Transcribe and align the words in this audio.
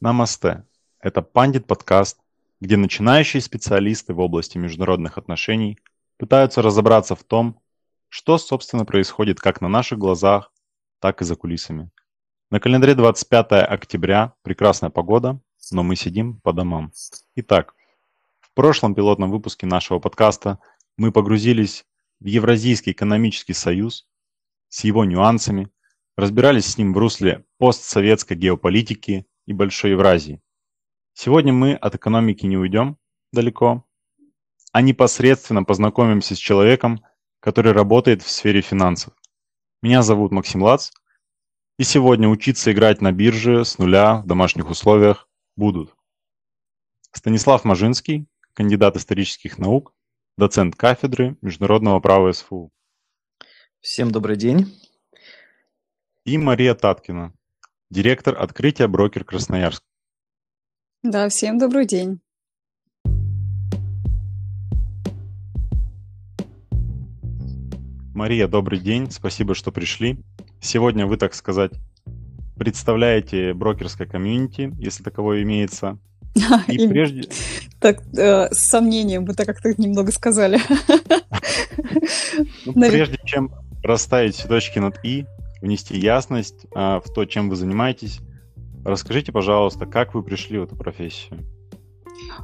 Намасте. 0.00 0.64
Это 1.00 1.22
Пандит 1.22 1.66
подкаст, 1.66 2.18
где 2.60 2.76
начинающие 2.76 3.40
специалисты 3.40 4.12
в 4.12 4.18
области 4.18 4.58
международных 4.58 5.18
отношений 5.18 5.78
пытаются 6.16 6.62
разобраться 6.62 7.14
в 7.14 7.22
том, 7.22 7.60
что, 8.08 8.38
собственно, 8.38 8.84
происходит 8.84 9.38
как 9.38 9.60
на 9.60 9.68
наших 9.68 10.00
глазах, 10.00 10.50
так 11.00 11.22
и 11.22 11.24
за 11.24 11.36
кулисами. 11.36 11.90
На 12.50 12.60
календаре 12.60 12.94
25 12.94 13.52
октября, 13.52 14.34
прекрасная 14.42 14.90
погода, 14.90 15.40
но 15.70 15.82
мы 15.82 15.96
сидим 15.96 16.40
по 16.40 16.52
домам. 16.52 16.92
Итак, 17.36 17.74
в 18.40 18.52
прошлом 18.54 18.94
пилотном 18.94 19.30
выпуске 19.30 19.66
нашего 19.66 19.98
подкаста 19.98 20.58
мы 20.96 21.12
погрузились 21.12 21.84
в 22.20 22.26
Евразийский 22.26 22.92
экономический 22.92 23.54
союз 23.54 24.08
с 24.68 24.84
его 24.84 25.04
нюансами, 25.04 25.70
разбирались 26.16 26.66
с 26.66 26.78
ним 26.78 26.92
в 26.92 26.98
русле 26.98 27.44
постсоветской 27.58 28.36
геополитики 28.36 29.26
и 29.46 29.52
Большой 29.52 29.92
Евразии. 29.92 30.42
Сегодня 31.14 31.52
мы 31.52 31.74
от 31.74 31.94
экономики 31.94 32.46
не 32.46 32.56
уйдем 32.56 32.98
далеко, 33.32 33.84
а 34.72 34.82
непосредственно 34.82 35.64
познакомимся 35.64 36.34
с 36.34 36.38
человеком, 36.38 37.00
который 37.40 37.72
работает 37.72 38.22
в 38.22 38.30
сфере 38.30 38.60
финансов. 38.60 39.14
Меня 39.82 40.02
зовут 40.02 40.30
Максим 40.30 40.62
Лац, 40.62 40.90
и 41.78 41.84
сегодня 41.84 42.28
учиться 42.28 42.70
играть 42.70 43.00
на 43.00 43.12
бирже 43.12 43.64
с 43.64 43.78
нуля 43.78 44.16
в 44.16 44.26
домашних 44.26 44.68
условиях 44.68 45.26
будут 45.56 45.96
Станислав 47.12 47.64
Мажинский, 47.64 48.26
кандидат 48.52 48.96
исторических 48.96 49.56
наук, 49.56 49.94
доцент 50.36 50.76
кафедры 50.76 51.38
международного 51.40 51.98
права 52.00 52.30
СФУ. 52.30 52.70
Всем 53.80 54.10
добрый 54.10 54.36
день. 54.36 54.70
И 56.26 56.36
Мария 56.36 56.74
Таткина, 56.74 57.32
директор 57.88 58.36
открытия 58.36 58.86
брокер 58.86 59.24
Красноярск. 59.24 59.82
Да, 61.02 61.26
всем 61.30 61.56
добрый 61.56 61.86
день. 61.86 62.20
Мария, 68.20 68.48
добрый 68.48 68.78
день, 68.78 69.10
спасибо, 69.10 69.54
что 69.54 69.72
пришли. 69.72 70.18
Сегодня 70.60 71.06
вы, 71.06 71.16
так 71.16 71.32
сказать, 71.32 71.72
представляете 72.54 73.54
брокерское 73.54 74.06
комьюнити, 74.06 74.74
если 74.78 75.02
таковое 75.02 75.42
имеется. 75.42 75.96
И 76.68 76.86
прежде... 76.86 77.30
Так, 77.80 78.02
э, 78.14 78.50
с 78.50 78.68
сомнением, 78.68 79.24
вы 79.24 79.32
так 79.32 79.46
как-то 79.46 79.72
немного 79.80 80.12
сказали. 80.12 80.60
Ну, 82.66 82.74
прежде 82.74 83.18
чем 83.24 83.52
расставить 83.82 84.34
все 84.34 84.48
точки 84.48 84.78
над 84.78 85.02
«и», 85.02 85.24
внести 85.62 85.98
ясность 85.98 86.66
а, 86.74 87.00
в 87.00 87.12
то, 87.12 87.24
чем 87.24 87.48
вы 87.48 87.56
занимаетесь, 87.56 88.20
расскажите, 88.84 89.32
пожалуйста, 89.32 89.86
как 89.86 90.14
вы 90.14 90.22
пришли 90.22 90.58
в 90.58 90.64
эту 90.64 90.76
профессию? 90.76 91.38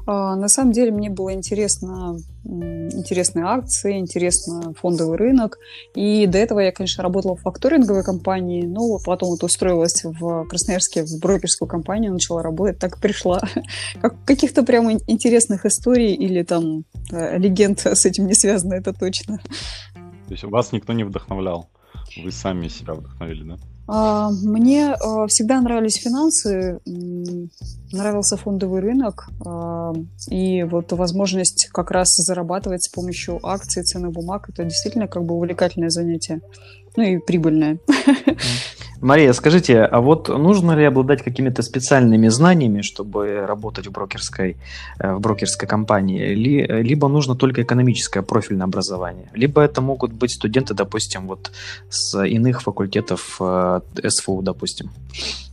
А, 0.07 0.37
на 0.37 0.49
самом 0.49 0.73
деле 0.73 0.93
мне 0.93 1.11
было 1.11 1.33
интересно, 1.33 2.17
интересные 2.45 3.45
акции, 3.45 3.99
интересно 3.99 4.75
фондовый 4.75 5.17
рынок. 5.17 5.59
И 5.95 6.27
до 6.27 6.39
этого 6.39 6.61
я, 6.61 6.73
конечно, 6.73 7.03
работала 7.03 7.37
в 7.37 7.41
факторинговой 7.41 8.05
компании, 8.05 8.63
но 8.63 8.99
потом 9.05 9.31
вот 9.31 9.43
устроилась 9.43 10.03
в 10.05 10.47
Красноярске 10.47 11.05
в 11.05 11.21
брокерскую 11.21 11.69
компанию, 11.69 12.13
начала 12.13 12.43
работать, 12.43 12.79
так 12.79 12.99
пришла. 13.01 13.41
Как, 14.01 14.25
каких-то 14.25 14.63
прямо 14.63 14.93
интересных 15.07 15.67
историй 15.67 16.15
или 16.15 16.43
там 16.43 16.85
э, 17.11 17.39
легенд 17.39 17.81
с 17.81 18.05
этим 18.05 18.27
не 18.27 18.35
связано, 18.35 18.75
это 18.75 18.93
точно. 18.93 19.39
То 20.27 20.33
есть 20.33 20.45
вас 20.45 20.73
никто 20.73 20.93
не 20.93 21.05
вдохновлял? 21.05 21.69
Вы 22.23 22.33
сами 22.33 22.69
себя 22.69 22.95
вдохновили, 22.95 23.43
да? 23.45 23.59
А, 23.89 24.31
мне 24.31 24.95
а, 24.95 25.27
всегда 25.29 25.61
нравились 25.61 25.97
финансы, 26.03 26.81
нравился 27.93 28.37
фондовый 28.37 28.81
рынок 28.81 29.29
а, 29.45 29.93
и 30.29 30.65
вот 30.65 30.93
возможность 30.93 31.69
как 31.73 31.93
раз 31.93 32.09
зарабатывать 32.17 32.85
с 32.85 32.89
помощью 32.89 33.39
акций, 33.47 33.85
ценных 33.85 34.13
бумаг. 34.13 34.49
Это 34.49 34.65
действительно 34.65 35.07
как 35.07 35.25
бы 35.25 35.37
увлекательное 35.37 35.91
занятие, 35.91 36.41
ну 36.97 37.05
и 37.05 37.19
прибыльное. 37.19 37.79
Мария, 39.07 39.33
скажите, 39.33 39.83
а 39.85 40.01
вот 40.01 40.29
нужно 40.29 40.73
ли 40.73 40.85
обладать 40.85 41.23
какими-то 41.23 41.63
специальными 41.63 42.29
знаниями, 42.29 42.83
чтобы 42.83 43.47
работать 43.47 43.87
в 43.87 43.93
брокерской, 43.93 44.57
э, 44.99 45.15
в 45.15 45.21
брокерской 45.21 45.69
компании, 45.69 46.35
либо 46.83 47.09
нужно 47.09 47.37
только 47.37 47.63
экономическое 47.63 48.23
профильное 48.23 48.65
образование, 48.65 49.31
либо 49.33 49.61
это 49.61 49.81
могут 49.81 50.13
быть 50.13 50.33
студенты, 50.33 50.75
допустим, 50.75 51.29
вот 51.29 51.53
с 51.89 52.21
иных 52.27 52.63
факультетов 52.63 53.37
э, 53.41 53.81
СФУ, 54.09 54.43
допустим? 54.43 54.91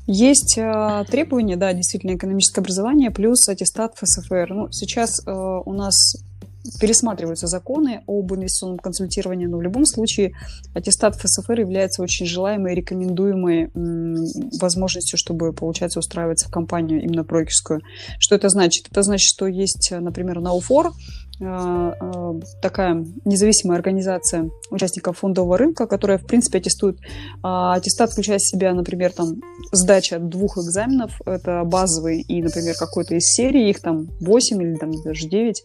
Есть 0.08 0.58
э, 0.58 1.06
требования, 1.10 1.56
да, 1.56 1.74
действительно, 1.74 2.16
экономическое 2.16 2.62
образование 2.62 3.12
плюс 3.12 3.48
аттестат 3.48 3.94
ФСФР. 3.98 4.48
Ну, 4.50 4.72
сейчас 4.72 5.22
э, 5.26 5.32
у 5.32 5.74
нас 5.74 6.16
пересматриваются 6.80 7.48
законы 7.48 8.04
об 8.08 8.34
инвестиционном 8.34 8.80
консультировании, 8.80 9.48
но 9.48 9.58
в 9.58 9.62
любом 9.62 9.86
случае 9.86 10.34
аттестат 10.74 11.16
ФСФР 11.16 11.60
является 11.60 12.02
очень 12.02 12.26
желаемой 12.26 12.74
и 12.74 12.76
рекомендуемой 12.76 13.70
возможностью, 14.60 15.18
чтобы, 15.18 15.54
получается, 15.54 16.00
устраиваться 16.00 16.48
в 16.48 16.52
компанию 16.52 17.02
именно 17.02 17.24
брокерскую. 17.24 17.82
Что 18.20 18.36
это 18.36 18.50
значит? 18.50 18.88
Это 18.90 19.04
значит, 19.04 19.28
что 19.28 19.48
есть, 19.48 19.92
например, 19.92 20.40
Науфор, 20.40 20.92
э, 21.40 21.44
э, 21.44 22.40
такая 22.62 23.06
независимая 23.26 23.78
организация 23.78 24.50
участников 24.70 25.20
фондового 25.20 25.58
рынка, 25.58 25.88
которая, 25.88 26.18
в 26.18 26.26
принципе, 26.26 26.60
аттестует. 26.60 26.98
А, 27.42 27.74
аттестат 27.76 28.12
включает 28.12 28.42
в 28.42 28.50
себя, 28.50 28.74
например, 28.74 29.12
там, 29.12 29.42
сдача 29.72 30.20
двух 30.20 30.58
экзаменов, 30.58 31.20
это 31.26 31.64
базовый 31.66 32.22
и, 32.22 32.42
например, 32.42 32.76
какой-то 32.78 33.16
из 33.16 33.26
серии, 33.26 33.70
их 33.70 33.82
там 33.82 34.08
8 34.22 34.62
или 34.62 34.76
там 34.76 34.92
даже 35.04 35.28
9, 35.28 35.64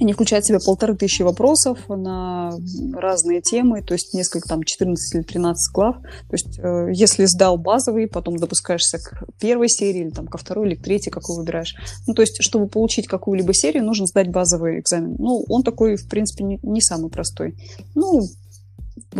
они 0.00 0.12
включают 0.12 0.44
в 0.44 0.48
себя 0.48 0.58
полторы 0.64 0.96
тысячи 0.96 1.22
вопросов 1.22 1.78
на 1.88 2.52
разные 2.94 3.40
темы, 3.40 3.82
то 3.82 3.94
есть 3.94 4.14
несколько, 4.14 4.48
там, 4.48 4.62
14 4.62 5.14
или 5.14 5.22
13 5.22 5.74
глав. 5.74 5.96
То 6.00 6.32
есть 6.32 6.58
э, 6.58 6.88
если 6.92 7.26
сдал 7.26 7.58
базовый, 7.58 8.08
потом 8.08 8.36
допускаешься 8.36 8.98
к 8.98 9.24
первой 9.38 9.68
серии, 9.68 10.00
или 10.00 10.10
там 10.10 10.26
ко 10.26 10.38
второй, 10.38 10.68
или 10.68 10.74
к 10.74 10.82
третьей, 10.82 11.12
какую 11.12 11.38
выбираешь. 11.38 11.74
Ну, 12.06 12.14
то 12.14 12.22
есть, 12.22 12.42
чтобы 12.42 12.66
получить 12.66 13.06
какую-либо 13.06 13.52
серию, 13.52 13.84
нужно 13.84 14.06
сдать 14.06 14.30
базовый 14.30 14.80
экзамен. 14.80 15.16
Ну, 15.18 15.44
он 15.48 15.62
такой, 15.62 15.96
в 15.96 16.08
принципе, 16.08 16.44
не, 16.44 16.58
не 16.62 16.80
самый 16.80 17.10
простой. 17.10 17.56
Ну, 17.94 18.22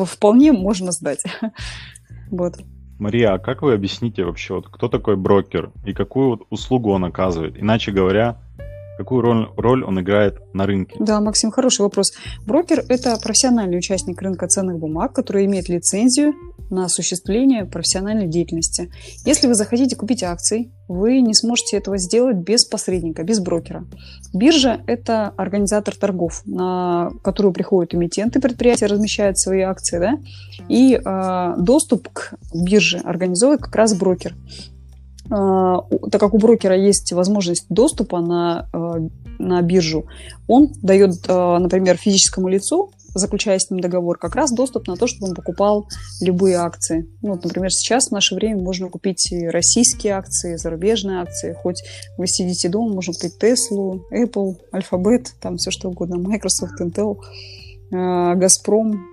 вполне 0.05 0.53
можно 0.53 0.93
сдать. 0.93 1.23
Вот. 2.31 2.55
Мария, 3.01 3.33
а 3.33 3.39
как 3.39 3.63
вы 3.63 3.73
объясните 3.73 4.25
вообще, 4.25 4.55
вот, 4.55 4.69
кто 4.69 4.89
такой 4.89 5.17
брокер 5.17 5.73
и 5.85 5.93
какую 5.93 6.29
вот 6.29 6.43
услугу 6.51 6.91
он 6.91 7.05
оказывает? 7.05 7.59
Иначе 7.59 7.93
говоря, 7.93 8.39
Какую 9.01 9.23
роль, 9.23 9.49
роль 9.57 9.83
он 9.83 9.99
играет 9.99 10.43
на 10.53 10.67
рынке? 10.67 10.95
Да, 10.99 11.23
Максим, 11.23 11.51
хороший 11.51 11.81
вопрос. 11.81 12.13
Брокер– 12.45 12.85
это 12.91 13.17
профессиональный 13.17 13.79
участник 13.79 14.21
рынка 14.21 14.47
ценных 14.47 14.79
бумаг, 14.79 15.15
который 15.15 15.47
имеет 15.47 15.71
лицензию 15.71 16.35
на 16.69 16.85
осуществление 16.85 17.65
профессиональной 17.65 18.27
деятельности. 18.29 18.93
Если 19.25 19.47
вы 19.47 19.55
захотите 19.55 19.97
купить 19.97 20.23
акции, 20.23 20.71
вы 20.87 21.23
не 21.23 21.33
сможете 21.33 21.79
этого 21.79 21.97
сделать 21.97 22.37
без 22.37 22.67
посредника, 22.67 23.25
без 23.25 23.41
брокера. 23.41 23.87
Биржа– 24.35 24.83
это 24.87 25.29
организатор 25.39 25.97
торгов, 25.97 26.43
на 26.45 27.11
которую 27.25 27.55
приходят 27.55 27.95
эмитенты 27.95 28.39
предприятия, 28.39 28.85
размещают 28.85 29.39
свои 29.39 29.63
акции, 29.63 29.99
да, 29.99 30.19
и 30.69 31.01
э, 31.03 31.55
доступ 31.57 32.11
к 32.11 32.35
бирже 32.55 32.99
организует 32.99 33.63
как 33.63 33.75
раз 33.75 33.95
брокер. 33.95 34.35
А, 35.31 35.83
так 36.11 36.21
как 36.21 36.35
у 36.35 36.39
брокера 36.39 36.77
есть 36.77 37.13
возможность 37.13 37.67
доступа 37.69 38.21
на, 38.21 38.69
а, 38.73 38.97
на 39.39 39.63
биржу, 39.63 40.07
он 40.49 40.73
дает, 40.83 41.25
а, 41.29 41.59
например, 41.59 41.97
физическому 41.97 42.49
лицу, 42.49 42.91
заключая 43.15 43.59
с 43.59 43.71
ним 43.71 43.81
договор, 43.81 44.19
как 44.19 44.35
раз 44.35 44.53
доступ 44.53 44.89
на 44.89 44.97
то, 44.97 45.07
чтобы 45.07 45.29
он 45.29 45.35
покупал 45.35 45.87
любые 46.21 46.57
акции. 46.57 47.09
Ну, 47.23 47.31
вот, 47.31 47.45
например, 47.45 47.73
сейчас 47.73 48.09
в 48.09 48.13
наше 48.13 48.35
время 48.35 48.61
можно 48.61 48.89
купить 48.89 49.31
и 49.31 49.49
российские 49.49 50.15
акции, 50.15 50.55
и 50.55 50.57
зарубежные 50.57 51.21
акции. 51.21 51.57
Хоть 51.61 51.83
вы 52.17 52.27
сидите 52.27 52.69
дома, 52.69 52.95
можно 52.95 53.13
купить 53.13 53.35
Tesla, 53.41 54.01
Apple, 54.13 54.57
Alphabet, 54.73 55.29
там 55.41 55.57
все 55.57 55.71
что 55.71 55.89
угодно, 55.89 56.19
Microsoft, 56.19 56.81
Intel, 56.81 57.19
Газпром, 57.91 59.05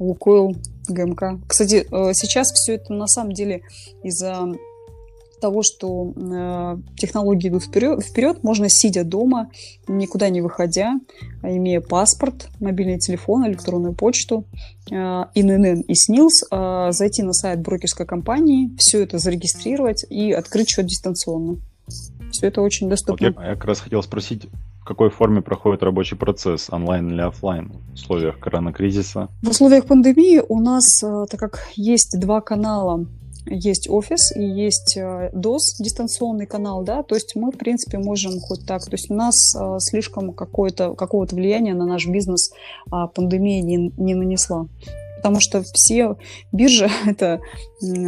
Лукойл, 0.00 0.56
ГМК. 0.88 1.40
Кстати, 1.46 1.86
сейчас 2.14 2.52
все 2.52 2.74
это 2.74 2.92
на 2.92 3.06
самом 3.06 3.32
деле 3.32 3.62
из-за 4.02 4.48
того, 5.40 5.62
что 5.62 6.12
э, 6.16 6.76
технологии 6.96 7.48
идут 7.48 7.64
вперед, 7.64 8.02
вперед, 8.02 8.42
можно 8.42 8.68
сидя 8.68 9.04
дома, 9.04 9.50
никуда 9.86 10.28
не 10.28 10.40
выходя, 10.40 10.94
имея 11.42 11.80
паспорт, 11.80 12.48
мобильный 12.60 12.98
телефон, 12.98 13.46
электронную 13.46 13.94
почту, 13.94 14.44
э, 14.90 14.94
ИНН 14.94 15.80
и 15.82 15.94
СНИЛС, 15.94 16.44
э, 16.50 16.88
зайти 16.90 17.22
на 17.22 17.32
сайт 17.32 17.60
брокерской 17.60 18.06
компании, 18.06 18.70
все 18.78 19.02
это 19.02 19.18
зарегистрировать 19.18 20.04
и 20.08 20.32
открыть 20.32 20.70
счет 20.70 20.86
дистанционно. 20.86 21.58
Все 22.30 22.48
это 22.48 22.60
очень 22.60 22.88
доступно. 22.88 23.28
Вот 23.28 23.42
я, 23.42 23.50
я 23.50 23.54
как 23.54 23.64
раз 23.64 23.80
хотел 23.80 24.02
спросить, 24.02 24.46
в 24.80 24.84
какой 24.84 25.10
форме 25.10 25.42
проходит 25.42 25.82
рабочий 25.82 26.16
процесс, 26.16 26.68
онлайн 26.70 27.10
или 27.10 27.20
офлайн, 27.20 27.72
в 27.90 27.94
условиях 27.94 28.38
коронакризиса? 28.38 29.28
В 29.42 29.48
условиях 29.48 29.86
пандемии 29.86 30.42
у 30.46 30.60
нас, 30.60 31.02
э, 31.02 31.26
так 31.30 31.40
как 31.40 31.68
есть 31.74 32.18
два 32.18 32.40
канала 32.40 33.06
есть 33.50 33.88
офис 33.88 34.34
и 34.34 34.42
есть 34.42 34.96
э, 34.96 35.30
DOS, 35.34 35.78
дистанционный 35.78 36.46
канал, 36.46 36.82
да, 36.82 37.02
то 37.02 37.14
есть 37.14 37.34
мы, 37.36 37.50
в 37.50 37.56
принципе, 37.58 37.98
можем 37.98 38.40
хоть 38.40 38.66
так, 38.66 38.84
то 38.84 38.92
есть 38.92 39.10
у 39.10 39.14
нас 39.14 39.34
э, 39.54 39.76
слишком 39.80 40.32
какое-то, 40.32 40.94
какого-то 40.94 41.34
влияния 41.34 41.74
на 41.74 41.86
наш 41.86 42.06
бизнес 42.06 42.52
а, 42.90 43.06
пандемия 43.06 43.62
не, 43.62 43.92
не 43.96 44.14
нанесла 44.14 44.66
потому 45.18 45.40
что 45.40 45.62
все 45.74 46.16
биржи, 46.52 46.88
это, 47.06 47.40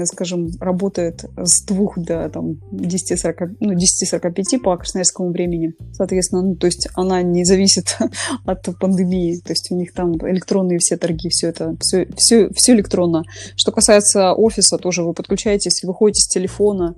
скажем, 0.04 0.50
работает 0.60 1.24
с 1.36 1.62
двух 1.64 1.98
до 1.98 2.28
там, 2.28 2.60
10-40, 2.72 3.56
ну, 3.60 3.74
10-45 3.74 4.60
по 4.60 4.76
красноярскому 4.76 5.30
времени. 5.30 5.74
Соответственно, 5.92 6.42
ну, 6.42 6.56
то 6.56 6.66
есть 6.66 6.88
она 6.94 7.22
не 7.22 7.44
зависит 7.44 7.96
от 8.44 8.66
пандемии. 8.78 9.40
То 9.44 9.52
есть 9.52 9.70
у 9.70 9.76
них 9.76 9.92
там 9.92 10.14
электронные 10.28 10.78
все 10.78 10.96
торги, 10.96 11.28
все 11.28 11.48
это, 11.48 11.76
все, 11.80 12.08
все, 12.16 12.50
все 12.54 12.72
электронно. 12.72 13.24
Что 13.56 13.72
касается 13.72 14.32
офиса, 14.32 14.78
тоже 14.78 15.02
вы 15.02 15.12
подключаетесь, 15.12 15.82
выходите 15.82 16.22
с 16.22 16.28
телефона, 16.28 16.94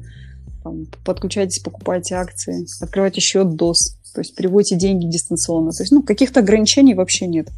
там, 0.62 0.86
подключаетесь, 1.04 1.58
покупаете 1.60 2.14
акции, 2.14 2.66
открываете 2.80 3.20
счет 3.20 3.48
DOS, 3.48 3.96
то 4.14 4.20
есть 4.20 4.34
переводите 4.36 4.76
деньги 4.76 5.06
дистанционно. 5.06 5.72
То 5.72 5.82
есть, 5.82 5.92
ну, 5.92 6.02
каких-то 6.02 6.40
ограничений 6.40 6.94
вообще 6.94 7.26
нет. 7.26 7.48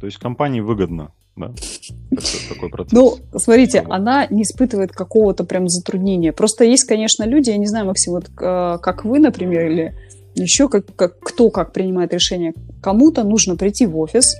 То 0.00 0.06
есть 0.06 0.18
компании 0.18 0.60
выгодно 0.60 1.12
да? 1.36 1.52
такой 2.48 2.70
процесс. 2.70 2.92
Ну, 2.92 3.18
смотрите, 3.36 3.84
она 3.88 4.26
не 4.30 4.42
испытывает 4.42 4.92
какого-то 4.92 5.44
прям 5.44 5.68
затруднения. 5.68 6.32
Просто 6.32 6.64
есть, 6.64 6.84
конечно, 6.84 7.24
люди, 7.24 7.50
я 7.50 7.58
не 7.58 7.66
знаю, 7.66 7.86
Максим, 7.86 8.14
вот 8.14 8.28
э, 8.28 8.78
как 8.80 9.04
вы, 9.04 9.18
например, 9.18 9.70
или 9.70 9.94
еще 10.34 10.68
как, 10.68 10.94
как, 10.96 11.18
кто 11.20 11.50
как 11.50 11.72
принимает 11.72 12.12
решение. 12.12 12.54
Кому-то 12.82 13.24
нужно 13.24 13.56
прийти 13.56 13.86
в 13.86 13.98
офис, 13.98 14.36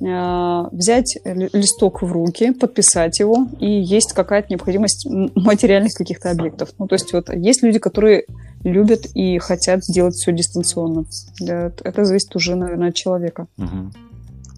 э, 0.00 0.64
взять 0.72 1.18
листок 1.24 2.02
в 2.02 2.10
руки, 2.10 2.52
подписать 2.52 3.20
его, 3.20 3.46
и 3.60 3.70
есть 3.70 4.12
какая-то 4.12 4.48
необходимость 4.50 5.06
материальных 5.06 5.94
каких-то 5.94 6.30
объектов. 6.30 6.70
Ну, 6.78 6.86
то 6.88 6.94
есть 6.94 7.12
вот 7.12 7.32
есть 7.34 7.62
люди, 7.62 7.78
которые 7.78 8.24
любят 8.64 9.06
и 9.14 9.38
хотят 9.38 9.80
делать 9.88 10.14
все 10.14 10.32
дистанционно. 10.32 11.04
Это 11.40 12.04
зависит 12.04 12.34
уже, 12.36 12.54
наверное, 12.54 12.90
от 12.90 12.94
человека. 12.94 13.46
Угу. 13.58 13.92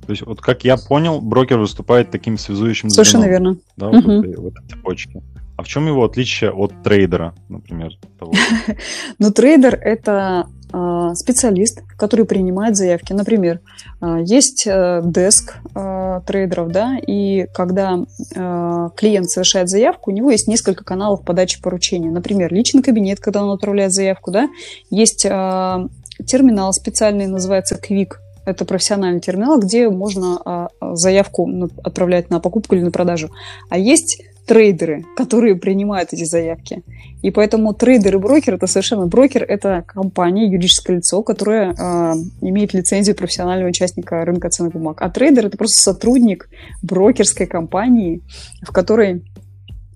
То 0.07 0.13
есть, 0.13 0.23
вот 0.23 0.41
как 0.41 0.65
я 0.65 0.77
понял, 0.77 1.21
брокер 1.21 1.59
выступает 1.59 2.11
таким 2.11 2.39
связующим 2.39 2.91
Совершенно 2.91 3.25
звеном. 3.25 3.55
верно. 3.55 3.61
Да, 3.77 3.89
вот 3.89 4.05
угу. 4.05 4.13
этой, 4.13 4.37
вот 4.37 4.53
этой 4.53 4.69
цепочке. 4.69 5.23
А 5.57 5.63
в 5.63 5.69
чем 5.69 5.87
его 5.87 6.05
отличие 6.05 6.51
от 6.51 6.73
трейдера, 6.83 7.35
например? 7.49 7.93
Ну, 9.19 9.31
трейдер– 9.31 9.75
это 9.83 10.49
а, 10.73 11.15
специалист, 11.15 11.83
который 11.97 12.25
принимает 12.25 12.75
заявки. 12.75 13.13
Например, 13.13 13.61
а, 14.01 14.19
есть 14.19 14.67
э, 14.67 15.03
деск 15.05 15.59
а, 15.75 16.21
трейдеров, 16.23 16.73
да, 16.73 16.99
и 16.99 17.47
когда 17.55 18.05
клиент 18.97 19.31
совершает 19.31 19.69
заявку, 19.69 20.11
у 20.11 20.15
него 20.15 20.31
есть 20.31 20.49
несколько 20.49 20.85
каналов 20.85 21.25
подачи 21.25 21.63
поручения. 21.63 22.11
Например, 22.11 22.53
личный 22.53 22.83
кабинет, 22.83 23.21
когда 23.21 23.45
он 23.45 23.51
отправляет 23.51 23.93
заявку, 23.93 24.33
да, 24.33 24.49
есть 24.91 25.23
терминал 25.23 26.73
специальный, 26.73 27.27
называется 27.27 27.77
QUIK, 27.77 28.15
это 28.45 28.65
профессиональный 28.65 29.21
терминал, 29.21 29.59
где 29.59 29.89
можно 29.89 30.41
а, 30.45 30.69
заявку 30.95 31.49
отправлять 31.83 32.31
на 32.31 32.41
покупку 32.41 32.75
или 32.75 32.83
на 32.83 32.91
продажу. 32.91 33.31
А 33.69 33.79
есть 33.79 34.23
трейдеры, 34.47 35.05
которые 35.17 35.57
принимают 35.57 36.13
эти 36.13 36.25
заявки. 36.25 36.83
И 37.23 37.31
поэтому 37.31 37.73
трейдер 37.73 38.17
и 38.17 38.19
брокер 38.19 38.55
это 38.55 38.67
совершенно 38.67 39.07
брокер 39.07 39.43
это 39.43 39.83
компания, 39.87 40.47
юридическое 40.47 40.97
лицо, 40.97 41.23
которое 41.23 41.73
э, 41.73 42.15
имеет 42.43 42.75
лицензию 42.75 43.17
профессионального 43.17 43.71
участника 43.71 44.25
рынка 44.25 44.51
ценных 44.51 44.75
бумаг. 44.75 45.01
А 45.01 45.09
трейдер 45.09 45.47
это 45.47 45.57
просто 45.57 45.81
сотрудник 45.81 46.51
брокерской 46.83 47.47
компании, 47.47 48.21
в 48.63 48.73
которой 48.73 49.23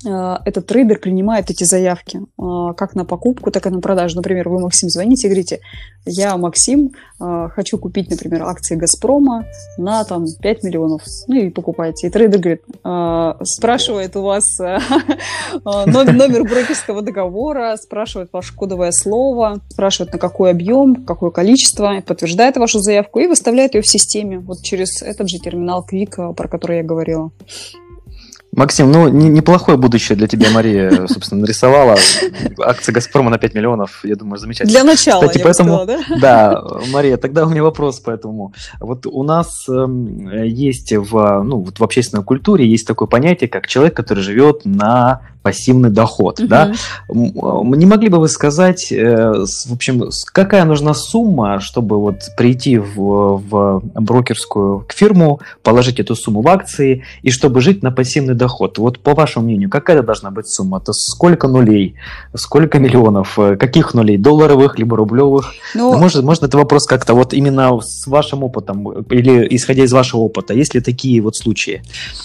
этот 0.05 0.67
трейдер 0.67 0.99
принимает 0.99 1.51
эти 1.51 1.65
заявки 1.65 2.21
э, 2.21 2.75
как 2.77 2.95
на 2.95 3.05
покупку, 3.05 3.51
так 3.51 3.67
и 3.67 3.71
на 3.71 3.81
продажу. 3.81 4.17
Например, 4.17 4.49
вы, 4.49 4.61
Максим, 4.61 4.89
звоните 4.91 5.27
и 5.27 5.31
говорите, 5.31 5.61
я, 6.07 6.37
Максим, 6.37 6.93
э, 7.21 7.49
хочу 7.53 7.79
купить, 7.79 8.09
например, 8.09 8.45
акции 8.45 8.77
«Газпрома» 8.77 9.45
на 9.77 10.05
там, 10.05 10.27
5 10.41 10.63
миллионов. 10.63 11.03
Ну 11.27 11.37
и 11.37 11.51
покупаете. 11.51 12.07
И 12.07 12.11
трейдер 12.11 12.39
говорит, 12.39 12.63
спрашивает 13.47 14.17
у 14.17 14.23
вас 14.23 14.59
номер 15.65 16.45
брокерского 16.45 17.03
договора, 17.03 17.77
спрашивает 17.77 18.31
ваше 18.33 18.55
кодовое 18.55 18.93
слово, 18.93 19.61
спрашивает, 19.69 20.13
на 20.13 20.19
какой 20.19 20.51
объем, 20.51 21.05
какое 21.05 21.31
количество, 21.31 22.01
подтверждает 22.07 22.57
вашу 22.57 22.79
заявку 22.79 23.19
и 23.19 23.27
выставляет 23.27 23.75
ее 23.75 23.83
в 23.83 23.87
системе 23.87 24.39
вот 24.39 24.63
через 24.63 25.03
этот 25.03 25.29
же 25.29 25.39
терминал 25.39 25.85
Quick, 25.91 26.35
про 26.35 26.49
который 26.49 26.79
я 26.79 26.83
говорила. 26.83 27.31
Максим, 28.59 28.91
ну 28.91 29.09
не, 29.09 29.29
неплохое 29.29 29.79
будущее 29.79 30.17
для 30.17 30.27
тебя 30.27 30.51
Мария, 30.51 31.07
собственно, 31.09 31.43
нарисовала. 31.43 31.97
Акции 32.59 32.91
Газпрома 32.91 33.31
на 33.31 33.39
5 33.39 33.55
миллионов, 33.55 34.01
я 34.05 34.17
думаю, 34.17 34.39
замечательно. 34.39 34.73
Для 34.73 34.85
начала, 34.85 35.21
Кстати, 35.23 35.39
я 35.39 35.45
поэтому, 35.45 35.77
сказала, 35.77 35.87
да? 35.87 36.19
Да, 36.21 36.65
Мария, 36.93 37.17
тогда 37.17 37.47
у 37.47 37.51
меня 37.51 37.63
вопрос 37.63 38.01
по 38.01 38.11
этому. 38.11 38.53
Вот 38.81 39.07
у 39.07 39.23
нас 39.23 39.67
э, 39.69 40.45
есть 40.45 40.93
в, 40.93 41.43
ну, 41.45 41.61
вот 41.61 41.79
в 41.79 41.85
общественной 41.85 42.25
культуре 42.25 42.67
есть 42.67 42.87
такое 42.87 43.07
понятие, 43.07 43.49
как 43.49 43.69
человек, 43.69 43.95
который 43.95 44.25
живет 44.25 44.65
на 44.65 45.21
пассивный 45.49 45.89
доход. 45.89 46.41
Угу. 46.41 46.49
Да? 46.49 46.73
Не 47.09 47.87
могли 47.87 48.11
бы 48.11 48.19
вы 48.19 48.29
сказать, 48.29 48.93
э, 48.93 49.33
в 49.67 49.73
общем, 49.73 50.11
какая 50.35 50.65
нужна 50.67 50.93
сумма, 50.93 51.59
чтобы 51.61 51.99
вот 51.99 52.17
прийти 52.37 52.77
в, 52.77 53.41
в 53.49 53.83
брокерскую 53.95 54.85
фирму, 54.91 55.41
положить 55.63 56.01
эту 56.01 56.15
сумму 56.15 56.43
в 56.43 56.49
акции 56.49 57.05
и 57.23 57.31
чтобы 57.31 57.63
жить 57.63 57.83
на 57.83 57.91
пассивный 57.91 58.35
доход? 58.35 58.77
Вот 58.79 58.99
по 58.99 59.15
вашему 59.15 59.47
мнению, 59.47 59.71
какая 59.71 60.03
должна 60.03 60.31
быть 60.31 60.49
сумма? 60.49 60.79
Это 60.83 60.93
сколько 60.93 61.49
нулей, 61.49 61.95
сколько 62.35 62.79
миллионов, 62.79 63.39
э, 63.39 63.57
каких 63.57 63.95
нулей, 63.95 64.19
долларовых 64.19 64.79
либо 64.79 64.99
рублевых? 64.99 65.55
Ну, 65.75 65.97
может, 65.97 66.25
может 66.25 66.43
это 66.43 66.59
вопрос 66.59 66.87
как-то 66.87 67.15
вот 67.15 67.33
именно 67.33 67.81
с 67.81 68.07
вашим 68.07 68.45
опытом 68.45 68.87
или 69.11 69.47
исходя 69.57 69.85
из 69.85 69.93
вашего 69.93 70.21
опыта, 70.21 70.53
есть 70.53 70.75
ли 70.75 70.83
такие 70.83 71.23
вот 71.23 71.37
случаи? 71.37 71.81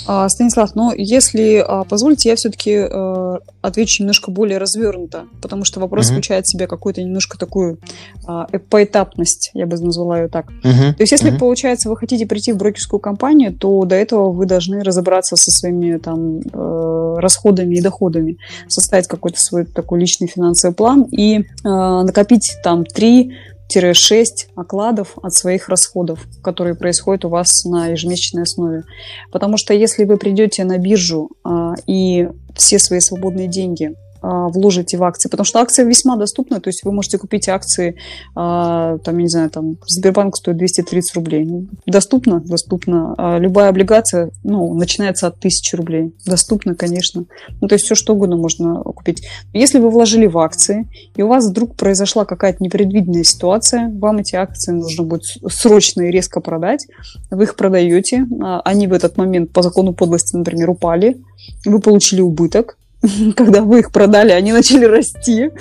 А, 0.08 0.28
Станислав, 0.28 0.76
ну 0.76 0.92
если 0.94 1.64
а, 1.66 1.86
позволите, 1.86 2.30
я 2.30 2.36
все-таки 2.36 2.74
Э, 2.74 3.13
отвечу 3.62 4.04
немножко 4.04 4.32
более 4.32 4.58
развернуто, 4.58 5.26
потому 5.42 5.64
что 5.64 5.80
вопрос 5.80 6.08
uh-huh. 6.08 6.14
включает 6.14 6.46
в 6.46 6.52
себя 6.52 6.68
какую-то 6.68 7.02
немножко 7.02 7.38
такую 7.38 7.80
э, 8.28 8.60
поэтапность, 8.70 9.52
я 9.54 9.66
бы 9.66 9.78
назвала 9.78 10.22
ее 10.22 10.28
так. 10.28 10.52
Uh-huh. 10.64 10.94
То 10.94 11.02
есть, 11.02 11.12
если, 11.12 11.32
uh-huh. 11.32 11.40
получается, 11.40 11.90
вы 11.90 11.98
хотите 11.98 12.26
прийти 12.26 12.54
в 12.54 12.58
брокерскую 12.58 13.00
компанию, 13.00 13.54
то 13.54 13.84
до 13.86 13.96
этого 13.96 14.32
вы 14.32 14.46
должны 14.46 14.84
разобраться 14.84 15.36
со 15.36 15.52
своими 15.52 15.98
там 15.98 16.40
э, 16.40 17.16
расходами 17.20 17.76
и 17.76 17.82
доходами, 17.82 18.38
составить 18.68 19.08
какой-то 19.08 19.40
свой 19.40 19.66
такой 19.66 20.00
личный 20.00 20.28
финансовый 20.28 20.74
план 20.74 21.04
и 21.04 21.40
э, 21.40 21.44
накопить 21.64 22.58
там 22.64 22.86
три 22.86 23.34
6 23.70 24.50
окладов 24.56 25.18
от 25.22 25.34
своих 25.34 25.70
расходов, 25.70 26.28
которые 26.44 26.76
происходят 26.76 27.26
у 27.26 27.30
вас 27.30 27.66
на 27.66 27.88
ежемесячной 27.88 28.44
основе. 28.44 28.84
Потому 29.32 29.58
что 29.58 29.74
если 29.74 30.04
вы 30.04 30.18
придете 30.18 30.64
на 30.64 30.78
биржу 30.78 31.32
а, 31.44 31.74
и 31.88 32.30
все 32.56 32.80
свои 32.80 33.00
свободные 33.00 33.48
деньги 33.48 33.96
вложите 34.24 34.98
в 34.98 35.04
акции, 35.04 35.30
потому 35.30 35.46
что 35.46 35.60
акции 35.60 35.84
весьма 35.84 36.16
доступны, 36.16 36.60
то 36.60 36.70
есть 36.70 36.84
вы 36.84 36.92
можете 36.92 37.18
купить 37.18 37.50
акции, 37.50 37.98
а, 38.36 38.98
там, 39.00 39.18
я 39.18 39.24
не 39.24 39.28
знаю, 39.28 39.50
там, 39.50 39.78
Сбербанк 39.86 40.38
стоит 40.38 40.58
230 40.58 41.16
рублей. 41.16 41.46
Ну, 41.46 41.68
доступно? 41.86 42.40
Доступно. 42.40 43.14
А 43.18 43.38
любая 43.38 43.70
облигация, 43.70 44.32
ну, 44.44 44.74
начинается 44.74 45.28
от 45.28 45.36
1000 45.38 45.78
рублей. 45.78 46.16
Доступно, 46.26 46.74
конечно. 46.74 47.26
Ну, 47.62 47.68
то 47.68 47.76
есть 47.76 47.86
все 47.86 47.96
что 47.96 48.14
угодно 48.14 48.38
можно 48.38 48.76
купить. 48.76 49.28
Если 49.54 49.80
вы 49.80 49.90
вложили 49.90 50.26
в 50.26 50.38
акции, 50.38 50.88
и 51.16 51.22
у 51.22 51.28
вас 51.28 51.50
вдруг 51.50 51.76
произошла 51.76 52.26
какая-то 52.26 52.64
непредвиденная 52.64 53.24
ситуация, 53.24 53.90
вам 53.90 54.20
эти 54.20 54.36
акции 54.36 54.72
нужно 54.72 55.04
будет 55.04 55.24
срочно 55.50 56.04
и 56.04 56.12
резко 56.12 56.40
продать, 56.40 56.88
вы 57.30 57.44
их 57.44 57.56
продаете, 57.56 58.26
они 58.64 58.88
в 58.88 58.94
этот 58.94 59.18
момент 59.18 59.52
по 59.52 59.62
закону 59.62 59.94
подлости, 59.94 60.36
например, 60.36 60.70
упали, 60.70 61.18
вы 61.66 61.80
получили 61.80 62.22
убыток, 62.22 62.78
когда 63.36 63.62
вы 63.62 63.80
их 63.80 63.92
продали, 63.92 64.32
они 64.32 64.54
начали 64.54 64.86
расти. 64.86 65.52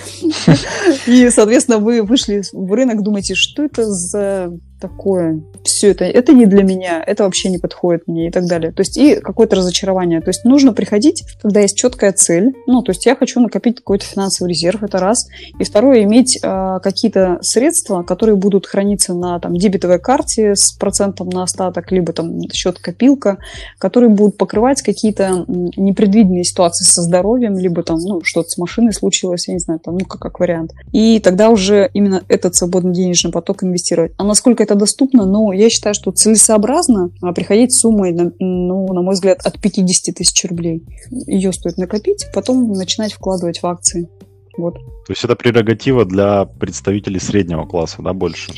И, 1.07 1.29
соответственно, 1.31 1.79
вы 1.79 2.03
вышли 2.03 2.43
в 2.53 2.73
рынок, 2.73 3.03
думаете, 3.03 3.35
что 3.35 3.65
это 3.65 3.85
за 3.85 4.53
такое, 4.83 5.41
все 5.63 5.93
это, 5.93 6.05
это 6.05 6.33
не 6.33 6.47
для 6.47 6.65
меня, 6.65 7.03
это 7.07 7.23
вообще 7.23 7.49
не 7.49 7.59
подходит 7.59 8.09
мне 8.09 8.27
и 8.27 8.31
так 8.31 8.47
далее. 8.47 8.73
То 8.73 8.81
есть 8.81 8.99
и 8.99 9.15
какое-то 9.15 9.57
разочарование. 9.57 10.21
То 10.21 10.31
есть 10.31 10.45
нужно 10.45 10.73
приходить, 10.73 11.23
когда 11.41 11.61
есть 11.61 11.77
четкая 11.77 12.13
цель. 12.13 12.53
Ну, 12.67 12.83
то 12.83 12.91
есть 12.91 13.07
я 13.07 13.15
хочу 13.15 13.41
накопить 13.41 13.77
какой-то 13.77 14.05
финансовый 14.05 14.49
резерв, 14.49 14.83
это 14.83 14.99
раз. 14.99 15.29
И 15.61 15.65
второе, 15.65 16.03
иметь 16.03 16.39
э, 16.43 16.79
какие-то 16.83 17.39
средства, 17.43 18.03
которые 18.03 18.35
будут 18.35 18.67
храниться 18.67 19.15
на 19.15 19.39
там, 19.39 19.57
дебетовой 19.57 20.01
карте 20.01 20.57
с 20.57 20.73
процентом 20.73 21.29
на 21.29 21.45
остаток, 21.45 21.93
либо 21.93 22.13
там 22.13 22.41
счет-копилка, 22.51 23.39
которые 23.79 24.11
будут 24.11 24.37
покрывать 24.37 24.83
какие-то 24.83 25.45
непредвиденные 25.47 26.45
ситуации 26.45 26.85
со 26.85 27.03
здоровьем, 27.03 27.57
либо 27.57 27.85
там, 27.85 27.99
ну, 27.99 28.21
что-то 28.25 28.49
с 28.49 28.59
машиной 28.59 28.93
случилось, 28.93 29.47
я 29.47 29.55
не 29.55 29.61
знаю, 29.61 29.79
там, 29.79 29.97
ну, 29.97 30.05
как, 30.07 30.21
как 30.21 30.41
вариант. 30.41 30.73
И 30.93 31.21
тогда 31.21 31.51
уже 31.51 31.89
именно 31.95 32.23
этот 32.29 32.57
свободный 32.57 32.93
денежный 32.93 33.31
поток 33.31 33.63
инвестировать. 33.63 34.13
А 34.17 34.25
насколько 34.25 34.63
это 34.63 34.72
доступно, 34.75 35.27
ну, 35.27 35.53
я 35.53 35.71
считаю, 35.71 35.95
что 35.95 36.11
целесообразно 36.11 37.11
а, 37.21 37.33
приходить 37.33 37.73
с 37.73 37.81
суммой, 37.81 38.13
ну, 38.13 38.93
на 38.93 39.03
мой 39.03 39.15
взгляд, 39.15 39.41
от 39.45 39.61
50 39.61 40.15
тысяч 40.15 40.45
рублей. 40.49 40.83
Ее 41.11 41.53
стоит 41.53 41.79
накопить, 41.79 42.27
потом 42.35 42.73
начинать 42.73 43.13
вкладывать 43.13 43.63
в 43.63 43.67
акции. 43.67 44.09
Вот. 44.57 44.75
То 44.75 45.11
есть 45.11 45.25
это 45.25 45.35
прерогатива 45.35 46.05
для 46.05 46.45
представителей 46.45 47.21
среднего 47.21 47.65
класса, 47.65 48.03
да, 48.03 48.13
больше? 48.13 48.53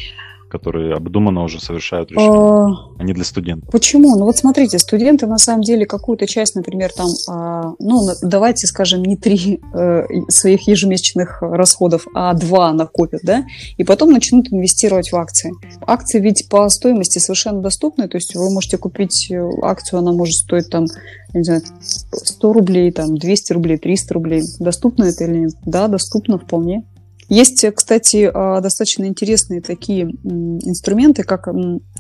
Которые 0.55 0.95
обдуманно 0.95 1.43
уже 1.43 1.61
совершают 1.61 2.13
решения, 2.13 2.31
а, 2.31 2.93
а 2.97 3.03
не 3.03 3.13
для 3.13 3.25
студентов. 3.25 3.69
Почему? 3.73 4.17
Ну 4.17 4.25
вот 4.25 4.37
смотрите, 4.37 4.79
студенты 4.79 5.27
на 5.27 5.39
самом 5.39 5.63
деле 5.63 5.85
какую-то 5.85 6.29
часть, 6.29 6.55
например, 6.55 6.93
там, 6.93 7.09
а, 7.29 7.73
ну 7.81 8.07
давайте 8.23 8.69
скажем, 8.69 9.03
не 9.03 9.17
три 9.17 9.61
э, 9.75 10.05
своих 10.29 10.69
ежемесячных 10.69 11.43
расходов, 11.43 12.07
а 12.15 12.33
два 12.35 12.73
накопят, 12.73 13.23
да, 13.25 13.45
и 13.79 13.83
потом 13.83 14.13
начнут 14.13 14.53
инвестировать 14.53 15.11
в 15.11 15.17
акции. 15.17 15.53
Акции 15.81 16.21
ведь 16.21 16.49
по 16.49 16.69
стоимости 16.69 17.19
совершенно 17.19 17.61
доступны, 17.61 18.07
то 18.07 18.17
есть 18.17 18.37
вы 18.37 18.49
можете 18.53 18.79
купить 18.79 19.33
э, 19.33 19.45
акцию, 19.63 19.99
она 19.99 20.13
может 20.13 20.35
стоить 20.35 20.71
там 20.71 20.87
не 21.35 21.43
знаю, 21.43 21.63
100 21.81 22.53
рублей, 22.53 22.93
там, 22.93 23.19
200 23.19 23.53
рублей, 23.55 23.77
300 23.77 24.15
рублей. 24.15 24.43
Доступно 24.61 25.03
это 25.03 25.25
или 25.25 25.39
нет? 25.39 25.55
Да, 25.67 25.89
доступно 25.89 26.39
вполне. 26.39 26.85
Есть, 27.29 27.65
кстати, 27.75 28.31
а, 28.33 28.61
достаточно 28.61 29.05
интересные 29.05 29.61
такие 29.61 30.05
инструменты, 30.05 31.23
как 31.23 31.49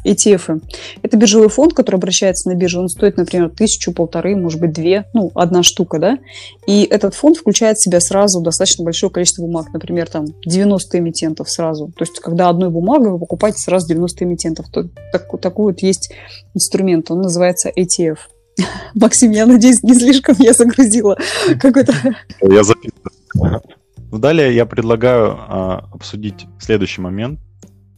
ETF. 0.05 0.63
Это 1.03 1.17
биржевой 1.17 1.49
фонд, 1.49 1.73
который 1.73 1.97
обращается 1.97 2.49
на 2.49 2.55
биржу. 2.55 2.81
Он 2.81 2.89
стоит, 2.89 3.17
например, 3.17 3.51
тысячу, 3.51 3.93
полторы, 3.93 4.37
может 4.37 4.61
быть, 4.61 4.73
две, 4.73 5.07
ну, 5.15 5.31
одна 5.35 5.63
штука, 5.63 5.99
да. 5.99 6.19
И 6.67 6.85
этот 6.85 7.15
фонд 7.15 7.39
включает 7.39 7.79
в 7.79 7.83
себя 7.83 8.01
сразу 8.01 8.41
достаточно 8.41 8.85
большое 8.85 9.11
количество 9.11 9.43
бумаг. 9.43 9.73
Например, 9.73 10.09
там 10.09 10.27
90 10.45 10.99
эмитентов 10.99 11.51
сразу. 11.51 11.87
То 11.97 12.03
есть, 12.03 12.21
когда 12.21 12.49
одной 12.49 12.71
бумагой 12.71 13.13
вы 13.13 13.19
покупаете 13.19 13.59
сразу 13.59 13.89
90 13.89 14.25
эмитентов. 14.25 14.67
То, 14.71 14.89
так, 15.13 15.29
такой 15.41 15.73
вот 15.73 15.83
есть 15.83 16.13
инструмент. 16.55 17.11
Он 17.11 17.23
называется 17.23 17.71
ETF. 17.71 18.19
Максим, 18.95 19.31
я 19.33 19.47
надеюсь, 19.47 19.83
не 19.83 19.95
слишком 19.95 20.37
я 20.39 20.53
загрузила 20.53 21.19
какой-то... 21.61 21.93
Я 22.41 22.63
записываю. 22.63 23.63
Ну, 24.11 24.19
далее 24.19 24.55
я 24.55 24.67
предлагаю 24.67 25.37
а, 25.37 25.89
обсудить 25.93 26.47
следующий 26.59 27.01
момент, 27.01 27.41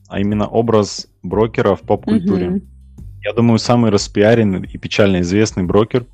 а 0.09 0.21
именно 0.21 0.47
образ 0.47 1.09
брокера 1.23 1.75
в 1.75 1.83
поп-культуре. 1.83 2.47
Mm-hmm. 2.47 2.63
Я 3.25 3.33
думаю, 3.33 3.59
самый 3.59 3.91
распиаренный 3.91 4.69
и 4.73 4.79
печально 4.79 5.21
известный 5.21 5.65
брокер 5.65 6.07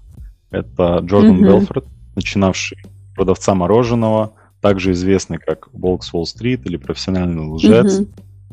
это 0.53 0.99
Джордан 1.03 1.39
mm-hmm. 1.39 1.45
Белфорд, 1.45 1.87
начинавший 2.15 2.79
продавца 3.17 3.55
мороженого, 3.55 4.35
также 4.61 4.93
известный 4.93 5.39
как 5.39 5.69
Волк 5.73 6.05
с 6.05 6.13
Уолл-стрит 6.13 6.67
или 6.67 6.77
профессиональный 6.77 7.43
лжец. 7.43 8.01
Mm-hmm. 8.01 8.09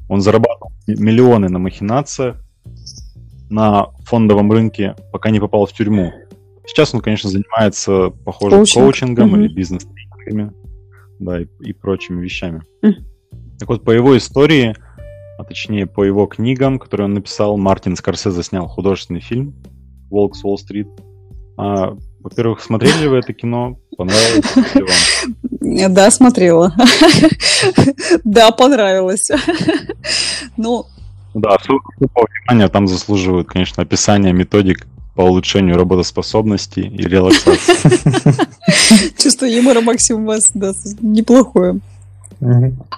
Он 0.08 0.22
зарабатывал 0.22 0.72
миллионы 0.88 1.50
на 1.50 1.60
махинациях 1.60 2.38
на 3.50 3.88
фондовом 4.06 4.52
рынке, 4.52 4.96
пока 5.12 5.30
не 5.30 5.40
попал 5.40 5.66
в 5.66 5.74
тюрьму. 5.74 6.14
Сейчас 6.66 6.94
он, 6.94 7.02
конечно, 7.02 7.30
занимается, 7.30 8.12
похоже, 8.24 8.58
Коучинг. 8.58 8.84
коучингом 8.84 9.36
mm-hmm. 9.36 9.40
или 9.40 9.54
бизнес-тренингами 9.54 10.54
да, 11.20 11.42
и, 11.42 11.48
и 11.62 11.74
прочими 11.74 12.22
вещами. 12.22 12.62
Mm. 12.84 12.94
Так 13.60 13.70
вот, 13.70 13.84
по 13.84 13.92
его 13.92 14.18
истории, 14.18 14.76
а 15.38 15.44
точнее 15.44 15.86
по 15.86 16.04
его 16.04 16.26
книгам, 16.26 16.80
которые 16.80 17.06
он 17.06 17.14
написал, 17.14 17.58
Мартин 17.58 17.96
Скорсезе 17.96 18.44
снял 18.44 18.68
художественный 18.68 19.22
фильм 19.22 19.54
«Волк 20.10 20.36
с 20.36 20.44
Уолл-стрит». 20.44 20.88
А, 21.58 21.96
во-первых, 22.22 22.62
смотрели 22.62 23.02
ли 23.02 23.08
вы 23.08 23.18
это 23.18 23.34
кино? 23.34 23.80
Понравилось 23.98 24.56
ли 24.76 24.84
вам? 24.84 24.90
Да, 25.94 26.10
смотрела. 26.10 26.74
Да, 28.24 28.52
понравилось. 28.52 29.30
Ну, 30.58 30.86
да, 31.34 31.58
внимания 32.00 32.68
там 32.70 32.88
заслуживают, 32.88 33.48
конечно, 33.48 33.84
описание 33.84 34.34
методик 34.34 34.88
по 35.20 35.24
улучшению 35.24 35.76
работоспособности 35.76 36.80
и 36.80 37.04
релаксации. 37.04 37.76
Чувство 39.22 39.44
юмора, 39.44 39.82
Максим, 39.82 40.24
у 40.24 40.26
вас 40.28 40.50
неплохое. 41.02 41.82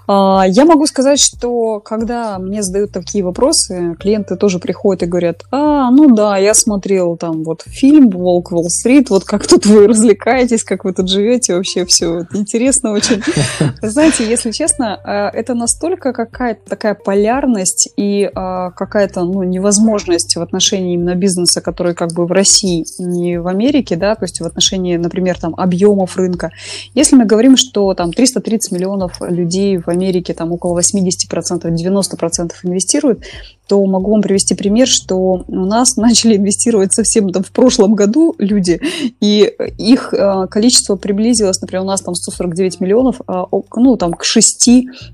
А, 0.07 0.45
я 0.47 0.65
могу 0.65 0.85
сказать, 0.85 1.19
что 1.19 1.79
когда 1.79 2.37
мне 2.37 2.61
задают 2.61 2.91
такие 2.91 3.23
вопросы, 3.23 3.95
клиенты 3.99 4.35
тоже 4.35 4.59
приходят 4.59 5.03
и 5.03 5.05
говорят, 5.07 5.43
а, 5.51 5.89
ну 5.89 6.13
да, 6.13 6.37
я 6.37 6.53
смотрел 6.53 7.17
там 7.17 7.43
вот 7.43 7.63
фильм 7.65 8.09
«Волк 8.09 8.51
Уолл-стрит», 8.51 9.09
вот 9.09 9.23
как 9.23 9.47
тут 9.47 9.65
вы 9.65 9.87
развлекаетесь, 9.87 10.63
как 10.63 10.83
вы 10.83 10.93
тут 10.93 11.09
живете, 11.09 11.55
вообще 11.55 11.85
все 11.85 12.27
интересно 12.33 12.91
очень. 12.91 13.21
Знаете, 13.81 14.27
если 14.29 14.51
честно, 14.51 14.99
а, 15.03 15.29
это 15.29 15.55
настолько 15.55 16.13
какая-то 16.13 16.69
такая 16.69 16.93
полярность 16.93 17.89
и 17.97 18.29
а, 18.35 18.71
какая-то 18.71 19.23
ну, 19.23 19.43
невозможность 19.43 20.35
в 20.35 20.41
отношении 20.41 20.93
именно 20.93 21.15
бизнеса, 21.15 21.61
который 21.61 21.95
как 21.95 22.13
бы 22.13 22.25
в 22.25 22.31
России, 22.31 22.85
не 22.99 23.39
в 23.39 23.47
Америке, 23.47 23.95
да, 23.95 24.15
то 24.15 24.25
есть 24.25 24.39
в 24.39 24.45
отношении, 24.45 24.97
например, 24.97 25.39
там 25.39 25.55
объемов 25.55 26.17
рынка. 26.17 26.51
Если 26.93 27.15
мы 27.15 27.25
говорим, 27.25 27.57
что 27.57 27.93
там 27.93 28.13
330 28.13 28.71
миллионов 28.71 29.21
людей 29.33 29.77
в 29.77 29.87
Америке 29.87 30.33
там 30.33 30.51
около 30.51 30.79
80%, 30.79 31.63
90% 31.63 32.51
инвестируют, 32.63 33.23
то 33.71 33.85
могу 33.85 34.11
вам 34.11 34.21
привести 34.21 34.53
пример, 34.53 34.85
что 34.85 35.45
у 35.47 35.65
нас 35.65 35.95
начали 35.95 36.35
инвестировать 36.35 36.91
совсем 36.91 37.29
там 37.29 37.41
в 37.41 37.51
прошлом 37.51 37.95
году 37.95 38.35
люди, 38.37 38.81
и 39.21 39.49
их 39.77 40.13
э, 40.13 40.47
количество 40.47 40.97
приблизилось, 40.97 41.61
например, 41.61 41.83
у 41.83 41.87
нас 41.87 42.01
там 42.01 42.13
149 42.13 42.81
миллионов, 42.81 43.21
а, 43.27 43.47
ну 43.77 43.95
там 43.95 44.13
к 44.13 44.25
6 44.25 44.67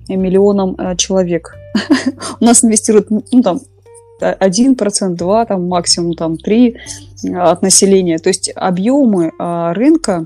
миллионам 0.09 0.75
э, 0.77 0.95
человек. 0.95 1.55
У 2.39 2.45
нас 2.45 2.63
инвестируют, 2.63 3.11
ну 3.11 3.43
там, 3.43 3.61
1%, 4.19 5.09
2, 5.09 5.45
там 5.45 5.67
максимум 5.67 6.13
там 6.15 6.37
3 6.37 6.75
э, 7.25 7.35
от 7.35 7.61
населения. 7.61 8.17
То 8.17 8.29
есть 8.29 8.51
объемы 8.55 9.31
рынка 9.37 10.25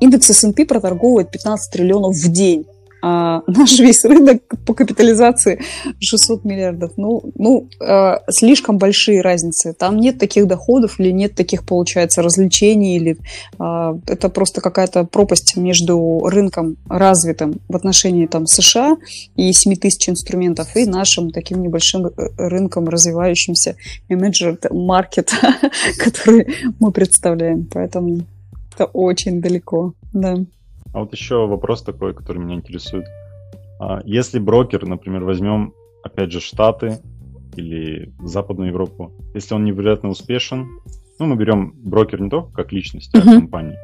Индекс 0.00 0.28
S&P 0.28 0.66
проторговывает 0.66 1.30
15 1.30 1.72
триллионов 1.72 2.14
в 2.14 2.30
день 2.30 2.66
а 3.06 3.42
наш 3.46 3.78
весь 3.80 4.02
рынок 4.04 4.42
по 4.64 4.72
капитализации 4.72 5.60
600 6.00 6.44
миллиардов. 6.44 6.92
Ну, 6.96 7.22
ну 7.34 7.68
э, 7.78 8.14
слишком 8.30 8.78
большие 8.78 9.20
разницы. 9.20 9.74
Там 9.74 9.98
нет 9.98 10.18
таких 10.18 10.46
доходов 10.46 10.98
или 10.98 11.10
нет 11.10 11.34
таких, 11.34 11.66
получается, 11.66 12.22
развлечений. 12.22 12.96
Или, 12.96 13.18
э, 13.58 13.98
это 14.06 14.30
просто 14.30 14.62
какая-то 14.62 15.04
пропасть 15.04 15.54
между 15.56 16.20
рынком 16.24 16.78
развитым 16.88 17.60
в 17.68 17.76
отношении 17.76 18.26
там, 18.26 18.46
США 18.46 18.96
и 19.36 19.52
7 19.52 19.76
тысяч 19.76 20.08
инструментов 20.08 20.74
и 20.74 20.86
нашим 20.86 21.30
таким 21.30 21.60
небольшим 21.60 22.10
рынком 22.38 22.88
развивающимся 22.88 23.76
market, 24.08 25.28
который 25.98 26.46
мы 26.80 26.90
представляем. 26.90 27.68
Поэтому 27.70 28.22
это 28.74 28.86
очень 28.86 29.42
далеко. 29.42 29.92
Да. 30.14 30.38
А 30.94 31.00
вот 31.00 31.12
еще 31.12 31.46
вопрос 31.46 31.82
такой, 31.82 32.14
который 32.14 32.38
меня 32.38 32.54
интересует. 32.54 33.04
А 33.80 34.00
если 34.04 34.38
брокер, 34.38 34.86
например, 34.86 35.24
возьмем, 35.24 35.74
опять 36.04 36.30
же, 36.30 36.40
Штаты 36.40 37.00
или 37.56 38.14
Западную 38.22 38.70
Европу, 38.70 39.12
если 39.34 39.54
он 39.54 39.64
невероятно 39.64 40.08
успешен, 40.08 40.68
ну, 41.18 41.26
мы 41.26 41.36
берем 41.36 41.72
брокер 41.76 42.20
не 42.20 42.30
только 42.30 42.52
как 42.52 42.72
личность, 42.72 43.14
а 43.14 43.18
uh-huh. 43.18 43.34
компании, 43.34 43.76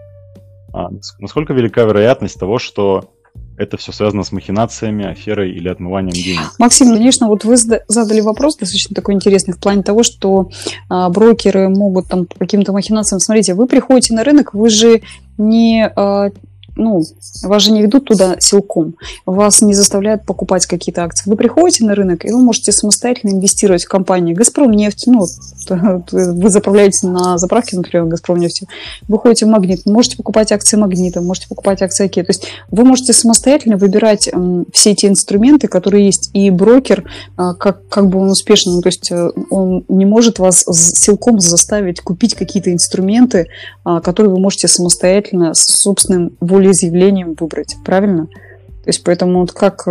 а 0.72 0.88
насколько 1.18 1.52
велика 1.52 1.82
вероятность 1.82 2.38
того, 2.38 2.58
что 2.58 3.10
это 3.56 3.76
все 3.76 3.92
связано 3.92 4.22
с 4.22 4.32
махинациями, 4.32 5.04
аферой 5.04 5.50
или 5.50 5.68
отмыванием 5.68 6.12
денег. 6.12 6.54
Максим, 6.58 6.94
конечно, 6.94 7.28
вот 7.28 7.44
вы 7.44 7.56
задали 7.56 8.20
вопрос 8.20 8.56
достаточно 8.56 8.94
такой 8.94 9.14
интересный 9.14 9.54
в 9.54 9.58
плане 9.58 9.82
того, 9.82 10.02
что 10.02 10.48
а, 10.88 11.10
брокеры 11.10 11.68
могут 11.68 12.08
там 12.08 12.24
по 12.24 12.38
каким-то 12.38 12.72
махинациям. 12.72 13.20
Смотрите, 13.20 13.54
вы 13.54 13.66
приходите 13.66 14.14
на 14.14 14.24
рынок, 14.24 14.54
вы 14.54 14.70
же 14.70 15.02
не 15.36 15.86
а, 15.86 16.30
ну, 16.76 17.02
вас 17.42 17.62
же 17.62 17.72
не 17.72 17.82
ведут 17.82 18.06
туда 18.06 18.36
силком, 18.38 18.94
вас 19.26 19.62
не 19.62 19.74
заставляют 19.74 20.24
покупать 20.24 20.66
какие-то 20.66 21.04
акции. 21.04 21.28
Вы 21.28 21.36
приходите 21.36 21.84
на 21.84 21.94
рынок, 21.94 22.24
и 22.24 22.32
вы 22.32 22.40
можете 22.42 22.72
самостоятельно 22.72 23.32
инвестировать 23.32 23.84
в 23.84 23.88
компании 23.88 24.34
«Газпром 24.34 24.70
нефть», 24.72 25.04
ну, 25.06 25.26
вы 25.68 26.50
заправляете 26.50 27.06
на 27.06 27.38
заправке, 27.38 27.76
например, 27.76 28.06
«Газпром 28.06 28.38
нефть», 28.38 28.64
вы 29.08 29.18
ходите 29.18 29.46
в 29.46 29.48
«Магнит», 29.48 29.86
можете 29.86 30.16
покупать 30.16 30.52
акции 30.52 30.76
«Магнита», 30.76 31.20
можете 31.20 31.48
покупать 31.48 31.82
акции 31.82 32.06
«Оке». 32.06 32.22
То 32.22 32.30
есть 32.30 32.46
вы 32.70 32.84
можете 32.84 33.12
самостоятельно 33.12 33.76
выбирать 33.76 34.30
все 34.72 34.90
эти 34.90 35.06
инструменты, 35.06 35.68
которые 35.68 36.06
есть, 36.06 36.30
и 36.32 36.50
брокер, 36.50 37.04
а, 37.36 37.54
как, 37.54 37.88
как 37.88 38.08
бы 38.08 38.18
он 38.18 38.30
успешен, 38.30 38.72
ну, 38.72 38.82
то 38.82 38.88
есть 38.88 39.10
э, 39.10 39.30
он 39.50 39.84
не 39.88 40.04
может 40.04 40.38
вас 40.38 40.64
силком 40.66 41.40
заставить 41.40 42.00
купить 42.00 42.34
какие-то 42.34 42.72
инструменты, 42.72 43.48
а, 43.84 44.00
которые 44.00 44.32
вы 44.32 44.40
можете 44.40 44.68
самостоятельно 44.68 45.54
с 45.54 45.60
собственным 45.60 46.36
волеизъявлением 46.60 47.34
выбрать, 47.38 47.76
правильно? 47.84 48.26
То 48.26 48.88
есть 48.88 49.04
поэтому 49.04 49.40
вот 49.40 49.52
как 49.52 49.86
э, 49.86 49.90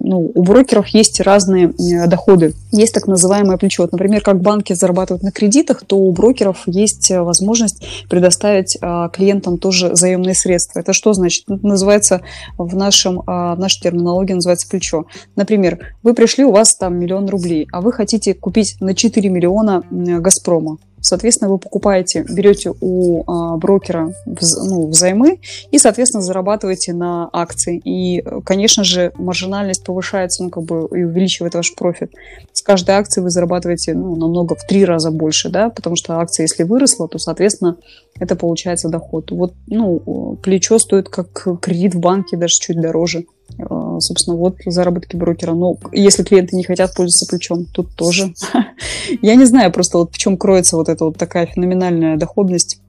ну, 0.00 0.32
у 0.34 0.42
брокеров 0.42 0.88
есть 0.88 1.20
разные 1.20 1.72
доходы. 2.08 2.54
Есть 2.72 2.92
так 2.92 3.06
называемое 3.06 3.56
плечо. 3.56 3.84
Вот, 3.84 3.92
например, 3.92 4.20
как 4.20 4.40
банки 4.40 4.72
зарабатывают 4.72 5.22
на 5.22 5.30
кредитах, 5.30 5.84
то 5.86 5.96
у 5.96 6.10
брокеров 6.10 6.64
есть 6.66 7.10
э, 7.12 7.22
возможность 7.22 7.84
предоставить 8.08 8.78
клиентам 9.12 9.58
тоже 9.58 9.94
заемные 9.94 10.34
средства. 10.34 10.80
Это 10.80 10.92
что 10.92 11.12
значит? 11.12 11.44
Это 11.48 11.64
называется 11.64 12.22
в, 12.58 12.74
нашем, 12.74 13.20
в 13.26 13.56
нашей 13.58 13.80
терминологии 13.80 14.34
называется 14.34 14.68
плечо. 14.68 15.06
Например, 15.36 15.94
вы 16.02 16.14
пришли, 16.14 16.44
у 16.44 16.50
вас 16.50 16.74
там 16.74 16.98
миллион 16.98 17.28
рублей, 17.28 17.68
а 17.72 17.80
вы 17.80 17.92
хотите 17.92 18.34
купить 18.34 18.76
на 18.80 18.94
4 18.94 19.28
миллиона 19.28 19.82
Газпрома. 19.90 20.78
Соответственно, 21.06 21.52
вы 21.52 21.58
покупаете, 21.58 22.24
берете 22.28 22.72
у 22.80 23.22
а, 23.30 23.56
брокера 23.58 24.12
вз, 24.26 24.56
ну, 24.56 24.88
взаймы 24.88 25.38
и, 25.70 25.78
соответственно, 25.78 26.20
зарабатываете 26.20 26.94
на 26.94 27.30
акции. 27.32 27.80
И, 27.84 28.24
конечно 28.44 28.82
же, 28.82 29.12
маржинальность 29.14 29.84
повышается, 29.84 30.42
ну, 30.42 30.50
как 30.50 30.64
бы 30.64 30.88
и 30.90 31.04
увеличивает 31.04 31.54
ваш 31.54 31.76
профит. 31.76 32.12
С 32.52 32.60
каждой 32.60 32.96
акции 32.96 33.20
вы 33.20 33.30
зарабатываете 33.30 33.94
ну, 33.94 34.16
намного 34.16 34.56
в 34.56 34.66
три 34.66 34.84
раза 34.84 35.12
больше, 35.12 35.48
да, 35.48 35.70
потому 35.70 35.94
что 35.94 36.18
акция, 36.18 36.42
если 36.42 36.64
выросла, 36.64 37.06
то, 37.06 37.18
соответственно, 37.18 37.76
это 38.18 38.34
получается 38.34 38.88
доход. 38.88 39.30
Вот, 39.30 39.54
ну, 39.68 40.36
плечо 40.42 40.80
стоит 40.80 41.08
как 41.08 41.60
кредит 41.60 41.94
в 41.94 42.00
банке, 42.00 42.36
даже 42.36 42.54
чуть 42.58 42.80
дороже. 42.80 43.26
А, 43.58 44.00
собственно, 44.00 44.36
вот 44.36 44.56
заработки 44.66 45.16
брокера. 45.16 45.54
Но 45.54 45.76
если 45.92 46.22
клиенты 46.22 46.56
не 46.56 46.64
хотят 46.64 46.94
пользоваться 46.94 47.26
плечом, 47.26 47.64
тут 47.66 47.94
тоже. 47.94 48.34
Я 49.22 49.34
не 49.34 49.44
знаю 49.44 49.72
просто 49.72 49.98
вот 49.98 50.14
в 50.14 50.18
чем 50.18 50.36
кроется 50.36 50.76
вот 50.76 50.88
эта 50.88 51.04
вот 51.04 51.16
такая 51.16 51.46
феноменальная 51.46 52.16
доходность. 52.16 52.80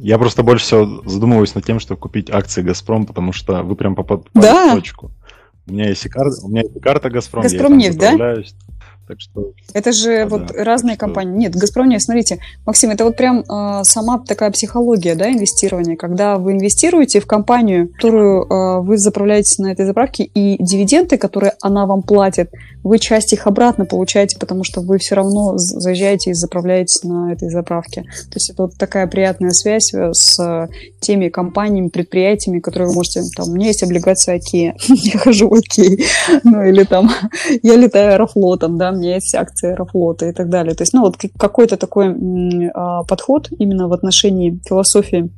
Я 0.00 0.18
просто 0.18 0.42
больше 0.42 0.64
всего 0.64 1.02
задумываюсь 1.04 1.54
над 1.54 1.64
тем, 1.64 1.78
что 1.78 1.96
купить 1.96 2.30
акции 2.30 2.62
Газпром, 2.62 3.06
потому 3.06 3.32
что 3.32 3.62
вы 3.62 3.76
прям 3.76 3.94
попали 3.94 4.22
да. 4.34 4.72
в 4.72 4.76
точку. 4.76 5.12
У 5.66 5.72
меня 5.72 5.88
есть 5.88 6.04
и 6.04 6.08
карта, 6.08 6.44
у 6.44 6.48
меня 6.48 6.62
есть 6.62 6.74
и 6.74 6.80
карта 6.80 7.10
Газпром. 7.10 7.42
Газпром 7.42 7.78
нефть, 7.78 7.98
да? 7.98 8.34
Так 9.10 9.20
что... 9.20 9.54
Это 9.74 9.90
же 9.90 10.20
да, 10.20 10.26
вот 10.28 10.46
да, 10.46 10.64
разные 10.64 10.96
компании. 10.96 11.32
Что... 11.32 11.40
Нет, 11.40 11.56
Газпром 11.56 11.88
нефть, 11.88 12.04
смотрите, 12.04 12.38
Максим, 12.64 12.90
это 12.90 13.02
вот 13.02 13.16
прям 13.16 13.40
э, 13.40 13.82
сама 13.82 14.20
такая 14.20 14.52
психология, 14.52 15.16
да, 15.16 15.28
инвестирования. 15.28 15.96
Когда 15.96 16.38
вы 16.38 16.52
инвестируете 16.52 17.18
в 17.18 17.26
компанию, 17.26 17.88
которую 17.88 18.44
э, 18.44 18.80
вы 18.82 18.98
заправляете 18.98 19.60
на 19.64 19.72
этой 19.72 19.84
заправке, 19.84 20.22
и 20.22 20.62
дивиденды, 20.62 21.18
которые 21.18 21.54
она 21.60 21.86
вам 21.86 22.02
платит, 22.02 22.52
вы 22.84 23.00
часть 23.00 23.32
их 23.32 23.48
обратно 23.48 23.84
получаете, 23.84 24.38
потому 24.38 24.62
что 24.62 24.80
вы 24.80 24.98
все 24.98 25.16
равно 25.16 25.54
заезжаете 25.56 26.30
и 26.30 26.34
заправляете 26.34 27.08
на 27.08 27.32
этой 27.32 27.50
заправке. 27.50 28.02
То 28.02 28.36
есть 28.36 28.50
это 28.50 28.62
вот 28.62 28.76
такая 28.78 29.08
приятная 29.08 29.50
связь 29.50 29.92
э, 29.92 30.12
с 30.12 30.68
теми 31.00 31.30
компаниями, 31.30 31.88
предприятиями, 31.88 32.60
которые 32.60 32.90
вы 32.90 32.94
можете... 32.94 33.22
Там, 33.36 33.48
у 33.48 33.54
меня 33.54 33.66
есть 33.66 33.82
облигация 33.82 34.36
Окея, 34.36 34.76
я 34.88 35.18
хожу 35.18 35.48
в 35.48 35.54
Окей, 35.54 36.06
ну 36.44 36.62
или 36.62 36.84
там 36.84 37.10
я 37.64 37.74
летаю 37.74 38.12
аэрофлотом, 38.12 38.78
да, 38.78 38.92
есть 39.02 39.34
акции 39.34 39.70
аэрофлота 39.70 40.26
и 40.26 40.32
так 40.32 40.48
далее. 40.48 40.74
То 40.74 40.82
есть, 40.82 40.92
ну 40.92 41.00
вот 41.00 41.16
какой-то 41.38 41.76
такой 41.76 42.14
а, 42.74 43.04
подход 43.04 43.48
именно 43.58 43.88
в 43.88 43.92
отношении 43.92 44.60
философии 44.66 45.30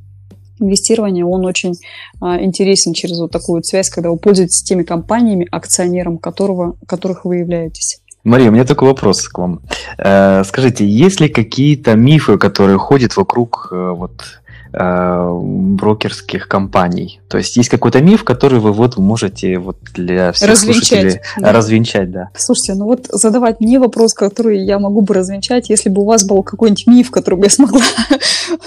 инвестирования, 0.59 1.25
он 1.25 1.45
очень 1.45 1.75
а, 2.21 2.43
интересен 2.43 2.93
через 2.93 3.19
вот 3.19 3.31
такую 3.31 3.63
связь, 3.63 3.91
когда 3.91 4.11
вы 4.11 4.17
пользуетесь 4.17 4.63
теми 4.63 4.83
компаниями, 4.83 5.49
акционером 5.51 6.19
которого, 6.19 6.77
которых 6.87 7.25
вы 7.25 7.39
являетесь. 7.39 8.03
Мария, 8.25 8.51
у 8.51 8.53
меня 8.53 8.65
такой 8.65 8.89
вопрос 8.89 9.29
к 9.29 9.37
вам. 9.37 9.63
Э, 9.99 10.45
скажите, 10.45 10.87
есть 10.87 11.21
ли 11.21 11.29
какие-то 11.29 11.97
мифы, 11.97 12.39
которые 12.39 12.79
ходят 12.79 13.17
вокруг 13.17 13.69
э, 13.73 13.91
вот 13.91 14.42
э, 14.73 15.41
брокерских 15.43 16.49
компаний. 16.49 17.21
То 17.29 17.39
есть 17.39 17.57
есть 17.57 17.69
какой-то 17.69 18.01
миф, 18.01 18.25
который 18.25 18.61
вы 18.61 18.73
вот 18.73 18.97
можете 18.99 19.59
вот 19.59 19.79
для 19.95 20.33
всех 20.33 20.51
развенчать, 20.51 20.89
слушателей 20.89 21.21
да. 21.39 21.53
развенчать, 21.53 22.11
да. 22.11 22.31
Слушайте, 22.37 22.75
ну 22.75 22.87
вот 22.87 23.07
задавать 23.11 23.61
мне 23.61 23.79
вопрос, 23.79 24.15
который 24.15 24.65
я 24.65 24.79
могу 24.79 25.03
бы 25.03 25.15
развенчать, 25.15 25.71
если 25.71 25.89
бы 25.89 26.03
у 26.03 26.05
вас 26.05 26.25
был 26.25 26.43
какой-нибудь 26.43 26.87
миф, 26.87 27.11
который 27.11 27.37
бы 27.37 27.47
я 27.47 27.51
смогла 27.51 27.83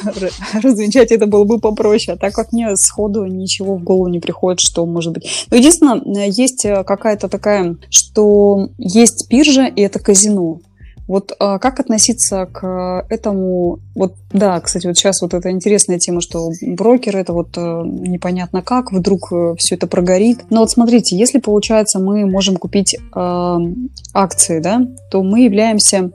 развенчать, 0.63 1.11
это 1.11 1.27
было 1.27 1.43
бы 1.43 1.59
попроще. 1.59 2.15
А 2.15 2.17
так 2.17 2.33
как 2.33 2.51
мне 2.51 2.75
сходу 2.75 3.25
ничего 3.25 3.75
в 3.75 3.83
голову 3.83 4.07
не 4.07 4.19
приходит, 4.19 4.59
что 4.59 4.85
может 4.85 5.13
быть. 5.13 5.47
Но 5.49 5.57
единственное, 5.57 6.27
есть 6.27 6.65
э, 6.65 6.83
какая-то 6.83 7.29
такая, 7.29 7.77
что 7.89 8.69
есть 8.77 9.29
биржа 9.29 9.65
и 9.65 9.81
это 9.81 9.99
казино. 9.99 10.59
Вот 11.07 11.33
а, 11.39 11.59
как 11.59 11.79
относиться 11.79 12.47
к 12.51 13.05
этому? 13.09 13.79
Вот, 13.93 14.15
да, 14.31 14.59
кстати, 14.59 14.87
вот 14.87 14.97
сейчас 14.97 15.21
вот 15.21 15.33
эта 15.33 15.51
интересная 15.51 15.99
тема, 15.99 16.21
что 16.21 16.49
брокер 16.61 17.15
это 17.15 17.33
вот 17.33 17.57
э, 17.57 17.61
непонятно 17.61 18.61
как, 18.61 18.91
вдруг 18.91 19.31
э, 19.31 19.55
все 19.57 19.75
это 19.75 19.87
прогорит. 19.87 20.45
Но 20.49 20.61
вот 20.61 20.71
смотрите, 20.71 21.15
если 21.15 21.39
получается 21.39 21.99
мы 21.99 22.25
можем 22.25 22.57
купить 22.57 22.95
э, 22.95 23.57
акции, 24.13 24.59
да, 24.59 24.81
то 25.11 25.23
мы 25.23 25.41
являемся 25.41 26.11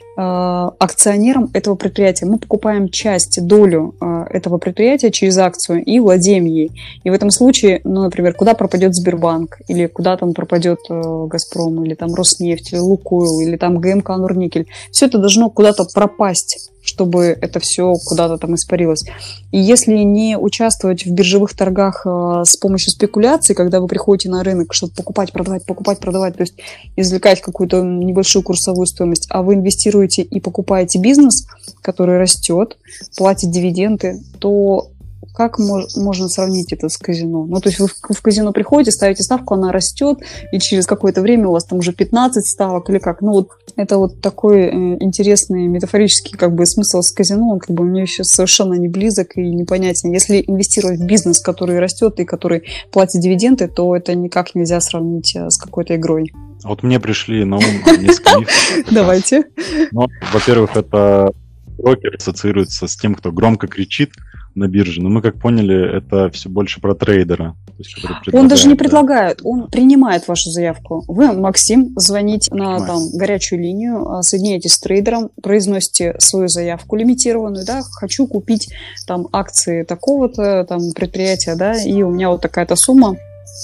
Э, 0.00 0.01
акционером 0.16 1.50
этого 1.54 1.74
предприятия. 1.74 2.26
Мы 2.26 2.38
покупаем 2.38 2.88
часть, 2.88 3.44
долю 3.46 3.94
э, 4.00 4.24
этого 4.30 4.58
предприятия 4.58 5.10
через 5.10 5.38
акцию 5.38 5.84
и 5.84 6.00
владеем 6.00 6.44
ей. 6.44 6.70
И 7.04 7.10
в 7.10 7.12
этом 7.12 7.30
случае, 7.30 7.80
ну, 7.84 8.02
например, 8.02 8.34
куда 8.34 8.54
пропадет 8.54 8.94
Сбербанк, 8.94 9.58
или 9.68 9.86
куда 9.86 10.16
там 10.16 10.34
пропадет 10.34 10.80
э, 10.90 11.26
Газпром, 11.26 11.84
или 11.84 11.94
там 11.94 12.14
Роснефть, 12.14 12.72
или 12.72 12.80
Лукойл, 12.80 13.40
или 13.40 13.56
там 13.56 13.78
ГМК 13.78 14.08
Норникель, 14.10 14.66
все 14.90 15.06
это 15.06 15.18
должно 15.18 15.50
куда-то 15.50 15.84
пропасть 15.94 16.71
чтобы 16.82 17.26
это 17.40 17.60
все 17.60 17.94
куда-то 17.94 18.38
там 18.38 18.54
испарилось. 18.54 19.04
И 19.52 19.58
если 19.58 19.98
не 19.98 20.36
участвовать 20.36 21.06
в 21.06 21.12
биржевых 21.12 21.54
торгах 21.54 22.02
э, 22.04 22.42
с 22.44 22.56
помощью 22.56 22.90
спекуляций, 22.90 23.54
когда 23.54 23.80
вы 23.80 23.86
приходите 23.86 24.28
на 24.28 24.42
рынок, 24.42 24.74
чтобы 24.74 24.92
покупать, 24.92 25.32
продавать, 25.32 25.64
покупать, 25.64 26.00
продавать, 26.00 26.36
то 26.36 26.42
есть 26.42 26.54
извлекать 26.96 27.40
какую-то 27.40 27.82
небольшую 27.82 28.42
курсовую 28.42 28.86
стоимость, 28.86 29.26
а 29.30 29.42
вы 29.42 29.54
инвестируете 29.54 30.22
и 30.22 30.40
покупаете 30.40 30.98
бизнес, 30.98 31.46
который 31.82 32.18
растет, 32.18 32.76
платит 33.16 33.50
дивиденды, 33.50 34.20
то 34.38 34.90
как 35.34 35.58
мож, 35.58 35.84
можно 35.96 36.28
сравнить 36.28 36.72
это 36.72 36.88
с 36.88 36.96
казино? 36.96 37.46
Ну, 37.46 37.60
то 37.60 37.68
есть 37.68 37.80
вы 37.80 37.86
в, 37.86 37.92
в 37.92 38.22
казино 38.22 38.52
приходите, 38.52 38.90
ставите 38.90 39.22
ставку, 39.22 39.54
она 39.54 39.72
растет, 39.72 40.18
и 40.52 40.58
через 40.58 40.86
какое-то 40.86 41.22
время 41.22 41.48
у 41.48 41.52
вас 41.52 41.64
там 41.64 41.78
уже 41.78 41.92
15 41.92 42.46
ставок 42.46 42.90
или 42.90 42.98
как? 42.98 43.20
Ну, 43.22 43.32
вот 43.32 43.48
это 43.76 43.98
вот 43.98 44.20
такой 44.20 44.62
э, 44.62 44.70
интересный 45.00 45.66
метафорический 45.66 46.36
как 46.36 46.54
бы 46.54 46.66
смысл 46.66 47.00
с 47.02 47.12
казино, 47.12 47.50
он 47.50 47.58
как 47.58 47.70
бы 47.70 47.84
мне 47.84 48.06
сейчас 48.06 48.28
совершенно 48.28 48.74
не 48.74 48.88
близок 48.88 49.36
и 49.36 49.42
непонятен. 49.42 50.12
Если 50.12 50.44
инвестировать 50.46 51.00
в 51.00 51.06
бизнес, 51.06 51.40
который 51.40 51.78
растет 51.78 52.20
и 52.20 52.24
который 52.24 52.64
платит 52.90 53.20
дивиденды, 53.20 53.68
то 53.68 53.96
это 53.96 54.14
никак 54.14 54.54
нельзя 54.54 54.80
сравнить 54.80 55.34
э, 55.36 55.50
с 55.50 55.56
какой-то 55.56 55.96
игрой. 55.96 56.32
Вот 56.64 56.82
мне 56.82 57.00
пришли 57.00 57.44
на 57.44 57.56
ум 57.56 57.64
несколько 58.00 58.40
мифов. 58.40 58.54
Давайте. 58.90 59.44
Ну, 59.92 60.06
во-первых, 60.32 60.76
это 60.76 61.32
брокер 61.78 62.14
ассоциируется 62.16 62.86
с 62.86 62.96
тем, 62.96 63.14
кто 63.14 63.32
громко 63.32 63.66
кричит, 63.66 64.12
на 64.54 64.68
бирже. 64.68 65.00
Но 65.02 65.08
мы, 65.08 65.22
как 65.22 65.38
поняли, 65.40 65.98
это 65.98 66.30
все 66.30 66.48
больше 66.48 66.80
про 66.80 66.94
трейдера. 66.94 67.56
Есть, 67.78 67.96
он 68.32 68.48
даже 68.48 68.68
не 68.68 68.74
предлагает, 68.74 69.40
он 69.42 69.68
принимает 69.68 70.28
вашу 70.28 70.50
заявку. 70.50 71.04
Вы, 71.08 71.32
Максим, 71.32 71.92
звоните 71.96 72.54
на 72.54 72.84
там, 72.86 73.00
горячую 73.14 73.60
линию, 73.60 74.08
а, 74.08 74.22
соединяетесь 74.22 74.74
с 74.74 74.80
трейдером, 74.80 75.30
произносите 75.42 76.14
свою 76.18 76.48
заявку 76.48 76.96
лимитированную, 76.96 77.64
да, 77.66 77.82
хочу 77.82 78.26
купить 78.26 78.72
там 79.06 79.28
акции 79.32 79.82
такого-то 79.84 80.64
там 80.68 80.92
предприятия, 80.92 81.56
да, 81.56 81.80
и 81.80 82.02
у 82.02 82.10
меня 82.10 82.30
вот 82.30 82.42
такая-то 82.42 82.76
сумма, 82.76 83.16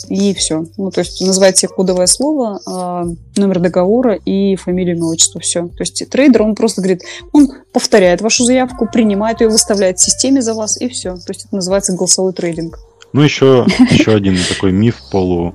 и 0.09 0.35
все. 0.35 0.64
Ну, 0.77 0.90
то 0.90 1.01
есть 1.01 1.20
называйте 1.20 1.68
кодовое 1.68 2.07
слово, 2.07 2.61
э, 2.66 3.38
номер 3.40 3.61
договора 3.61 4.14
и 4.14 4.57
фамилию, 4.57 4.96
имя, 4.96 5.07
отчество, 5.07 5.40
все. 5.40 5.68
То 5.68 5.81
есть 5.81 6.09
трейдер, 6.11 6.42
он 6.42 6.55
просто 6.55 6.81
говорит, 6.81 7.03
он 7.33 7.48
повторяет 7.72 8.20
вашу 8.20 8.44
заявку, 8.44 8.87
принимает 8.87 9.40
ее, 9.40 9.48
выставляет 9.48 9.98
в 9.98 10.05
системе 10.05 10.42
за 10.42 10.55
вас, 10.55 10.81
и 10.81 10.88
все. 10.88 11.14
То 11.14 11.31
есть 11.31 11.46
это 11.46 11.57
называется 11.57 11.94
голосовой 11.94 12.33
трейдинг. 12.33 12.79
Ну, 13.12 13.22
еще, 13.22 13.66
еще 13.90 14.14
один 14.14 14.37
такой 14.48 14.72
миф 14.72 14.96
полу 15.11 15.55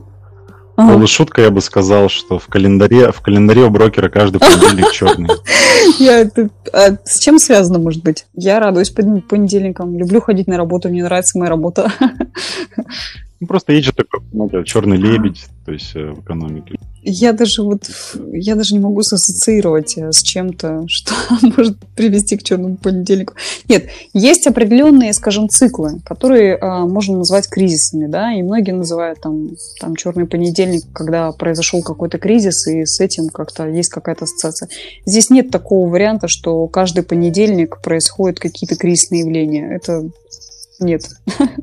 Ага. 0.76 0.94
Полушутка 0.94 1.42
я 1.44 1.52
бы 1.52 1.62
сказал, 1.62 2.10
что 2.10 2.40
в 2.40 2.48
календаре, 2.48 3.12
в 3.12 3.22
календаре 3.22 3.62
у 3.62 3.70
брокера 3.70 4.10
каждый 4.10 4.40
понедельник 4.40 4.92
черный. 4.92 5.30
Я 6.00 6.22
это- 6.22 6.50
а 6.72 6.98
с 7.06 7.20
чем 7.20 7.38
связано, 7.38 7.78
может 7.78 8.04
быть? 8.04 8.26
Я 8.34 8.60
радуюсь 8.60 8.92
пон- 8.92 9.22
понедельникам. 9.22 9.96
Люблю 9.96 10.20
ходить 10.20 10.48
на 10.48 10.58
работу, 10.58 10.90
мне 10.90 11.04
нравится 11.04 11.38
моя 11.38 11.52
работа. 11.52 11.92
Ну, 13.40 13.48
Просто 13.48 13.74
есть 13.74 13.86
же 13.86 13.94
такой 13.94 14.22
много 14.32 14.64
черный 14.64 14.98
лебедь, 14.98 15.46
то 15.66 15.72
есть 15.72 15.96
э, 15.96 16.12
в 16.12 16.22
экономике. 16.22 16.76
Я 17.06 17.34
даже 17.34 17.64
вот 17.64 17.84
я 18.32 18.56
даже 18.56 18.76
не 18.76 18.80
могу 18.80 19.00
ассоциировать 19.00 19.98
э, 19.98 20.12
с 20.12 20.22
чем-то, 20.22 20.84
что 20.88 21.14
может 21.42 21.78
привести 21.96 22.38
к 22.38 22.44
черному 22.44 22.78
понедельнику. 22.78 23.34
Нет, 23.68 23.90
есть 24.14 24.48
определенные, 24.48 25.14
скажем, 25.14 25.50
циклы, 25.50 26.00
которые 26.06 26.56
а, 26.56 26.86
можно 26.86 27.18
назвать 27.18 27.50
кризисами, 27.50 28.08
да, 28.08 28.34
и 28.34 28.42
многие 28.42 28.72
называют 28.72 29.20
там, 29.20 29.50
там 29.80 29.96
черный 29.96 30.26
понедельник, 30.26 30.84
когда 30.94 31.32
произошел 31.34 31.84
какой-то 31.84 32.20
кризис, 32.20 32.68
и 32.68 32.86
с 32.86 33.00
этим 33.02 33.28
как-то 33.28 33.68
есть 33.68 33.90
какая-то 33.90 34.24
ассоциация. 34.24 34.70
Здесь 35.06 35.30
нет 35.30 35.50
такого 35.52 35.90
варианта, 35.90 36.28
что 36.28 36.68
каждый 36.68 37.04
понедельник 37.04 37.82
происходят 37.82 38.40
какие-то 38.40 38.76
кризисные 38.76 39.22
явления. 39.22 39.76
Это 39.76 40.10
нет. 40.80 41.04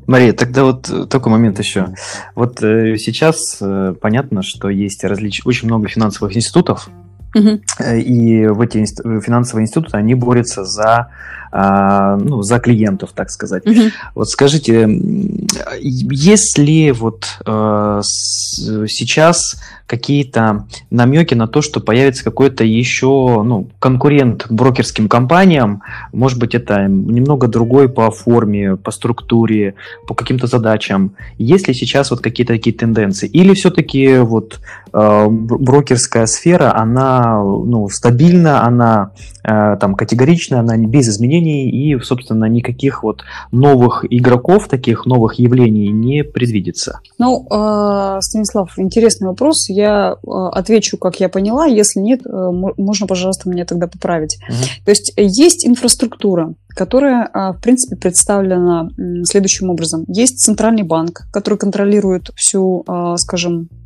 Мария, 0.07 0.33
тогда 0.33 0.63
вот 0.63 0.89
э, 0.89 1.05
такой 1.05 1.31
момент 1.31 1.59
еще. 1.59 1.93
Вот 2.35 2.61
э, 2.63 2.97
сейчас 2.97 3.57
э, 3.61 3.93
понятно, 3.99 4.41
что 4.41 4.69
есть 4.69 5.03
различ... 5.03 5.41
очень 5.45 5.67
много 5.67 5.87
финансовых 5.87 6.35
институтов, 6.35 6.89
Э, 7.79 7.99
и 7.99 8.47
в 8.47 8.61
эти 8.61 8.79
э, 8.79 9.21
финансовые 9.21 9.63
институты, 9.63 9.97
они 9.97 10.15
борются 10.15 10.65
за, 10.65 11.09
а, 11.51 12.17
ну, 12.17 12.41
за 12.41 12.59
клиентов, 12.59 13.11
так 13.13 13.29
сказать. 13.29 13.63
Вот 14.15 14.29
скажите, 14.29 14.87
есть 15.79 16.57
ли 16.57 16.91
вот 16.91 17.25
э, 17.45 18.01
сейчас 18.03 19.61
какие-то 19.85 20.65
намеки 20.89 21.33
на 21.33 21.47
то, 21.47 21.61
что 21.61 21.81
появится 21.81 22.23
какой-то 22.23 22.63
еще 22.63 23.43
ну, 23.43 23.67
конкурент 23.79 24.45
брокерским 24.49 25.09
компаниям? 25.09 25.81
Может 26.13 26.39
быть, 26.39 26.55
это 26.55 26.87
немного 26.87 27.47
другой 27.47 27.89
по 27.89 28.11
форме, 28.11 28.77
по 28.77 28.91
структуре, 28.91 29.75
по 30.07 30.15
каким-то 30.15 30.47
задачам. 30.47 31.15
Есть 31.37 31.67
ли 31.67 31.73
сейчас 31.73 32.11
вот 32.11 32.21
какие-то 32.21 32.53
такие 32.53 32.75
тенденции? 32.75 33.27
Или 33.27 33.53
все-таки 33.53 34.19
вот 34.19 34.59
брокерская 34.93 36.25
сфера, 36.25 36.75
она 36.75 37.20
ну, 37.43 37.89
стабильна, 37.89 38.65
она 38.65 39.11
э, 39.43 39.77
там 39.79 39.95
категорична, 39.95 40.59
она 40.59 40.77
без 40.77 41.09
изменений 41.09 41.69
и, 41.69 41.99
собственно, 42.01 42.45
никаких 42.45 43.03
вот 43.03 43.23
новых 43.51 44.05
игроков, 44.09 44.67
таких 44.67 45.05
новых 45.05 45.35
явлений 45.35 45.89
не 45.89 46.23
предвидится. 46.23 46.99
Ну, 47.17 47.45
э, 47.49 48.21
Станислав, 48.21 48.73
интересный 48.77 49.27
вопрос. 49.27 49.69
Я 49.69 50.15
э, 50.15 50.29
отвечу, 50.51 50.97
как 50.97 51.19
я 51.19 51.29
поняла. 51.29 51.65
Если 51.65 51.99
нет, 51.99 52.21
э, 52.25 52.29
мо- 52.29 52.73
можно, 52.77 53.07
пожалуйста, 53.07 53.49
меня 53.49 53.65
тогда 53.65 53.87
поправить. 53.87 54.37
Мгм. 54.47 54.85
То 54.85 54.91
есть 54.91 55.13
э, 55.17 55.23
есть 55.23 55.65
инфраструктура, 55.65 56.53
которая, 56.75 57.29
а, 57.33 57.53
в 57.53 57.61
принципе, 57.61 57.95
представлена 57.95 58.89
следующим 59.23 59.69
образом. 59.69 60.05
Есть 60.07 60.39
центральный 60.39 60.83
банк, 60.83 61.23
который 61.31 61.57
контролирует 61.57 62.29
всю, 62.35 62.83
а, 62.87 63.17
скажем, 63.17 63.67
э, 63.71 63.80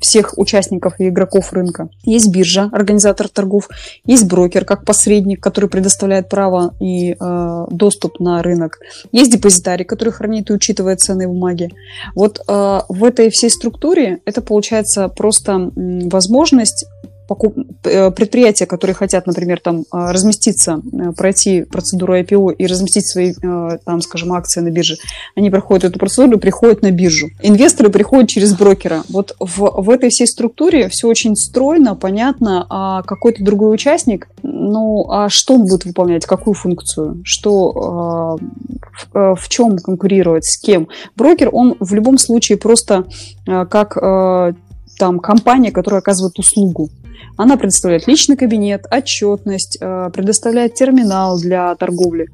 всех 0.00 0.38
участников 0.38 0.94
и 0.98 1.08
игроков 1.08 1.52
рынка. 1.52 1.88
Есть 2.04 2.28
биржа, 2.28 2.70
организатор 2.72 3.28
торгов, 3.28 3.68
есть 4.04 4.26
брокер 4.26 4.64
как 4.64 4.84
посредник, 4.84 5.42
который 5.42 5.68
предоставляет 5.68 6.28
право 6.28 6.74
и 6.80 7.16
э, 7.18 7.66
доступ 7.70 8.20
на 8.20 8.42
рынок. 8.42 8.78
Есть 9.12 9.32
депозитарий, 9.32 9.84
который 9.84 10.12
хранит 10.12 10.50
и 10.50 10.52
учитывает 10.52 11.00
ценные 11.00 11.28
бумаги. 11.28 11.70
Вот 12.14 12.40
э, 12.46 12.80
в 12.88 13.04
этой 13.04 13.30
всей 13.30 13.50
структуре 13.50 14.20
это 14.24 14.40
получается 14.42 15.08
просто 15.08 15.70
возможность 15.76 16.86
покуп- 17.32 17.66
э, 17.84 18.10
предприятия, 18.10 18.66
которые 18.66 18.94
хотят, 18.94 19.26
например, 19.26 19.60
там 19.60 19.80
э, 19.80 19.82
разместиться, 19.92 20.80
э, 20.92 21.12
пройти 21.12 21.62
процедуру 21.62 22.14
IPO 22.18 22.52
и 22.52 22.66
разместить 22.66 23.06
свои, 23.06 23.32
там, 23.84 24.00
скажем, 24.02 24.32
акции 24.32 24.60
на 24.60 24.70
бирже, 24.70 24.96
они 25.36 25.50
проходят 25.50 25.84
эту 25.84 25.98
процедуру 25.98 26.38
приходят 26.38 26.82
на 26.82 26.90
биржу. 26.90 27.28
Инвесторы 27.42 27.90
приходят 27.90 28.28
через 28.28 28.54
брокера. 28.54 29.02
Вот 29.08 29.34
в, 29.38 29.82
в 29.82 29.90
этой 29.90 30.10
всей 30.10 30.26
структуре 30.26 30.88
все 30.88 31.08
очень 31.08 31.36
стройно, 31.36 31.94
понятно, 31.94 32.66
а 32.68 33.02
какой-то 33.02 33.42
другой 33.42 33.74
участник, 33.74 34.28
ну, 34.42 35.06
а 35.10 35.28
что 35.28 35.54
он 35.54 35.62
будет 35.62 35.84
выполнять, 35.84 36.26
какую 36.26 36.54
функцию, 36.54 37.22
что, 37.24 38.38
в, 39.12 39.36
в 39.36 39.48
чем 39.48 39.78
конкурировать, 39.78 40.44
с 40.44 40.58
кем. 40.58 40.88
Брокер, 41.16 41.50
он 41.52 41.76
в 41.80 41.94
любом 41.94 42.18
случае 42.18 42.58
просто 42.58 43.04
как 43.46 43.96
там 44.98 45.18
компания, 45.18 45.72
которая 45.72 46.00
оказывает 46.00 46.38
услугу. 46.38 46.90
Она 47.36 47.56
предоставляет 47.56 48.06
личный 48.06 48.36
кабинет, 48.36 48.86
отчетность, 48.90 49.78
э, 49.80 50.10
предоставляет 50.12 50.74
терминал 50.74 51.38
для 51.38 51.74
торговли. 51.76 52.28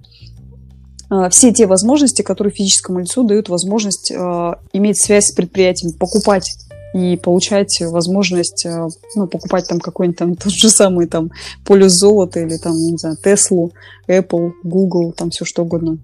Э, 1.10 1.28
Все 1.30 1.52
те 1.52 1.66
возможности, 1.66 2.22
которые 2.22 2.52
физическому 2.52 3.00
лицу 3.00 3.24
дают 3.24 3.48
возможность 3.48 4.10
э, 4.10 4.54
иметь 4.72 5.00
связь 5.00 5.28
с 5.28 5.34
предприятием, 5.34 5.92
покупать 5.92 6.50
и 6.94 7.16
получать 7.16 7.82
возможность 7.82 8.66
ну, 9.14 9.26
покупать 9.26 9.68
там 9.68 9.78
какой-нибудь 9.78 10.18
там 10.18 10.36
тот 10.36 10.52
же 10.52 10.70
самый 10.70 11.06
там 11.06 11.30
полюс 11.66 11.92
золота 11.92 12.40
или 12.40 12.56
там, 12.56 12.72
не 12.72 12.96
знаю, 12.96 13.16
Теслу, 13.22 13.72
Apple, 14.08 14.52
Google, 14.64 15.12
там 15.12 15.28
все 15.28 15.44
что 15.44 15.64
угодно. 15.64 15.98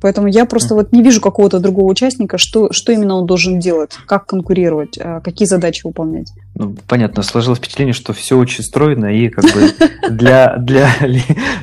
Поэтому 0.00 0.28
я 0.28 0.44
просто 0.44 0.74
вот 0.74 0.92
не 0.92 1.02
вижу 1.02 1.20
какого-то 1.20 1.58
другого 1.60 1.90
участника, 1.90 2.38
что, 2.38 2.72
что 2.72 2.92
именно 2.92 3.16
он 3.16 3.26
должен 3.26 3.58
делать, 3.58 3.92
как 4.06 4.26
конкурировать, 4.26 4.96
э, 4.96 5.20
какие 5.24 5.46
задачи 5.46 5.84
выполнять. 5.84 6.32
Ну, 6.54 6.76
понятно, 6.86 7.22
сложилось 7.22 7.58
впечатление, 7.58 7.92
что 7.94 8.12
все 8.12 8.38
очень 8.38 8.62
стройно, 8.64 9.06
и 9.06 9.28
как 9.28 9.44
бы 9.44 9.72
для, 10.10 10.56
для, 10.56 10.88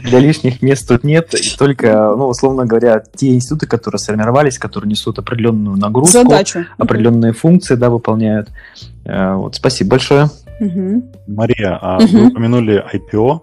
для 0.03 0.19
лишних 0.19 0.61
мест 0.61 0.87
тут 0.87 1.03
нет, 1.03 1.33
и 1.33 1.57
только, 1.57 2.13
ну, 2.17 2.27
условно 2.27 2.65
говоря, 2.65 3.03
те 3.15 3.33
институты, 3.35 3.67
которые 3.67 3.99
сформировались, 3.99 4.57
которые 4.57 4.89
несут 4.89 5.19
определенную 5.19 5.77
нагрузку, 5.77 6.13
Задачу. 6.23 6.65
определенные 6.77 7.33
функции, 7.33 7.75
да, 7.75 7.89
выполняют. 7.89 8.49
Э, 9.05 9.35
Вот, 9.35 9.55
спасибо 9.55 9.91
большое. 9.91 10.29
Мгм. 10.59 11.03
Мария, 11.27 11.77
а 11.81 11.99
Мгм. 11.99 12.07
вы 12.11 12.27
упомянули 12.27 12.83
IPO, 12.93 13.41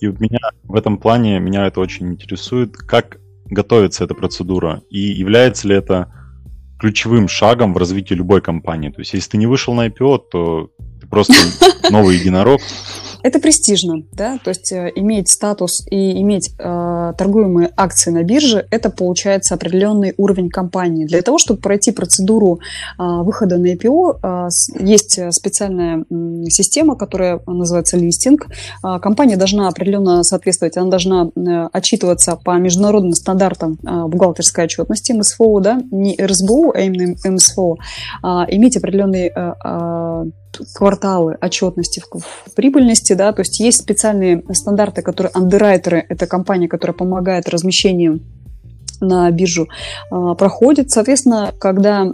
и 0.00 0.08
вот 0.08 0.20
меня 0.20 0.38
в 0.64 0.74
этом 0.74 0.98
плане 0.98 1.38
меня 1.40 1.66
это 1.66 1.80
очень 1.80 2.08
интересует, 2.12 2.76
как 2.76 3.18
готовится 3.46 4.04
эта 4.04 4.14
процедура 4.14 4.82
и 4.90 4.98
является 4.98 5.68
ли 5.68 5.76
это 5.76 6.12
ключевым 6.78 7.28
шагом 7.28 7.72
в 7.72 7.78
развитии 7.78 8.14
любой 8.14 8.40
компании. 8.40 8.90
То 8.90 9.00
есть, 9.00 9.14
если 9.14 9.30
ты 9.30 9.36
не 9.36 9.46
вышел 9.46 9.74
на 9.74 9.88
IPO, 9.88 10.22
то 10.30 10.70
ты 11.00 11.06
просто 11.06 11.34
новый 11.90 12.16
единорог. 12.16 12.60
Это 13.24 13.40
престижно, 13.40 14.02
да, 14.12 14.38
то 14.44 14.50
есть 14.50 14.70
э, 14.70 14.92
иметь 14.96 15.30
статус 15.30 15.86
и 15.90 16.20
иметь 16.20 16.50
э, 16.58 17.12
торгуемые 17.16 17.70
акции 17.74 18.10
на 18.10 18.22
бирже, 18.22 18.66
это 18.70 18.90
получается 18.90 19.54
определенный 19.54 20.12
уровень 20.18 20.50
компании. 20.50 21.06
Для 21.06 21.22
того, 21.22 21.38
чтобы 21.38 21.58
пройти 21.58 21.90
процедуру 21.90 22.60
э, 22.98 23.02
выхода 23.02 23.56
на 23.56 23.72
IPO, 23.72 24.18
э, 24.22 24.48
есть 24.84 25.16
э, 25.18 25.32
специальная 25.32 26.04
м, 26.10 26.44
система, 26.50 26.96
которая 26.96 27.40
называется 27.46 27.96
листинг. 27.96 28.46
Э, 28.84 28.98
компания 29.00 29.38
должна 29.38 29.68
определенно 29.68 30.22
соответствовать, 30.22 30.76
она 30.76 30.90
должна 30.90 31.30
э, 31.34 31.68
отчитываться 31.72 32.36
по 32.36 32.58
международным 32.58 33.14
стандартам 33.14 33.78
э, 33.82 34.04
бухгалтерской 34.06 34.64
отчетности, 34.64 35.12
МСФО, 35.12 35.60
да, 35.60 35.80
не 35.90 36.14
РСБУ, 36.20 36.72
а 36.74 36.80
именно 36.82 37.16
МСФО, 37.24 37.76
а, 38.22 38.44
иметь 38.50 38.76
определенные 38.76 39.28
э, 39.28 39.32
а, 39.64 40.24
кварталы 40.74 41.36
отчетности 41.40 42.00
в, 42.00 42.18
в 42.18 42.54
прибыльности, 42.54 43.12
да, 43.12 43.32
то 43.32 43.40
есть 43.40 43.60
есть 43.60 43.82
специальные 43.82 44.44
стандарты, 44.52 45.02
которые 45.02 45.30
андеррайтеры, 45.34 46.04
это 46.08 46.26
компания, 46.26 46.68
которая 46.68 46.96
помогает 46.96 47.48
размещению 47.48 48.20
на 49.00 49.30
биржу 49.30 49.68
а, 50.10 50.34
проходит. 50.34 50.90
Соответственно, 50.90 51.52
когда 51.58 52.06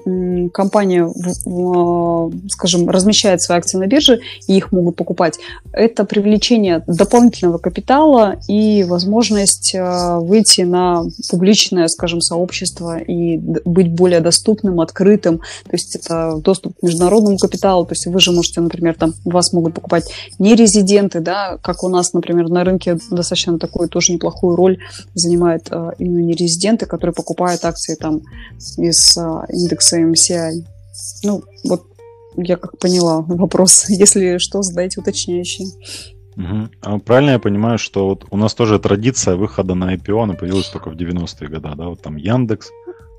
компания, 0.53 1.05
в, 1.05 2.33
скажем, 2.49 2.89
размещает 2.89 3.43
свои 3.43 3.59
акции 3.59 3.79
на 3.79 3.87
бирже 3.87 4.21
и 4.47 4.57
их 4.57 4.73
могут 4.73 4.97
покупать, 4.97 5.39
это 5.73 6.05
привлечение 6.05 6.83
дополнительного 6.87 7.59
капитала 7.59 8.37
и 8.49 8.85
возможность 8.85 9.75
а, 9.75 10.19
выйти 10.21 10.63
на 10.63 11.05
публичное, 11.31 11.89
скажем, 11.89 12.21
сообщество 12.21 12.99
и 12.99 13.39
быть 13.39 13.91
более 13.91 14.21
доступным, 14.21 14.81
открытым. 14.81 15.39
То 15.39 15.73
есть 15.73 15.97
это 15.97 16.37
доступ 16.43 16.79
к 16.79 16.83
международному 16.83 17.39
капиталу. 17.39 17.85
То 17.87 17.93
есть 17.93 18.07
вы 18.07 18.21
же 18.21 18.33
можете, 18.33 18.61
например, 18.61 18.95
там 18.95 19.15
вас 19.25 19.53
могут 19.53 19.75
покупать 19.75 20.11
не 20.39 20.55
резиденты, 20.55 21.21
да, 21.21 21.59
как 21.63 21.83
у 21.83 21.89
нас, 21.89 22.13
например, 22.13 22.49
на 22.49 22.65
рынке 22.65 22.99
достаточно 23.11 23.59
такую 23.59 23.89
тоже 23.89 24.13
неплохую 24.13 24.57
роль 24.57 24.79
занимает 25.15 25.69
а, 25.71 25.93
именно 25.99 26.21
не 26.21 26.35
резиденты, 26.71 26.87
которые 26.87 27.15
покупают 27.15 27.65
акции 27.65 27.97
там 27.97 28.21
из 28.79 29.19
а, 29.19 29.45
индекса 29.49 30.01
MCI. 30.01 30.65
Ну, 31.25 31.43
вот 31.65 31.83
я 32.37 32.57
как 32.57 32.79
поняла 32.79 33.21
вопрос. 33.29 33.89
Если 33.89 34.39
что, 34.39 34.63
задайте 34.63 35.01
уточняющие. 35.01 35.69
Мгм. 36.37 36.71
А 36.83 36.99
Правильно 36.99 37.33
я 37.33 37.39
понимаю, 37.39 37.79
что 37.79 38.07
вот 38.07 38.25
у 38.31 38.37
нас 38.37 38.55
тоже 38.55 38.79
традиция 38.79 39.37
выхода 39.37 39.75
на 39.75 39.95
IPO, 39.95 40.23
она 40.23 40.35
появилась 40.35 40.69
только 40.69 40.91
в 40.91 40.97
90-е 40.97 41.49
годы, 41.49 41.75
да? 41.77 41.89
Вот 41.89 42.03
там 42.03 42.17
Яндекс, 42.17 42.71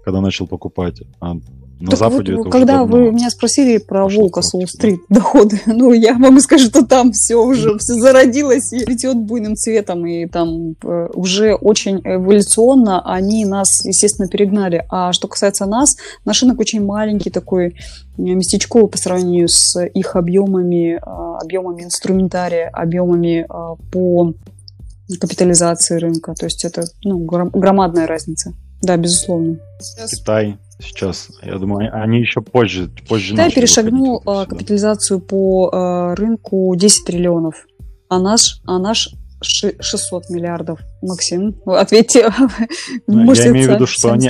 когда 0.06 0.22
начал 0.22 0.48
покупать. 0.48 1.02
А 1.20 1.36
На 1.82 1.90
Так 1.90 2.00
Западе 2.00 2.36
вот, 2.36 2.42
это 2.42 2.42
уже 2.42 2.50
когда 2.52 2.78
давно. 2.78 2.98
вы 2.98 3.12
меня 3.12 3.32
спросили 3.32 3.80
про 3.80 4.04
пошло 4.04 4.22
Волка 4.22 4.42
в 4.42 4.46
с 4.46 4.52
практику. 4.52 4.58
Уолл-стрит 4.62 5.02
доходы, 5.10 5.60
ну, 5.66 5.94
я 5.94 6.14
могу 6.14 6.40
сказать, 6.40 6.68
что 6.68 6.86
там 6.86 7.12
все 7.12 7.38
уже 7.38 7.78
все 7.80 7.94
зародилось 7.96 8.72
и 8.72 8.86
цветет 8.86 9.18
буйным 9.18 9.56
цветом, 9.56 10.06
и 10.06 10.28
там 10.28 10.76
э, 10.84 11.08
уже 11.16 11.56
очень 11.56 12.00
эволюционно 12.04 13.02
они 13.04 13.46
нас, 13.46 13.84
естественно, 13.84 14.28
перегнали. 14.28 14.86
А 14.90 15.12
что 15.12 15.28
касается 15.28 15.66
нас, 15.66 15.98
наш 16.24 16.44
рынок 16.44 16.60
очень 16.60 16.86
маленький 16.86 17.32
такой, 17.32 17.70
э, 17.70 17.74
местечковый 18.18 18.88
по 18.88 19.00
сравнению 19.00 19.48
с 19.48 19.84
их 19.84 20.16
объемами, 20.16 20.98
э, 20.98 21.00
объемами 21.42 21.82
инструментария, 21.84 22.70
объемами 22.70 23.48
э, 23.50 23.76
по 23.92 24.34
капитализации 25.20 25.98
рынка. 25.98 26.36
То 26.36 26.46
есть 26.46 26.64
это 26.64 26.84
ну, 27.04 27.18
гром- 27.26 27.50
громадная 27.52 28.06
разница. 28.06 28.54
Да, 28.84 28.98
безусловно. 28.98 29.58
Китай 30.10 30.58
сейчас, 30.82 31.30
я 31.44 31.58
думаю, 31.58 31.90
они 31.94 32.20
еще 32.20 32.42
позже, 32.42 32.90
позже 33.08 33.34
Китай 33.34 33.52
перешагнул 33.52 34.22
а, 34.26 34.46
капитализацию 34.46 35.20
по 35.20 35.70
а, 35.72 36.16
рынку 36.16 36.74
10 36.76 37.06
триллионов, 37.06 37.66
а 38.10 38.20
наш, 38.20 38.62
а 38.66 38.80
наш 38.80 39.10
ши- 39.42 39.76
600 39.80 40.30
миллиардов. 40.30 40.80
Максим, 41.02 41.56
ответьте. 41.66 42.30
Ну, 43.08 43.34
я 43.34 43.48
имею 43.48 43.72
в 43.72 43.74
виду, 43.76 43.88
что 43.88 44.14
они-. 44.14 44.30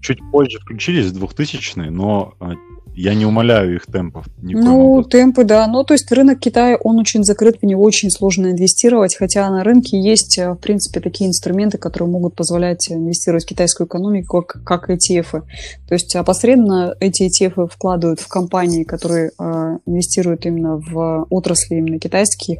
Чуть 0.00 0.18
позже 0.30 0.58
включились, 0.60 1.06
в 1.06 1.24
2000-е, 1.24 1.90
но 1.90 2.34
а, 2.40 2.52
я 2.98 3.14
не 3.14 3.24
умоляю 3.24 3.76
их 3.76 3.86
темпов. 3.86 4.26
Ну, 4.42 4.92
образом. 4.92 5.10
темпы, 5.10 5.44
да. 5.44 5.66
Ну, 5.68 5.84
то 5.84 5.94
есть 5.94 6.10
рынок 6.10 6.40
Китая, 6.40 6.76
он 6.82 6.98
очень 6.98 7.22
закрыт, 7.22 7.58
в 7.62 7.64
него 7.64 7.82
очень 7.84 8.10
сложно 8.10 8.48
инвестировать, 8.48 9.16
хотя 9.16 9.48
на 9.50 9.62
рынке 9.62 10.00
есть, 10.00 10.36
э, 10.36 10.52
в 10.52 10.56
принципе, 10.56 10.98
такие 10.98 11.30
инструменты, 11.30 11.78
которые 11.78 12.08
могут 12.08 12.34
позволять 12.34 12.90
инвестировать 12.90 13.44
в 13.44 13.48
китайскую 13.48 13.86
экономику, 13.86 14.42
как, 14.42 14.64
как 14.64 14.90
ETF. 14.90 15.42
То 15.86 15.94
есть 15.94 16.14
опосредованно 16.16 16.96
эти 16.98 17.22
ETF 17.22 17.68
вкладывают 17.72 18.18
в 18.18 18.26
компании, 18.26 18.82
которые 18.82 19.30
э, 19.38 19.78
инвестируют 19.86 20.44
именно 20.44 20.76
в 20.76 21.26
отрасли 21.30 21.76
именно 21.76 22.00
китайских, 22.00 22.58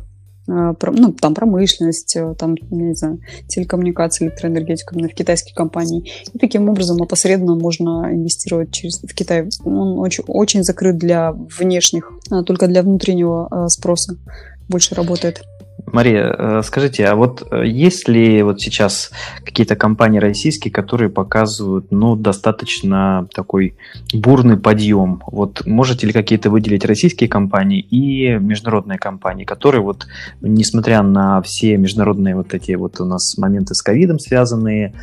ну, 0.48 1.12
там 1.12 1.34
промышленность, 1.34 2.16
э, 2.16 2.34
там, 2.38 2.56
не 2.70 2.94
знаю, 2.94 3.20
телекоммуникации, 3.48 4.26
электроэнергетику 4.26 4.94
именно 4.94 5.08
в 5.08 5.14
китайские 5.14 5.54
компании. 5.54 6.10
И 6.32 6.38
таким 6.38 6.68
образом 6.68 7.02
опосредованно 7.02 7.54
можно 7.54 8.08
инвестировать 8.10 8.72
через, 8.72 9.00
в 9.02 9.14
Китай. 9.14 9.48
Он 9.64 9.98
очень, 9.98 10.24
очень 10.26 10.64
закрыт 10.64 10.96
для 10.96 11.32
внешних, 11.32 12.12
а 12.30 12.42
только 12.42 12.66
для 12.66 12.82
внутреннего 12.82 13.46
а, 13.50 13.68
спроса 13.68 14.16
больше 14.68 14.94
работает. 14.94 15.42
Мария, 15.92 16.34
э, 16.36 16.62
скажите, 16.64 17.06
а 17.06 17.14
вот 17.14 17.46
э, 17.50 17.66
есть 17.66 18.08
ли 18.08 18.42
вот 18.42 18.60
сейчас 18.60 19.10
какие-то 19.44 19.76
компании 19.76 20.18
российские, 20.18 20.72
которые 20.72 21.10
показывают, 21.10 21.90
ну, 21.90 22.16
достаточно 22.16 23.28
такой 23.34 23.74
бурный 24.12 24.56
подъем? 24.56 25.22
Вот 25.26 25.66
можете 25.66 26.06
ли 26.06 26.12
какие-то 26.12 26.50
выделить 26.50 26.84
российские 26.84 27.28
компании 27.28 27.80
и 27.80 28.38
международные 28.38 28.98
компании, 28.98 29.44
которые 29.44 29.82
вот, 29.82 30.06
несмотря 30.40 31.02
на 31.02 31.42
все 31.42 31.76
международные 31.76 32.34
вот 32.34 32.54
эти 32.54 32.72
вот 32.72 33.00
у 33.00 33.04
нас 33.04 33.36
моменты 33.38 33.74
с 33.74 33.82
ковидом 33.82 34.18
связанные, 34.18 34.94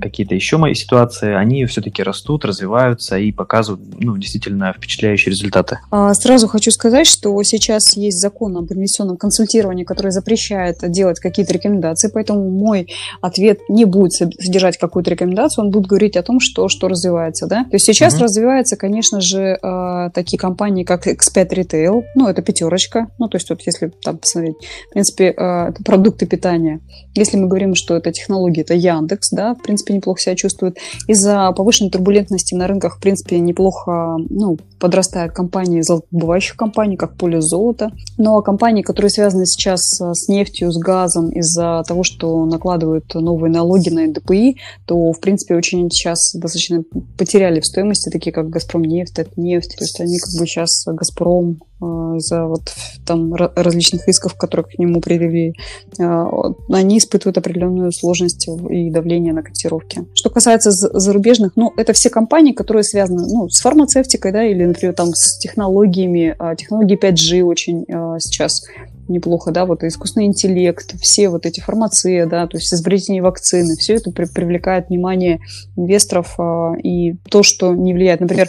какие-то 0.00 0.34
еще 0.34 0.56
мои 0.56 0.74
ситуации, 0.74 1.32
они 1.32 1.64
все-таки 1.66 2.02
растут, 2.02 2.44
развиваются 2.44 3.18
и 3.18 3.30
показывают, 3.30 3.82
ну, 3.98 4.16
действительно 4.16 4.72
впечатляющие 4.72 5.30
результаты? 5.30 5.78
А, 5.90 6.12
Сразу 6.14 6.48
хочу 6.48 6.70
сказать, 6.70 7.06
что 7.06 7.40
сейчас 7.42 7.96
есть 7.96 8.18
закон 8.18 8.56
об 8.56 8.72
инвестиционном 8.72 9.16
консультировании, 9.16 9.84
который 9.84 10.09
запрещает 10.10 10.78
делать 10.90 11.20
какие-то 11.20 11.52
рекомендации, 11.52 12.10
поэтому 12.12 12.48
мой 12.50 12.88
ответ 13.20 13.60
не 13.68 13.84
будет 13.84 14.12
сод- 14.20 14.32
содержать 14.40 14.78
какую-то 14.78 15.10
рекомендацию, 15.10 15.64
он 15.64 15.70
будет 15.70 15.86
говорить 15.86 16.16
о 16.16 16.22
том, 16.22 16.40
что, 16.40 16.68
что 16.68 16.88
развивается. 16.88 17.46
Да? 17.46 17.64
То 17.64 17.74
есть 17.74 17.86
сейчас 17.86 18.14
Мгм. 18.14 18.24
развиваются, 18.24 18.76
конечно 18.76 19.20
же, 19.20 19.58
а, 19.62 20.10
такие 20.10 20.38
компании, 20.38 20.84
как 20.84 21.06
Expat 21.06 21.50
Retail, 21.50 22.02
ну, 22.14 22.28
это 22.28 22.42
пятерочка, 22.42 23.08
ну, 23.18 23.28
то 23.28 23.36
есть 23.36 23.50
вот 23.50 23.62
если 23.66 23.92
там 24.02 24.18
посмотреть, 24.18 24.56
в 24.88 24.92
принципе, 24.92 25.26
это 25.26 25.74
продукты 25.84 26.26
питания. 26.26 26.80
Если 27.14 27.36
мы 27.36 27.46
говорим, 27.46 27.74
что 27.74 27.96
это 27.96 28.12
технологии, 28.12 28.62
это 28.62 28.74
Яндекс, 28.74 29.30
да, 29.30 29.54
в 29.54 29.62
принципе, 29.62 29.94
неплохо 29.94 30.20
себя 30.20 30.36
чувствует. 30.36 30.78
Из-за 31.06 31.52
повышенной 31.52 31.90
турбулентности 31.90 32.54
на 32.54 32.66
рынках, 32.66 32.96
в 32.96 33.00
принципе, 33.00 33.38
неплохо 33.40 34.16
ну, 34.28 34.58
подрастают 34.78 35.32
компании, 35.32 35.80
золотодобывающих 35.82 36.56
компаний, 36.56 36.96
как 36.96 37.16
поле 37.16 37.40
золота. 37.40 37.90
Но 38.18 38.40
компании, 38.42 38.82
которые 38.82 39.10
связаны 39.10 39.46
сейчас 39.46 39.99
э, 39.99 39.99
с 40.00 40.28
нефтью, 40.28 40.72
с 40.72 40.78
газом, 40.78 41.30
из-за 41.30 41.82
того, 41.86 42.02
что 42.02 42.44
накладывают 42.44 43.14
новые 43.14 43.52
налоги 43.52 43.88
на 43.90 44.06
НДПИ, 44.06 44.56
то, 44.86 45.12
в 45.12 45.20
принципе, 45.20 45.54
очень 45.54 45.90
сейчас 45.90 46.32
достаточно 46.34 46.82
потеряли 47.16 47.60
в 47.60 47.66
стоимости, 47.66 48.10
такие 48.10 48.32
как 48.32 48.50
«Газпромнефть», 48.50 49.14
«Татнефть». 49.14 49.76
То 49.76 49.84
есть 49.84 50.00
они 50.00 50.18
как 50.18 50.40
бы 50.40 50.46
сейчас 50.46 50.84
«Газпром» 50.86 51.60
э, 51.80 51.84
из-за 52.18 52.46
вот 52.46 52.62
там 53.06 53.34
ра- 53.34 53.52
различных 53.54 54.08
исков, 54.08 54.34
которые 54.36 54.66
к 54.66 54.78
нему 54.78 55.00
предъявили, 55.00 55.54
э, 55.98 56.24
они 56.72 56.98
испытывают 56.98 57.38
определенную 57.38 57.92
сложность 57.92 58.48
и 58.70 58.90
давление 58.90 59.32
на 59.32 59.42
котировки. 59.42 60.06
Что 60.14 60.30
касается 60.30 60.70
за- 60.70 60.98
зарубежных, 60.98 61.52
ну, 61.56 61.72
это 61.76 61.92
все 61.92 62.10
компании, 62.10 62.52
которые 62.52 62.84
связаны 62.84 63.22
ну, 63.26 63.48
с 63.48 63.60
фармацевтикой, 63.60 64.32
да, 64.32 64.44
или, 64.44 64.64
например, 64.64 64.94
там 64.94 65.08
с 65.14 65.38
технологиями. 65.38 66.34
А, 66.38 66.54
Технологии 66.54 66.98
5G 66.98 67.42
очень 67.42 67.84
э, 67.88 68.18
сейчас 68.20 68.62
неплохо, 69.08 69.50
да, 69.50 69.66
вот 69.66 69.82
искусственный 69.82 70.26
интеллект, 70.26 70.94
все 71.00 71.28
вот 71.28 71.44
эти 71.44 71.60
фармации, 71.60 72.24
да, 72.24 72.46
то 72.46 72.58
есть 72.58 72.72
изобретение 72.72 73.22
вакцины, 73.22 73.74
все 73.76 73.94
это 73.94 74.12
при- 74.12 74.26
привлекает 74.26 74.88
внимание 74.88 75.40
инвесторов 75.76 76.34
а, 76.38 76.74
и 76.82 77.14
то, 77.28 77.42
что 77.42 77.74
не 77.74 77.92
влияет. 77.92 78.20
Например, 78.20 78.48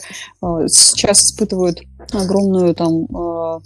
сейчас 0.68 1.24
испытывают 1.24 1.82
огромную 2.14 2.74
там 2.76 3.06
м, 3.06 3.62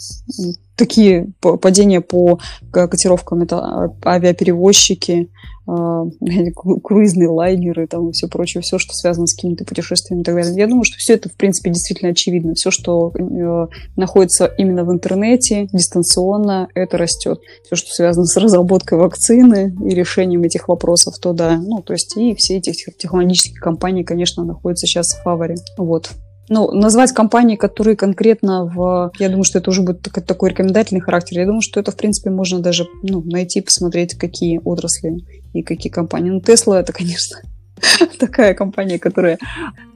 такие 0.75 1.29
падения 1.39 2.01
по 2.01 2.39
котировкам, 2.71 3.41
это 3.43 3.57
а, 3.59 3.89
авиаперевозчики, 4.05 5.29
кру- 5.67 6.79
круизные 6.81 7.27
лайнеры 7.29 7.87
там 7.87 8.09
и 8.09 8.11
все 8.11 8.27
прочее, 8.27 8.61
все, 8.61 8.77
что 8.77 8.93
связано 8.93 9.25
с 9.25 9.33
какими-то 9.33 9.65
путешествиями 9.65 10.21
и 10.21 10.23
так 10.23 10.35
далее. 10.35 10.53
Я 10.55 10.67
думаю, 10.67 10.83
что 10.83 10.97
все 10.97 11.13
это, 11.13 11.29
в 11.29 11.33
принципе, 11.33 11.71
действительно 11.71 12.11
очевидно. 12.11 12.53
Все, 12.53 12.69
что 12.71 13.11
э, 13.17 13.67
находится 13.95 14.45
именно 14.45 14.83
в 14.83 14.91
интернете, 14.91 15.67
дистанционно, 15.71 16.67
это 16.75 16.97
растет. 16.97 17.39
Все, 17.65 17.75
что 17.75 17.91
связано 17.91 18.25
с 18.25 18.37
разработкой 18.37 18.99
вакцины 18.99 19.75
и 19.83 19.89
решением 19.95 20.43
этих 20.43 20.67
вопросов, 20.67 21.17
то 21.19 21.33
да. 21.33 21.57
Ну, 21.57 21.81
то 21.81 21.93
есть 21.93 22.15
и 22.17 22.35
все 22.35 22.57
эти 22.57 22.71
тех- 22.71 22.97
технологические 22.97 23.59
компании, 23.59 24.03
конечно, 24.03 24.43
находятся 24.43 24.85
сейчас 24.85 25.13
в 25.13 25.23
фаворе. 25.23 25.55
Вот. 25.77 26.11
Ну, 26.47 26.71
назвать 26.71 27.11
компании, 27.11 27.55
которые 27.55 27.95
конкретно 27.95 28.65
в... 28.65 29.11
Я 29.17 29.29
думаю, 29.29 29.43
что 29.43 29.57
это 29.57 29.71
уже 29.71 29.81
будет 29.81 30.01
так- 30.01 30.23
такой 30.25 30.51
рекомендательный 30.51 31.01
характер. 31.01 31.39
Я 31.39 31.45
думаю, 31.45 31.61
что 31.61 31.79
это, 31.79 31.91
в 31.91 31.95
принципе, 31.95 32.29
можно 32.29 32.59
даже 32.59 32.87
ну, 33.01 33.23
найти, 33.23 33.61
посмотреть, 33.61 34.15
какие 34.15 34.61
отрасли 34.63 35.25
и 35.53 35.63
какие 35.63 35.91
компании. 35.91 36.29
Ну, 36.29 36.41
Тесла 36.41 36.79
это, 36.79 36.93
конечно, 36.93 37.37
такая 38.19 38.53
компания, 38.53 38.99
которая 38.99 39.39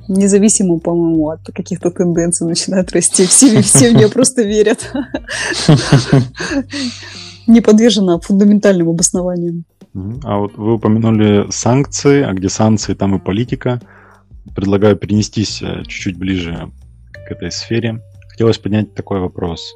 независимо, 0.07 0.79
по-моему, 0.79 1.29
от 1.29 1.41
каких-то 1.53 1.91
тенденций 1.91 2.47
начинает 2.47 2.91
расти. 2.91 3.25
Все, 3.27 3.61
все 3.61 3.91
в 3.91 3.95
нее 3.95 4.09
просто 4.13 4.41
верят. 4.41 4.91
Не 7.47 7.61
подвержена 7.61 8.19
фундаментальным 8.19 8.89
обоснованиям. 8.89 9.65
А 10.23 10.37
вот 10.37 10.55
вы 10.55 10.73
упомянули 10.75 11.47
санкции, 11.51 12.23
а 12.23 12.33
где 12.33 12.49
санкции, 12.49 12.93
там 12.93 13.15
и 13.15 13.19
политика. 13.19 13.81
Предлагаю 14.55 14.95
перенестись 14.95 15.61
э, 15.61 15.83
чуть-чуть 15.87 16.17
ближе 16.17 16.71
к 17.13 17.31
этой 17.31 17.51
сфере. 17.51 18.01
Хотелось 18.29 18.57
поднять 18.57 18.93
такой 18.93 19.19
вопрос. 19.19 19.73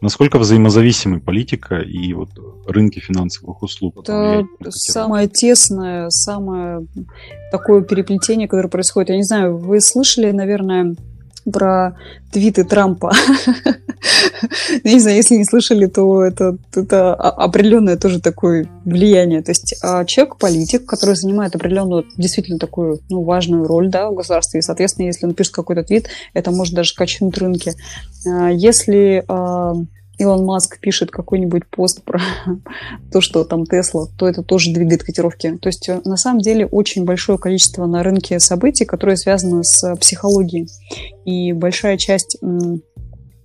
Насколько 0.00 0.38
взаимозависимы 0.38 1.20
политика 1.20 1.76
и 1.76 2.12
вот 2.12 2.30
рынки 2.66 3.00
финансовых 3.00 3.62
услуг? 3.62 3.98
Это 3.98 4.46
самое 4.70 5.26
тесное, 5.26 6.08
самое 6.10 6.86
такое 7.50 7.82
переплетение, 7.82 8.46
которое 8.46 8.68
происходит. 8.68 9.10
Я 9.10 9.16
не 9.16 9.24
знаю, 9.24 9.56
вы 9.56 9.80
слышали, 9.80 10.30
наверное, 10.30 10.94
про 11.50 11.96
твиты 12.32 12.64
Трампа. 12.64 13.12
Не 14.84 15.00
знаю, 15.00 15.16
если 15.16 15.36
не 15.36 15.44
слышали, 15.44 15.86
то 15.86 16.22
это, 16.22 16.56
это 16.74 17.14
определенное 17.14 17.96
тоже 17.96 18.20
такое 18.20 18.68
влияние. 18.84 19.42
То 19.42 19.50
есть 19.50 19.74
а, 19.82 20.04
человек-политик, 20.04 20.86
который 20.86 21.14
занимает 21.14 21.56
определенную, 21.56 22.04
действительно 22.16 22.58
такую 22.58 23.00
ну, 23.08 23.22
важную 23.22 23.66
роль 23.66 23.88
да, 23.88 24.10
в 24.10 24.14
государстве, 24.14 24.60
и, 24.60 24.62
соответственно, 24.62 25.06
если 25.06 25.26
он 25.26 25.34
пишет 25.34 25.54
какой-то 25.54 25.82
твит, 25.82 26.08
это 26.34 26.50
может 26.50 26.74
даже 26.74 26.94
качнуть 26.94 27.36
рынки. 27.38 27.72
А, 28.26 28.50
Если 28.50 29.24
а, 29.28 29.74
Илон 30.18 30.44
Маск 30.44 30.80
пишет 30.80 31.10
какой-нибудь 31.10 31.66
пост 31.66 32.02
про 32.02 32.20
то, 33.12 33.20
что 33.20 33.44
там 33.44 33.64
Тесла, 33.64 34.06
то 34.18 34.28
это 34.28 34.42
тоже 34.42 34.72
двигает 34.72 35.04
котировки. 35.04 35.56
То 35.56 35.68
есть 35.68 35.88
э, 35.88 36.00
на 36.04 36.16
самом 36.16 36.40
деле 36.40 36.66
очень 36.66 37.04
большое 37.04 37.38
количество 37.38 37.86
на 37.86 38.02
рынке 38.02 38.40
событий, 38.40 38.84
которые 38.84 39.16
связаны 39.16 39.64
с 39.64 39.94
психологией. 39.96 40.68
И 41.24 41.52
большая 41.52 41.96
часть 41.96 42.38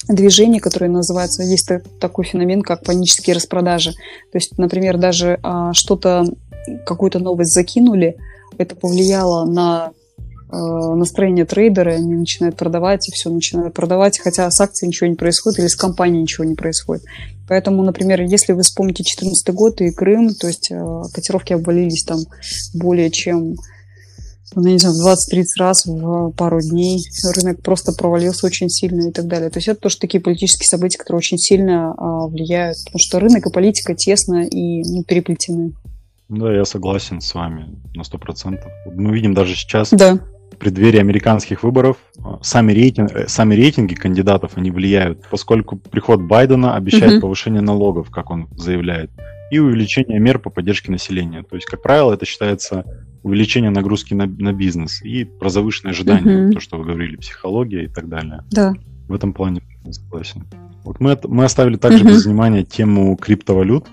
движений, 0.07 0.59
которые 0.59 0.89
называются, 0.89 1.43
есть 1.43 1.67
та- 1.67 1.81
такой 1.99 2.25
феномен, 2.25 2.61
как 2.61 2.83
панические 2.83 3.35
распродажи. 3.35 3.91
То 3.91 4.37
есть, 4.37 4.57
например, 4.57 4.97
даже 4.97 5.39
а, 5.43 5.73
что-то, 5.73 6.25
какую-то 6.85 7.19
новость 7.19 7.53
закинули, 7.53 8.17
это 8.57 8.75
повлияло 8.75 9.45
на 9.45 9.91
настроение 10.53 11.45
трейдера, 11.45 11.91
они 11.91 12.15
начинают 12.15 12.55
продавать, 12.55 13.07
и 13.09 13.11
все 13.11 13.29
начинают 13.29 13.73
продавать, 13.73 14.19
хотя 14.19 14.49
с 14.49 14.61
акцией 14.61 14.89
ничего 14.89 15.07
не 15.07 15.15
происходит 15.15 15.59
или 15.59 15.67
с 15.67 15.75
компанией 15.75 16.21
ничего 16.21 16.43
не 16.43 16.55
происходит. 16.55 17.03
Поэтому, 17.47 17.83
например, 17.83 18.21
если 18.21 18.53
вы 18.53 18.61
вспомните 18.61 19.03
2014 19.03 19.49
год 19.53 19.81
и 19.81 19.91
Крым, 19.91 20.33
то 20.35 20.47
есть 20.47 20.71
котировки 21.13 21.53
обвалились 21.53 22.03
там 22.03 22.19
более 22.73 23.09
чем 23.09 23.55
ну, 24.55 24.67
не 24.67 24.77
знаю, 24.77 24.95
20-30 24.95 25.45
раз 25.57 25.85
в 25.85 26.31
пару 26.31 26.61
дней. 26.61 27.03
Рынок 27.35 27.61
просто 27.61 27.91
провалился 27.93 28.45
очень 28.45 28.69
сильно 28.69 29.09
и 29.09 29.11
так 29.11 29.27
далее. 29.27 29.49
То 29.49 29.57
есть 29.57 29.67
это 29.67 29.79
тоже 29.79 29.97
такие 29.97 30.21
политические 30.21 30.67
события, 30.67 30.97
которые 30.97 31.17
очень 31.17 31.37
сильно 31.37 31.93
а, 31.97 32.27
влияют, 32.27 32.77
потому 32.85 32.99
что 32.99 33.19
рынок 33.19 33.47
и 33.47 33.51
политика 33.51 33.95
тесно 33.95 34.43
и 34.45 34.83
ну, 34.83 35.03
переплетены. 35.03 35.73
Да, 36.29 36.53
я 36.53 36.65
согласен 36.65 37.21
с 37.21 37.33
вами 37.33 37.79
на 37.95 38.03
сто 38.03 38.17
процентов. 38.17 38.71
Мы 38.85 39.13
видим 39.13 39.33
даже 39.33 39.55
сейчас 39.55 39.89
да. 39.91 40.19
Преддверии 40.63 40.99
американских 40.99 41.63
выборов 41.63 41.97
а, 42.23 42.39
сами, 42.41 42.71
рейтинг, 42.71 43.11
э, 43.11 43.27
сами 43.27 43.53
рейтинги 43.53 43.95
кандидатов, 43.95 44.53
они 44.55 44.71
влияют, 44.71 45.25
поскольку 45.29 45.75
приход 45.75 46.21
Байдена 46.21 46.75
обещает 46.75 47.15
угу. 47.15 47.21
повышение 47.23 47.61
налогов, 47.61 48.09
как 48.09 48.31
он 48.31 48.47
заявляет, 48.55 49.11
и 49.51 49.59
увеличение 49.59 50.19
мер 50.19 50.39
по 50.39 50.49
поддержке 50.49 50.89
населения. 50.89 51.43
То 51.43 51.57
есть, 51.57 51.67
как 51.67 51.81
правило, 51.81 52.13
это 52.13 52.25
считается 52.25 52.85
увеличение 53.23 53.71
нагрузки 53.71 54.13
на, 54.13 54.25
на 54.25 54.53
бизнес 54.53 55.01
и 55.01 55.25
про 55.25 55.49
завышенные 55.49 55.91
ожидания, 55.91 56.45
угу. 56.45 56.53
то, 56.53 56.59
что 56.61 56.77
вы 56.77 56.85
говорили, 56.85 57.17
психология 57.17 57.83
и 57.83 57.87
так 57.87 58.07
далее. 58.07 58.43
Да. 58.51 58.73
В 59.09 59.13
этом 59.13 59.33
плане 59.33 59.61
согласен. 59.91 60.45
Вот 60.85 61.01
мы, 61.01 61.19
мы 61.25 61.43
оставили 61.43 61.75
также 61.75 62.05
угу. 62.05 62.13
без 62.13 62.25
внимания 62.25 62.63
тему 62.63 63.17
криптовалют, 63.17 63.87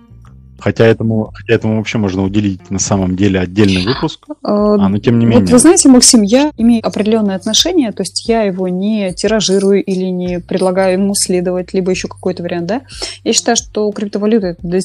Хотя 0.60 0.86
этому, 0.86 1.32
хотя 1.34 1.54
этому 1.54 1.78
вообще 1.78 1.98
можно 1.98 2.22
уделить 2.22 2.70
на 2.70 2.78
самом 2.78 3.16
деле 3.16 3.40
отдельный 3.40 3.84
выпуск. 3.84 4.26
А, 4.42 4.74
а 4.74 4.88
но 4.88 4.98
тем 4.98 5.18
не 5.18 5.26
менее. 5.26 5.42
Вот 5.42 5.50
вы 5.50 5.58
знаете, 5.58 5.88
Максим, 5.88 6.22
я 6.22 6.52
имею 6.56 6.86
определенное 6.86 7.36
отношение, 7.36 7.92
то 7.92 8.02
есть 8.02 8.28
я 8.28 8.42
его 8.42 8.68
не 8.68 9.12
тиражирую 9.12 9.82
или 9.82 10.06
не 10.06 10.40
предлагаю 10.40 10.98
ему 10.98 11.14
следовать, 11.14 11.72
либо 11.74 11.90
еще 11.90 12.08
какой-то 12.08 12.42
вариант, 12.42 12.66
да. 12.66 12.82
Я 13.24 13.32
считаю, 13.32 13.56
что 13.56 13.90
криптовалюта 13.90 14.48
это 14.48 14.80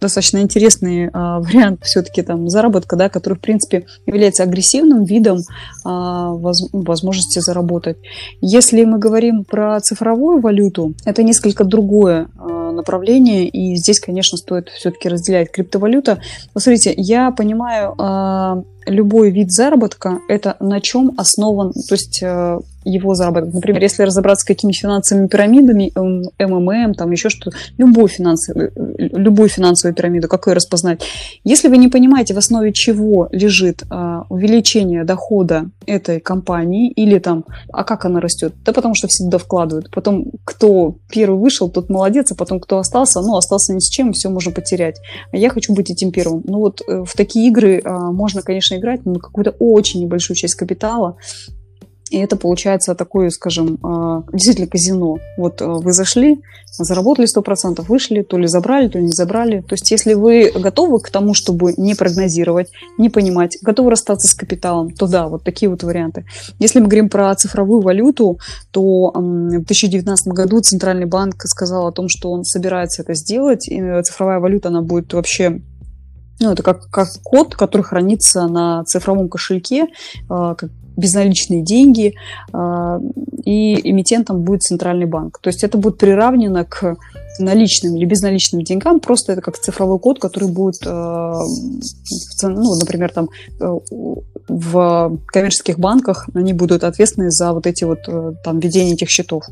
достаточно 0.00 0.38
интересный 0.38 1.10
а, 1.12 1.40
вариант 1.40 1.80
все-таки 1.84 2.22
там 2.22 2.48
заработка, 2.48 2.96
да, 2.96 3.08
который, 3.08 3.34
в 3.34 3.40
принципе, 3.40 3.86
является 4.06 4.42
агрессивным 4.42 5.04
видом 5.04 5.40
а, 5.84 6.30
воз, 6.30 6.68
возможности 6.72 7.38
заработать. 7.38 7.96
Если 8.40 8.84
мы 8.84 8.98
говорим 8.98 9.44
про 9.44 9.80
цифровую 9.80 10.40
валюту, 10.40 10.94
это 11.04 11.22
несколько 11.22 11.64
другое 11.64 12.28
а, 12.38 12.55
направление, 12.72 13.48
и 13.48 13.76
здесь, 13.76 14.00
конечно, 14.00 14.38
стоит 14.38 14.68
все-таки 14.70 15.08
разделяет 15.08 15.50
криптовалюта. 15.50 16.20
Посмотрите, 16.52 16.94
я 16.96 17.30
понимаю, 17.30 17.94
а, 17.98 18.62
любой 18.86 19.30
вид 19.30 19.52
заработка– 19.52 20.20
это 20.28 20.56
на 20.60 20.80
чем 20.80 21.12
основан, 21.16 21.72
то 21.72 21.94
есть 21.94 22.22
э, 22.22 22.58
его 22.86 23.14
заработок. 23.14 23.52
Например, 23.52 23.82
если 23.82 24.04
разобраться 24.04 24.42
с 24.42 24.46
какими 24.46 24.72
финансовыми 24.72 25.26
пирамидами, 25.26 25.92
МММ, 25.94 26.94
там 26.94 27.10
еще 27.10 27.28
что 27.28 27.50
любой 27.78 28.08
финансовый, 28.08 28.68
э, 28.68 28.70
любую 28.96 29.48
финансовую 29.48 29.94
пирамиду, 29.94 30.28
как 30.28 30.46
ее 30.46 30.54
распознать. 30.54 31.02
Если 31.44 31.68
вы 31.68 31.78
не 31.78 31.88
понимаете, 31.88 32.34
в 32.34 32.38
основе 32.38 32.72
чего 32.72 33.28
лежит 33.32 33.82
а, 33.90 34.24
увеличение 34.28 35.04
дохода 35.04 35.68
этой 35.86 36.20
компании, 36.20 36.90
или 36.90 37.18
там, 37.18 37.44
а 37.72 37.84
как 37.84 38.04
она 38.04 38.20
растет? 38.20 38.54
Да 38.64 38.72
потому 38.72 38.94
что 38.94 39.08
все 39.08 39.24
туда 39.24 39.38
вкладывают. 39.38 39.90
Потом, 39.90 40.26
кто 40.44 40.96
первый 41.10 41.38
вышел, 41.38 41.68
тот 41.68 41.90
молодец, 41.90 42.30
а 42.30 42.34
потом, 42.34 42.60
кто 42.60 42.78
остался, 42.78 43.20
ну, 43.20 43.36
остался 43.36 43.74
ни 43.74 43.80
с 43.80 43.88
чем, 43.88 44.12
все 44.12 44.28
можно 44.28 44.52
потерять. 44.52 45.00
А 45.32 45.36
я 45.36 45.50
хочу 45.50 45.74
быть 45.74 45.90
этим 45.90 46.12
первым. 46.12 46.42
Ну 46.46 46.58
вот 46.58 46.82
э, 46.86 47.04
в 47.04 47.14
такие 47.14 47.48
игры 47.48 47.82
а, 47.84 48.12
можно, 48.12 48.42
конечно, 48.42 48.75
играть, 48.76 49.04
но 49.04 49.18
какую-то 49.18 49.54
очень 49.58 50.00
небольшую 50.02 50.36
часть 50.36 50.54
капитала, 50.54 51.16
и 52.10 52.18
это 52.18 52.36
получается 52.36 52.94
такое, 52.94 53.30
скажем, 53.30 53.78
а, 53.82 54.22
действительно 54.32 54.68
казино. 54.68 55.18
Вот 55.36 55.60
а, 55.60 55.66
вы 55.66 55.92
зашли, 55.92 56.40
заработали 56.70 57.26
100%, 57.26 57.82
вышли, 57.88 58.22
то 58.22 58.38
ли 58.38 58.46
забрали, 58.46 58.88
то 58.88 58.98
ли 58.98 59.06
не 59.06 59.12
забрали. 59.12 59.60
То 59.62 59.72
есть 59.72 59.90
если 59.90 60.14
вы 60.14 60.52
готовы 60.54 61.00
к 61.00 61.10
тому, 61.10 61.34
чтобы 61.34 61.74
не 61.76 61.94
прогнозировать, 61.94 62.70
не 62.96 63.10
понимать, 63.10 63.58
готовы 63.60 63.90
расстаться 63.90 64.28
с 64.28 64.34
капиталом, 64.34 64.92
то 64.92 65.08
да, 65.08 65.26
вот 65.26 65.42
такие 65.42 65.68
вот 65.68 65.82
варианты. 65.82 66.26
Если 66.60 66.78
мы 66.78 66.86
говорим 66.86 67.08
про 67.08 67.34
цифровую 67.34 67.80
валюту, 67.80 68.38
то 68.70 69.10
в 69.12 69.50
2019 69.50 70.28
году 70.28 70.60
Центральный 70.60 71.06
банк 71.06 71.42
сказал 71.46 71.88
о 71.88 71.92
том, 71.92 72.08
что 72.08 72.30
он 72.30 72.44
собирается 72.44 73.02
это 73.02 73.14
сделать, 73.14 73.68
и 73.68 73.80
цифровая 74.02 74.38
валюта, 74.38 74.68
она 74.68 74.82
будет 74.82 75.12
вообще 75.12 75.60
ну, 76.40 76.52
это 76.52 76.62
как, 76.62 76.88
как 76.90 77.08
код, 77.22 77.54
который 77.54 77.82
хранится 77.82 78.46
на 78.46 78.84
цифровом 78.84 79.28
кошельке, 79.28 79.86
а, 80.28 80.54
как 80.54 80.70
безналичные 80.96 81.62
деньги, 81.62 82.14
а, 82.52 83.00
и 83.44 83.90
эмитентом 83.90 84.42
будет 84.42 84.62
центральный 84.62 85.06
банк. 85.06 85.38
То 85.40 85.48
есть 85.48 85.62
это 85.62 85.78
будет 85.78 85.98
приравнено 85.98 86.64
к 86.64 86.96
наличным 87.38 87.96
или 87.96 88.06
безналичным 88.06 88.62
деньгам, 88.62 89.00
просто 89.00 89.32
это 89.32 89.42
как 89.42 89.58
цифровой 89.58 89.98
код, 89.98 90.18
который 90.18 90.48
будет, 90.48 90.82
а, 90.86 91.42
ну, 92.42 92.74
например, 92.76 93.12
там 93.12 93.28
э, 93.60 93.78
в 94.48 95.18
коммерческих 95.26 95.78
банках 95.78 96.28
они 96.34 96.54
будут 96.54 96.82
ответственны 96.82 97.30
за 97.30 97.52
вот 97.52 97.66
эти 97.66 97.84
вот 97.84 98.00
э, 98.08 98.32
там 98.42 98.58
ведение 98.58 98.94
этих 98.94 99.10
счетов 99.10 99.44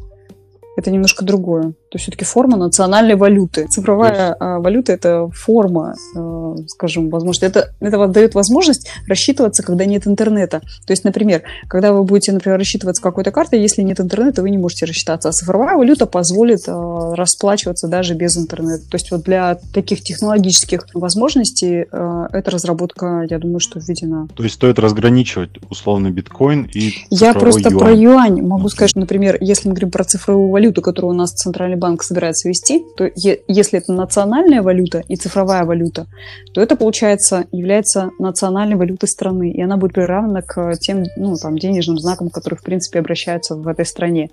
это 0.76 0.90
немножко 0.90 1.24
другое. 1.24 1.62
То 1.62 1.96
есть 1.96 2.04
все-таки 2.04 2.24
форма 2.24 2.56
национальной 2.56 3.14
валюты. 3.14 3.66
Цифровая 3.68 4.28
есть... 4.28 4.37
А, 4.40 4.58
валюта 4.58 4.92
это 4.92 5.28
форма, 5.28 5.94
э, 6.16 6.54
скажем, 6.68 7.08
возможность. 7.10 7.44
Это, 7.44 7.72
это 7.80 8.06
дает 8.08 8.34
возможность 8.34 8.88
рассчитываться, 9.06 9.62
когда 9.62 9.84
нет 9.84 10.06
интернета. 10.06 10.60
То 10.87 10.92
есть, 10.92 11.04
например, 11.04 11.42
когда 11.68 11.92
вы 11.92 12.02
будете, 12.02 12.32
например, 12.32 12.58
рассчитываться 12.58 13.02
какой-то 13.02 13.30
картой, 13.30 13.60
если 13.60 13.82
нет 13.82 14.00
интернета, 14.00 14.42
вы 14.42 14.50
не 14.50 14.58
можете 14.58 14.87
рассчитаться. 14.87 15.28
А 15.28 15.32
цифровая 15.32 15.76
валюта 15.76 16.06
позволит 16.06 16.64
э, 16.66 17.14
расплачиваться 17.14 17.87
даже 17.87 18.14
без 18.14 18.37
интернета. 18.37 18.82
То 18.90 18.96
есть 18.96 19.10
вот 19.10 19.22
для 19.22 19.58
таких 19.72 20.02
технологических 20.02 20.87
возможностей 20.94 21.84
эта 21.84 22.50
разработка, 22.50 23.26
я 23.28 23.38
думаю, 23.38 23.60
что 23.60 23.78
введена. 23.78 24.28
То 24.34 24.42
есть 24.42 24.56
стоит 24.56 24.78
разграничивать 24.78 25.50
условно 25.70 26.10
биткоин 26.10 26.68
и 26.74 26.92
Я 27.10 27.34
просто 27.34 27.70
юань. 27.70 27.78
про 27.78 27.92
юань 27.92 28.42
могу 28.42 28.68
сказать, 28.68 28.90
что, 28.90 29.00
например, 29.00 29.38
если 29.40 29.68
мы 29.68 29.74
говорим 29.74 29.90
про 29.90 30.04
цифровую 30.04 30.50
валюту, 30.50 30.63
валюту, 30.64 30.83
которую 30.83 31.12
у 31.12 31.16
нас 31.16 31.33
Центральный 31.33 31.77
банк 31.77 32.03
собирается 32.03 32.48
вести, 32.48 32.83
то 32.96 33.11
если 33.14 33.79
это 33.79 33.92
национальная 33.92 34.62
валюта 34.62 35.03
и 35.09 35.16
цифровая 35.16 35.64
валюта, 35.64 36.07
то 36.55 36.61
это, 36.61 36.77
получается, 36.77 37.44
является 37.53 38.11
национальной 38.18 38.77
валютой 38.77 39.09
страны, 39.09 39.50
и 39.50 39.61
она 39.61 39.77
будет 39.77 39.92
приравнена 39.92 40.42
к 40.42 40.77
тем 40.81 41.05
ну, 41.16 41.37
там, 41.37 41.59
денежным 41.59 41.98
знакам, 41.98 42.31
которые, 42.31 42.59
в 42.59 42.62
принципе, 42.62 43.00
обращаются 43.00 43.57
в 43.57 43.68
этой 43.68 43.85
стране. 43.85 44.31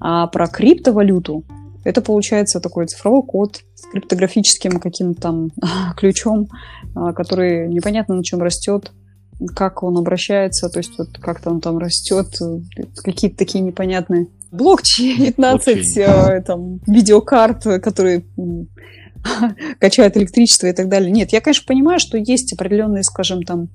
А 0.00 0.26
про 0.26 0.46
криптовалюту 0.46 1.44
это 1.84 2.00
получается 2.00 2.60
такой 2.60 2.86
цифровой 2.86 3.22
код 3.22 3.60
с 3.74 3.86
криптографическим 3.92 4.80
каким-то 4.80 5.20
там 5.20 5.50
ключом, 5.96 6.48
а, 6.94 7.12
который 7.12 7.68
непонятно 7.68 8.14
на 8.14 8.24
чем 8.24 8.40
растет, 8.42 8.90
как 9.54 9.82
он 9.82 9.98
обращается, 9.98 10.70
то 10.70 10.78
есть 10.78 10.92
вот 10.96 11.08
как-то 11.20 11.50
он 11.50 11.60
там 11.60 11.78
растет, 11.78 12.28
какие-то 13.02 13.36
такие 13.36 13.62
непонятные 13.62 14.28
блокчейн, 14.54 15.18
19 15.18 15.96
э, 15.98 16.42
там, 16.46 16.80
видеокарт, 16.86 17.64
которые 17.82 18.24
качают 19.78 20.16
электричество 20.16 20.66
и 20.66 20.72
так 20.72 20.88
далее. 20.88 21.10
Нет, 21.10 21.32
я, 21.32 21.40
конечно, 21.40 21.64
понимаю, 21.66 21.98
что 21.98 22.18
есть 22.18 22.52
определенный, 22.52 23.04
скажем, 23.04 23.42
там, 23.42 23.68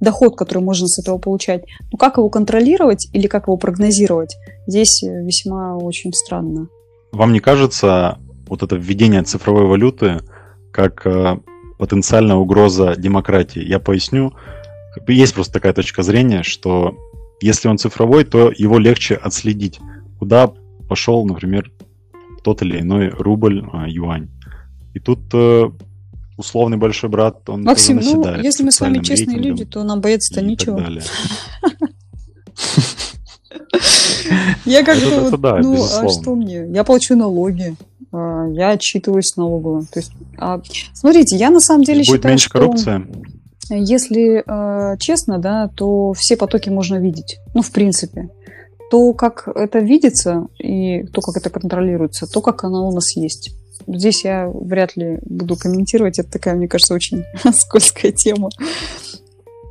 доход, 0.00 0.36
который 0.36 0.62
можно 0.62 0.86
с 0.86 0.98
этого 0.98 1.18
получать. 1.18 1.64
Но 1.92 1.98
как 1.98 2.18
его 2.18 2.28
контролировать 2.30 3.08
или 3.12 3.26
как 3.26 3.46
его 3.46 3.56
прогнозировать, 3.56 4.36
здесь 4.66 5.02
весьма 5.02 5.76
очень 5.76 6.12
странно. 6.12 6.68
Вам 7.12 7.32
не 7.32 7.40
кажется 7.40 8.18
вот 8.46 8.62
это 8.62 8.76
введение 8.76 9.22
цифровой 9.22 9.66
валюты 9.66 10.20
как 10.72 11.06
э, 11.06 11.38
потенциальная 11.78 12.36
угроза 12.36 12.94
демократии? 12.96 13.62
Я 13.64 13.78
поясню. 13.78 14.34
Есть 15.06 15.34
просто 15.34 15.54
такая 15.54 15.72
точка 15.72 16.02
зрения, 16.02 16.42
что 16.42 16.96
если 17.40 17.68
он 17.68 17.78
цифровой, 17.78 18.24
то 18.24 18.52
его 18.54 18.78
легче 18.78 19.14
отследить 19.14 19.80
куда 20.18 20.52
пошел, 20.88 21.24
например, 21.26 21.70
тот 22.42 22.62
или 22.62 22.80
иной 22.80 23.08
рубль, 23.10 23.64
а, 23.72 23.88
юань. 23.88 24.28
И 24.94 25.00
тут 25.00 25.20
э, 25.32 25.70
условный 26.36 26.78
большой 26.78 27.10
брат, 27.10 27.48
он 27.48 27.62
Максим, 27.62 27.98
тоже 27.98 28.16
ну, 28.16 28.40
если 28.42 28.62
мы 28.64 28.72
с 28.72 28.80
вами 28.80 28.98
честные 29.00 29.38
люди, 29.38 29.64
то 29.64 29.82
нам 29.84 30.00
бояться-то 30.00 30.42
ничего. 30.42 30.80
Я 34.64 34.84
как-то 34.84 35.30
вот, 35.30 35.40
ну, 35.62 35.82
а 35.82 36.08
что 36.08 36.34
мне? 36.34 36.66
Я 36.68 36.84
плачу 36.84 37.16
налоги, 37.16 37.74
а, 38.12 38.46
я 38.50 38.70
отчитываюсь 38.70 39.36
налоговым. 39.36 39.86
То 39.86 40.00
есть, 40.00 40.12
а, 40.36 40.60
смотрите, 40.92 41.36
я 41.36 41.50
на 41.50 41.60
самом 41.60 41.84
деле 41.84 42.00
Будет 42.00 42.06
считаю, 42.08 42.32
меньше 42.32 42.50
коррупция. 42.50 43.06
Если 43.70 44.42
э, 44.46 44.96
честно, 44.98 45.38
да, 45.38 45.68
то 45.68 46.12
все 46.14 46.36
потоки 46.36 46.70
можно 46.70 46.96
видеть. 46.96 47.38
Ну, 47.54 47.62
в 47.62 47.70
принципе 47.70 48.30
то, 48.90 49.12
как 49.12 49.48
это 49.54 49.78
видится, 49.78 50.46
и 50.58 51.04
то, 51.04 51.20
как 51.20 51.36
это 51.36 51.50
контролируется, 51.50 52.26
то, 52.26 52.40
как 52.40 52.64
оно 52.64 52.88
у 52.88 52.92
нас 52.92 53.16
есть. 53.16 53.50
Здесь 53.86 54.24
я 54.24 54.48
вряд 54.48 54.96
ли 54.96 55.18
буду 55.22 55.56
комментировать. 55.56 56.18
Это 56.18 56.30
такая, 56.30 56.54
мне 56.54 56.68
кажется, 56.68 56.94
очень 56.94 57.24
скользкая 57.52 58.12
тема. 58.12 58.50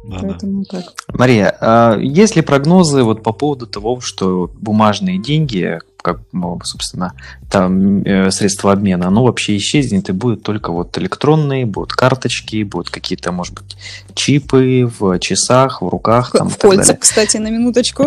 Да, 0.08 0.20
Поэтому 0.22 0.64
так. 0.64 0.86
Мария, 1.10 1.56
а 1.60 1.98
есть 2.00 2.36
ли 2.38 2.42
прогнозы 2.42 3.04
вот 3.04 3.24
по 3.24 3.34
поводу 3.34 3.68
того, 3.68 4.00
что 4.00 4.50
бумажные 4.56 5.18
деньги, 5.18 5.80
как, 6.02 6.22
ну, 6.32 6.58
собственно, 6.64 7.12
там 7.52 8.04
э, 8.04 8.32
средства 8.32 8.72
обмена, 8.72 9.08
оно 9.08 9.26
вообще 9.26 9.58
исчезнет 9.58 10.08
и 10.08 10.14
будет 10.14 10.44
только 10.44 10.72
вот 10.72 10.98
электронные, 10.98 11.66
будут 11.66 11.92
карточки, 11.92 12.64
будут 12.64 12.90
какие-то, 12.90 13.34
может 13.34 13.56
быть, 13.56 13.76
чипы 14.14 14.90
в 14.98 15.20
часах, 15.20 15.82
в 15.82 15.90
руках. 15.90 16.32
Там, 16.32 16.48
В 16.50 16.58
кольцах, 16.58 16.88
далее. 16.88 17.00
кстати, 17.02 17.38
на 17.38 17.50
минуточку. 17.50 18.06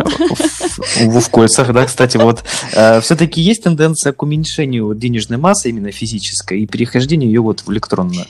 В, 1.01 1.21
в 1.21 1.29
кольцах, 1.29 1.71
да, 1.75 1.85
кстати, 1.85 2.17
вот 2.17 2.43
все-таки 3.03 3.43
есть 3.43 3.65
тенденция 3.65 4.15
к 4.15 4.23
уменьшению 4.23 4.95
денежной 4.95 5.37
массы 5.37 5.69
именно 5.69 5.93
физической 5.93 6.61
и 6.61 6.67
перехождению 6.67 7.29
ее 7.29 7.43
вот 7.43 7.61
в 7.61 7.71
электронную. 7.71 8.27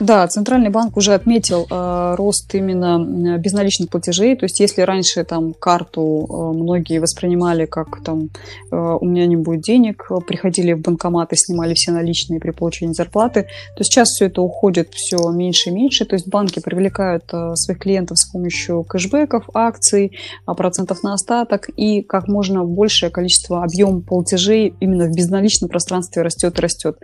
Да, 0.00 0.26
Центральный 0.26 0.70
банк 0.70 0.96
уже 0.96 1.14
отметил 1.14 1.66
э, 1.70 2.14
рост 2.16 2.54
именно 2.54 2.98
э, 2.98 3.38
безналичных 3.38 3.88
платежей. 3.88 4.36
То 4.36 4.44
есть, 4.44 4.60
если 4.60 4.82
раньше 4.82 5.24
там 5.24 5.54
карту 5.54 6.26
э, 6.28 6.56
многие 6.56 6.98
воспринимали 6.98 7.66
как 7.66 8.02
там 8.02 8.30
э, 8.70 8.76
у 8.76 9.04
меня 9.04 9.26
не 9.26 9.36
будет 9.36 9.62
денег, 9.62 10.06
э, 10.10 10.16
приходили 10.26 10.72
в 10.72 10.80
банкомат 10.80 11.32
и 11.32 11.36
снимали 11.36 11.74
все 11.74 11.92
наличные 11.92 12.40
при 12.40 12.50
получении 12.50 12.92
зарплаты, 12.92 13.46
то 13.76 13.84
сейчас 13.84 14.10
все 14.10 14.26
это 14.26 14.42
уходит 14.42 14.94
все 14.94 15.30
меньше 15.30 15.70
и 15.70 15.72
меньше. 15.72 16.04
То 16.04 16.14
есть 16.14 16.28
банки 16.28 16.60
привлекают 16.60 17.24
э, 17.32 17.54
своих 17.56 17.78
клиентов 17.80 18.18
с 18.18 18.24
помощью 18.24 18.84
кэшбэков, 18.84 19.48
акций, 19.54 20.12
а, 20.46 20.54
процентов 20.54 21.02
на 21.02 21.14
остаток 21.14 21.68
и 21.76 22.02
как 22.02 22.28
можно 22.28 22.64
большее 22.64 23.10
количество 23.10 23.62
объем 23.62 24.02
платежей 24.02 24.74
именно 24.80 25.06
в 25.06 25.14
безналичном 25.14 25.68
пространстве 25.68 26.22
растет 26.22 26.58
и 26.58 26.62
растет. 26.62 26.98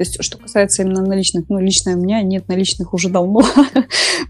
То 0.00 0.04
есть, 0.04 0.16
что 0.22 0.38
касается 0.38 0.80
именно 0.82 1.02
наличных, 1.02 1.50
ну, 1.50 1.58
лично 1.58 1.92
у 1.92 2.00
меня 2.00 2.22
нет 2.22 2.48
наличных 2.48 2.94
уже 2.94 3.10
давно. 3.10 3.42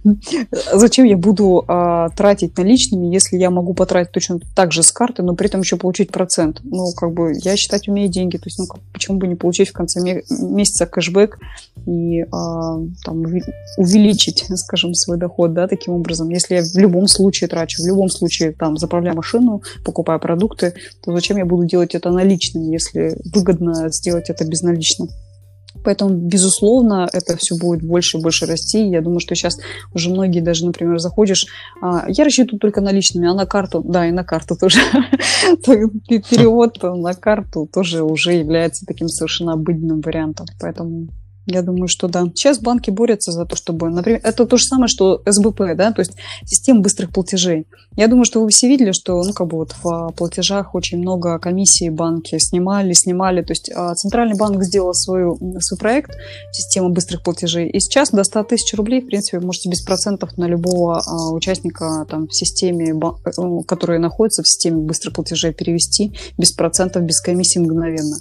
Зачем 0.73 1.05
я 1.05 1.17
буду 1.17 1.65
а, 1.69 2.09
тратить 2.09 2.59
наличными, 2.59 3.07
если 3.07 3.37
я 3.37 3.51
могу 3.51 3.73
потратить 3.73 4.11
точно 4.11 4.41
так 4.57 4.73
же 4.73 4.83
с 4.83 4.91
карты, 4.91 5.23
но 5.23 5.37
при 5.37 5.47
этом 5.47 5.61
еще 5.61 5.77
получить 5.77 6.11
процент? 6.11 6.59
Ну, 6.65 6.91
как 6.97 7.13
бы, 7.13 7.35
я 7.45 7.57
считать 7.57 7.87
умею 7.87 8.09
деньги, 8.09 8.37
то 8.37 8.47
есть, 8.47 8.59
ну, 8.59 8.67
как- 8.67 8.81
почему 8.93 9.19
бы 9.19 9.29
не 9.29 9.37
получить 9.37 9.69
в 9.69 9.73
конце 9.73 10.01
ме- 10.01 10.25
месяца 10.41 10.87
кэшбэк 10.87 11.39
и 11.87 12.23
а, 12.33 12.81
там 13.05 13.23
увеличить, 13.77 14.47
скажем, 14.57 14.93
свой 14.95 15.19
доход, 15.19 15.55
да, 15.55 15.69
таким 15.69 15.95
образом. 15.95 16.31
Если 16.31 16.57
я 16.57 16.63
в 16.65 16.77
любом 16.79 17.07
случае 17.07 17.47
трачу, 17.47 17.81
в 17.81 17.87
любом 17.87 18.09
случае 18.09 18.51
там 18.51 18.77
заправляю 18.77 19.15
машину, 19.15 19.63
покупаю 19.85 20.19
продукты, 20.19 20.75
то 21.05 21.13
зачем 21.13 21.37
я 21.37 21.45
буду 21.45 21.65
делать 21.65 21.95
это 21.95 22.11
наличным, 22.11 22.69
если 22.73 23.17
выгодно 23.33 23.89
сделать 23.91 24.31
это 24.31 24.45
безналично? 24.45 25.07
Поэтому, 25.85 26.15
безусловно, 26.15 27.09
это 27.13 27.37
все 27.37 27.57
будет 27.57 27.83
больше 27.83 28.19
и 28.19 28.23
больше 28.23 28.47
расти. 28.47 28.89
Я 28.89 29.01
думаю, 29.01 29.21
что 29.21 29.35
сейчас 29.35 29.59
уже 29.95 30.11
многие 30.11 30.41
даже, 30.41 30.67
например, 30.67 30.99
заходишь, 30.99 31.47
а, 31.83 32.05
я 32.09 32.25
рассчитываю 32.25 32.61
только 32.61 32.81
наличными, 32.81 33.29
а 33.29 33.35
на 33.35 33.47
карту, 33.47 33.83
да, 33.85 34.07
и 34.07 34.13
на 34.13 34.25
карту 34.25 34.57
тоже. 34.57 34.81
Перевод 35.67 36.83
на 36.83 37.15
карту 37.15 37.69
тоже 37.73 38.03
уже 38.03 38.33
является 38.33 38.87
таким 38.87 39.09
совершенно 39.09 39.55
обыденным 39.55 40.01
вариантом. 40.01 40.47
Поэтому 40.61 41.09
я 41.51 41.63
думаю, 41.63 41.89
что 41.89 42.09
да. 42.09 42.25
Сейчас 42.35 42.59
банки 42.59 42.91
борются 42.91 43.33
за 43.33 43.45
то, 43.47 43.57
чтобы, 43.57 43.89
например, 43.91 44.21
это 44.23 44.47
то 44.47 44.57
же 44.57 44.65
самое, 44.65 44.89
что 44.89 45.23
СБП, 45.27 45.75
да, 45.77 45.93
то 45.93 46.01
есть 46.01 46.13
система 46.45 46.81
быстрых 46.81 47.11
платежей. 47.13 47.67
Я 47.97 48.07
думаю, 48.07 48.25
что 48.25 48.43
вы 48.43 48.51
все 48.51 48.69
видели, 48.69 48.93
что, 48.93 49.23
ну, 49.23 49.33
как 49.33 49.49
бы 49.49 49.59
вот 49.59 49.75
в 49.83 50.13
платежах 50.17 50.75
очень 50.75 50.99
много 50.99 51.39
комиссий 51.39 51.91
банки 51.91 52.39
снимали, 52.39 52.93
снимали. 52.93 53.43
То 53.43 53.53
есть 53.53 53.71
а, 53.75 53.95
Центральный 53.95 54.37
банк 54.37 54.63
сделал 54.63 54.95
свою, 54.95 55.39
свой 55.61 55.79
проект, 55.79 56.13
система 56.53 56.91
быстрых 56.91 57.23
платежей, 57.23 57.69
и 57.69 57.81
сейчас 57.81 58.11
до 58.11 58.23
100 58.23 58.45
тысяч 58.45 58.75
рублей, 58.75 59.01
в 59.01 59.07
принципе, 59.07 59.39
вы 59.39 59.47
можете 59.47 59.69
без 59.69 59.83
процентов 59.83 60.37
на 60.39 60.47
любого 60.47 61.03
а, 61.05 61.33
участника 61.33 62.07
там 62.09 62.29
в 62.29 62.35
системе, 62.35 62.95
э, 62.95 63.63
который 63.67 63.99
находится 63.99 64.43
в 64.43 64.49
системе 64.49 64.83
быстрых 64.83 65.15
платежей, 65.15 65.53
перевести 65.53 66.13
без 66.39 66.53
процентов, 66.53 67.03
без 67.03 67.21
комиссии 67.21 67.59
мгновенно. 67.59 68.17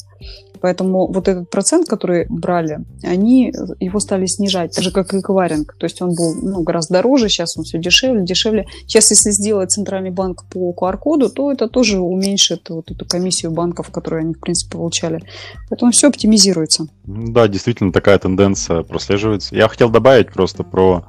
Поэтому 0.62 1.08
вот 1.12 1.28
этот 1.28 1.50
процент, 1.50 1.88
который 1.88 2.26
брали, 2.30 2.80
они 3.04 3.54
его 3.80 4.00
стали 4.00 4.26
снижать, 4.26 4.74
так 4.74 4.84
же 4.84 4.92
как 4.92 5.14
и 5.14 5.20
эквайринг. 5.20 5.76
То 5.78 5.86
есть 5.86 6.02
он 6.02 6.10
был 6.10 6.36
ну, 6.42 6.64
гораздо 6.64 6.96
дороже, 6.96 7.30
сейчас 7.30 7.58
он 7.58 7.64
все 7.64 7.80
дешевле, 7.80 8.24
дешевле. 8.24 8.68
Сейчас, 8.82 9.10
если 9.12 9.32
сделать 9.32 9.72
центральный 9.72 10.12
банк 10.12 10.46
по 10.50 10.74
QR-коду, 10.74 11.30
то 11.30 11.52
это 11.52 11.68
тоже 11.68 12.00
уменьшит 12.00 12.70
вот 12.70 12.92
эту 12.92 13.06
комиссию 13.06 13.52
банков, 13.52 13.90
которую 13.90 14.22
они, 14.22 14.34
в 14.34 14.40
принципе, 14.40 14.78
получали. 14.78 15.22
Поэтому 15.70 15.92
все 15.92 16.08
оптимизируется. 16.08 16.88
Да, 17.06 17.48
действительно 17.48 17.92
такая 17.92 18.18
тенденция 18.20 18.84
прослеживается. 18.84 19.56
Я 19.56 19.68
хотел 19.68 19.90
добавить 19.90 20.32
просто 20.32 20.64
про, 20.64 21.06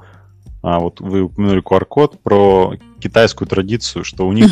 а, 0.61 0.79
вот 0.79 0.99
вы 0.99 1.23
упомянули 1.23 1.61
QR-код, 1.61 2.19
про 2.21 2.73
китайскую 2.99 3.47
традицию, 3.47 4.03
что 4.03 4.27
у 4.27 4.33
них 4.33 4.51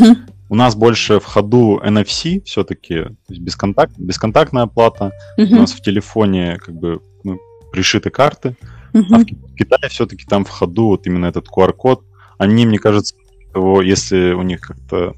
у 0.50 0.56
нас 0.56 0.76
больше 0.76 1.20
в 1.20 1.26
ходу 1.26 1.80
NFC 1.84 2.44
все-таки, 2.44 3.06
бесконтакт, 3.30 3.94
бесконтактная 3.98 4.64
оплата. 4.64 5.12
У 5.38 5.56
нас 5.56 5.72
в 5.72 5.82
телефоне 5.82 6.58
как 6.58 6.76
бы 6.76 7.02
ну, 7.24 7.40
пришиты 7.72 8.10
карты, 8.10 8.58
а 8.94 9.20
в 9.20 9.26
Ки- 9.26 9.36
в 9.36 9.56
Китае 9.56 9.90
все-таки 9.90 10.26
там 10.26 10.46
в 10.46 10.50
ходу 10.50 10.88
вот 10.88 11.06
именно 11.06 11.28
этот 11.28 11.48
QR-код. 11.48 12.04
Они, 12.40 12.66
мне 12.66 12.80
кажется, 12.80 13.16
его, 13.54 13.82
если 13.82 14.34
у 14.34 14.42
них 14.42 14.62
как-то 14.62 15.14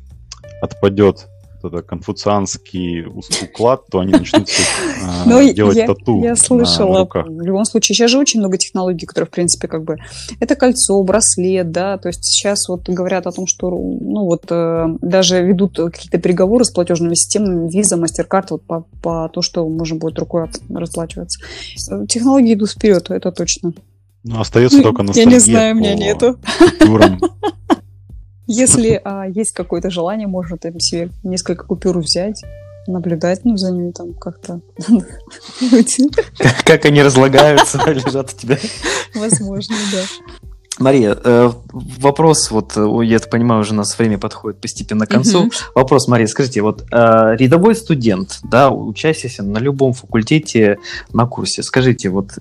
отпадет 0.62 1.28
это 1.64 1.82
конфуцианский 1.82 3.06
уклад, 3.06 3.86
то 3.90 4.00
они 4.00 4.12
начнут 4.12 4.50
а, 5.04 5.24
Ну, 5.26 5.54
делать 5.54 5.78
я, 5.78 5.88
тату 5.88 6.22
я 6.24 6.32
на 6.32 6.36
слышала. 6.36 7.08
В 7.14 7.42
любом 7.42 7.66
случае, 7.66 7.96
сейчас 7.96 8.12
же 8.12 8.18
очень 8.18 8.40
много 8.40 8.58
технологий, 8.58 9.06
которые, 9.06 9.28
в 9.28 9.32
принципе, 9.32 9.68
как 9.68 9.84
бы... 9.84 9.98
Это 10.40 10.56
кольцо, 10.56 11.02
браслет, 11.04 11.72
да, 11.72 11.98
то 11.98 12.10
есть 12.10 12.24
сейчас 12.24 12.68
вот 12.70 12.88
говорят 12.88 13.28
о 13.28 13.32
том, 13.32 13.48
что, 13.48 13.70
ну, 13.70 14.26
вот 14.26 14.46
э, 14.50 14.88
даже 15.02 15.42
ведут 15.42 15.78
какие-то 15.78 16.18
переговоры 16.18 16.66
с 16.66 16.72
платежными 16.72 17.16
системами, 17.16 17.70
Visa, 17.70 18.02
MasterCard, 18.02 18.48
вот 18.52 18.64
по, 18.64 18.86
по 19.02 19.30
то, 19.30 19.42
что 19.42 19.68
можно 19.68 19.98
будет 19.98 20.20
рукой 20.20 20.48
расплачиваться. 20.70 21.40
Э, 21.90 22.06
Технологии 22.08 22.54
идут 22.54 22.72
вперед, 22.72 23.10
это 23.10 23.32
точно. 23.32 23.74
Ну, 24.24 24.40
остается 24.40 24.78
Ну, 24.78 24.84
только 24.84 25.02
я 25.02 25.08
ностальгия 25.08 25.34
не 25.34 25.40
знаю, 25.40 25.76
у 25.76 25.80
меня 25.80 25.94
по 25.94 26.00
нету. 26.00 26.40
Если 28.54 29.00
а, 29.04 29.28
есть 29.28 29.54
какое-то 29.54 29.90
желание, 29.90 30.28
можно 30.28 30.58
там 30.58 30.78
себе 30.80 31.10
несколько 31.24 31.66
купюр 31.66 32.00
взять, 32.00 32.44
наблюдать, 32.86 33.46
ну, 33.46 33.56
за 33.56 33.72
ними 33.72 33.92
там 33.92 34.14
как-то. 34.14 34.60
Как 36.66 36.86
они 36.86 37.02
разлагаются, 37.02 37.78
лежат 37.88 38.34
у 38.34 38.38
тебя. 38.38 38.58
Возможно, 39.16 39.76
да. 39.94 40.50
Мария, 40.80 41.18
э, 41.22 41.52
вопрос, 41.72 42.50
вот 42.50 42.74
э, 42.78 43.06
я 43.06 43.20
так 43.20 43.30
понимаю, 43.30 43.62
уже 43.62 43.74
у 43.74 43.76
нас 43.76 43.98
время 44.00 44.18
подходит 44.18 44.62
постепенно 44.62 45.06
к 45.06 45.10
концу. 45.10 45.42
Мгм. 45.42 45.52
Вопрос, 45.76 46.08
Мария, 46.08 46.28
скажите, 46.28 46.62
вот 46.62 46.84
э, 46.92 47.36
рядовой 47.38 47.76
студент, 47.76 48.40
да, 48.44 48.72
учащийся 48.72 49.44
на 49.44 49.58
любом 49.58 49.94
факультете 49.94 50.78
на 51.12 51.26
курсе, 51.26 51.62
скажите, 51.62 52.10
вот 52.10 52.32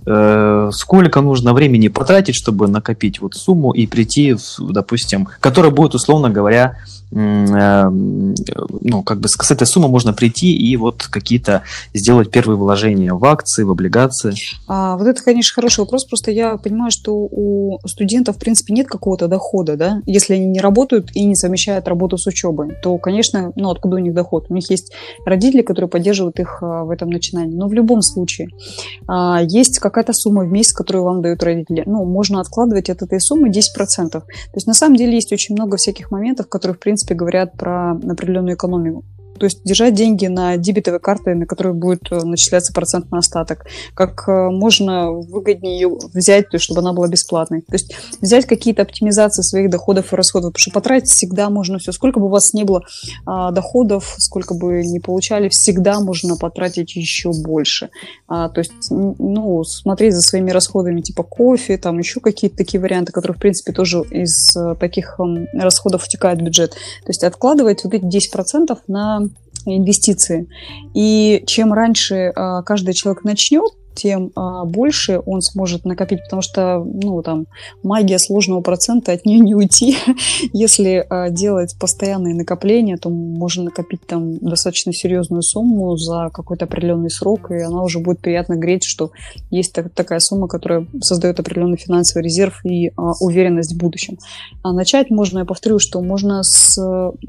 сколько 0.74 1.20
нужно 1.20 1.52
времени 1.52 1.88
потратить, 1.88 2.34
чтобы 2.34 2.68
накопить 2.68 3.20
вот 3.20 3.34
сумму 3.34 3.72
и 3.72 3.86
прийти, 3.86 4.36
допустим, 4.58 5.28
которая 5.40 5.72
будет, 5.72 5.94
условно 5.94 6.30
говоря, 6.30 6.76
ну, 7.10 9.02
как 9.02 9.20
бы 9.20 9.28
с 9.28 9.36
с 9.50 9.52
этой 9.52 9.66
суммы 9.66 9.88
можно 9.88 10.12
прийти 10.12 10.54
и 10.54 10.76
вот 10.76 11.08
какие-то 11.10 11.62
сделать 11.92 12.30
первые 12.30 12.56
вложения 12.56 13.12
в 13.12 13.24
акции, 13.24 13.64
в 13.64 13.70
облигации. 13.70 14.34
А, 14.68 14.96
вот 14.96 15.08
это, 15.08 15.22
конечно, 15.22 15.54
хороший 15.54 15.80
вопрос. 15.80 16.04
Просто 16.04 16.30
я 16.30 16.56
понимаю, 16.56 16.92
что 16.92 17.14
у 17.14 17.78
студентов, 17.86 18.36
в 18.36 18.38
принципе, 18.38 18.72
нет 18.74 18.86
какого-то 18.86 19.26
дохода, 19.26 19.76
да. 19.76 20.02
Если 20.06 20.34
они 20.34 20.46
не 20.46 20.60
работают 20.60 21.10
и 21.14 21.24
не 21.24 21.34
совмещают 21.34 21.88
работу 21.88 22.16
с 22.16 22.26
учебой, 22.28 22.76
то, 22.80 22.96
конечно, 22.98 23.52
ну, 23.56 23.70
откуда 23.70 23.96
у 23.96 23.98
них 23.98 24.14
доход? 24.14 24.46
У 24.50 24.54
них 24.54 24.70
есть 24.70 24.92
родители, 25.26 25.62
которые 25.62 25.88
поддерживают 25.88 26.38
их 26.38 26.58
а, 26.62 26.84
в 26.84 26.90
этом 26.90 27.10
начинании. 27.10 27.56
Но 27.56 27.66
в 27.66 27.72
любом 27.72 28.02
случае, 28.02 28.50
а, 29.08 29.40
есть 29.42 29.80
какая-то 29.80 30.12
сумма 30.12 30.44
в 30.44 30.52
месяц, 30.52 30.72
которую 30.72 31.04
вам 31.04 31.22
дают 31.22 31.42
родители. 31.42 31.82
Ну, 31.86 32.04
можно 32.04 32.40
откладывать 32.40 32.88
от 32.88 33.02
этой 33.02 33.20
суммы 33.20 33.48
10%. 33.50 34.10
То 34.10 34.22
есть, 34.54 34.68
на 34.68 34.74
самом 34.74 34.94
деле, 34.96 35.14
есть 35.14 35.32
очень 35.32 35.56
много 35.56 35.76
всяких 35.76 36.12
моментов, 36.12 36.48
которые, 36.48 36.76
в 36.76 36.78
принципе, 36.78 36.99
говорят 37.14 37.56
про 37.56 37.92
определенную 37.92 38.56
экономику. 38.56 39.04
То 39.40 39.46
есть 39.46 39.64
держать 39.64 39.94
деньги 39.94 40.26
на 40.26 40.58
дебетовой 40.58 41.00
карте, 41.00 41.34
на 41.34 41.46
которой 41.46 41.72
будет 41.72 42.12
э, 42.12 42.16
начисляться 42.22 42.74
процент 42.74 43.10
на 43.10 43.18
остаток. 43.18 43.64
Как 43.94 44.28
э, 44.28 44.50
можно 44.50 45.10
выгоднее 45.12 45.80
ее 45.80 45.88
взять, 46.12 46.50
то 46.50 46.56
есть, 46.56 46.64
чтобы 46.64 46.80
она 46.80 46.92
была 46.92 47.08
бесплатной. 47.08 47.62
То 47.62 47.72
есть 47.72 47.94
взять 48.20 48.44
какие-то 48.44 48.82
оптимизации 48.82 49.40
своих 49.40 49.70
доходов 49.70 50.12
и 50.12 50.16
расходов, 50.16 50.52
потому 50.52 50.60
что 50.60 50.72
потратить 50.72 51.08
всегда 51.08 51.48
можно 51.48 51.78
все. 51.78 51.90
Сколько 51.92 52.20
бы 52.20 52.26
у 52.26 52.28
вас 52.28 52.52
не 52.52 52.64
было 52.64 52.82
а, 53.24 53.50
доходов, 53.50 54.14
сколько 54.18 54.52
бы 54.52 54.82
не 54.84 55.00
получали, 55.00 55.48
всегда 55.48 56.00
можно 56.00 56.36
потратить 56.36 56.94
еще 56.94 57.30
больше. 57.32 57.88
А, 58.28 58.50
то 58.50 58.58
есть, 58.60 58.90
ну, 58.90 59.64
смотреть 59.64 60.14
за 60.14 60.20
своими 60.20 60.50
расходами, 60.50 61.00
типа 61.00 61.22
кофе, 61.22 61.78
там 61.78 61.98
еще 61.98 62.20
какие-то 62.20 62.58
такие 62.58 62.78
варианты, 62.78 63.10
которые, 63.12 63.36
в 63.36 63.40
принципе, 63.40 63.72
тоже 63.72 64.02
из 64.10 64.54
э, 64.54 64.74
таких 64.78 65.18
м, 65.18 65.46
расходов 65.54 66.04
утекают 66.04 66.40
в 66.40 66.44
бюджет. 66.44 66.72
То 66.72 67.08
есть 67.08 67.24
откладывать 67.24 67.84
вот 67.84 67.94
эти 67.94 68.04
10% 68.04 68.76
на 68.86 69.29
инвестиции. 69.66 70.48
И 70.94 71.42
чем 71.46 71.72
раньше 71.72 72.32
а, 72.34 72.62
каждый 72.62 72.94
человек 72.94 73.24
начнет, 73.24 73.72
тем 73.94 74.32
а, 74.34 74.64
больше 74.64 75.20
он 75.26 75.42
сможет 75.42 75.84
накопить, 75.84 76.22
потому 76.24 76.42
что, 76.42 76.78
ну, 76.84 77.22
там, 77.22 77.46
магия 77.82 78.18
сложного 78.18 78.60
процента, 78.60 79.12
от 79.12 79.24
нее 79.24 79.40
не 79.40 79.54
уйти. 79.54 79.96
Если 80.52 81.04
а, 81.08 81.30
делать 81.30 81.76
постоянные 81.78 82.34
накопления, 82.34 82.96
то 82.96 83.10
можно 83.10 83.64
накопить 83.64 84.06
там 84.06 84.38
достаточно 84.38 84.92
серьезную 84.92 85.42
сумму 85.42 85.96
за 85.96 86.30
какой-то 86.32 86.64
определенный 86.64 87.10
срок, 87.10 87.50
и 87.50 87.60
она 87.60 87.82
уже 87.82 87.98
будет 87.98 88.20
приятно 88.20 88.54
греть, 88.54 88.84
что 88.84 89.10
есть 89.50 89.72
так, 89.72 89.92
такая 89.92 90.20
сумма, 90.20 90.48
которая 90.48 90.86
создает 91.02 91.40
определенный 91.40 91.78
финансовый 91.78 92.22
резерв 92.22 92.64
и 92.64 92.92
а, 92.96 93.12
уверенность 93.20 93.74
в 93.74 93.78
будущем. 93.78 94.18
А 94.62 94.72
начать 94.72 95.10
можно, 95.10 95.40
я 95.40 95.44
повторю, 95.44 95.78
что 95.78 96.00
можно 96.00 96.42
с 96.42 96.78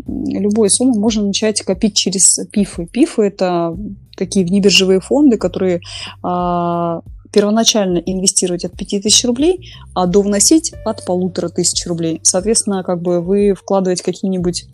любой 0.08 0.70
суммы, 0.70 1.00
можно 1.00 1.26
начать 1.26 1.62
копить 1.62 1.96
через 1.96 2.40
пифы. 2.52 2.86
Пифы 2.86 3.24
это 3.24 3.76
такие 4.22 4.46
внебиржевые 4.46 5.00
фонды, 5.00 5.38
которые 5.38 5.82
а, 6.22 7.02
первоначально 7.32 7.98
инвестировать 7.98 8.66
от 8.66 8.78
5000 8.78 9.26
рублей, 9.26 9.74
а 9.96 10.06
довносить 10.06 10.74
от 10.86 11.06
полутора 11.06 11.50
тысяч 11.50 11.88
рублей. 11.88 12.20
Соответственно, 12.24 12.84
как 12.84 13.02
бы 13.02 13.22
вы 13.22 13.56
вкладываете 13.56 14.04
какие-нибудь 14.04 14.66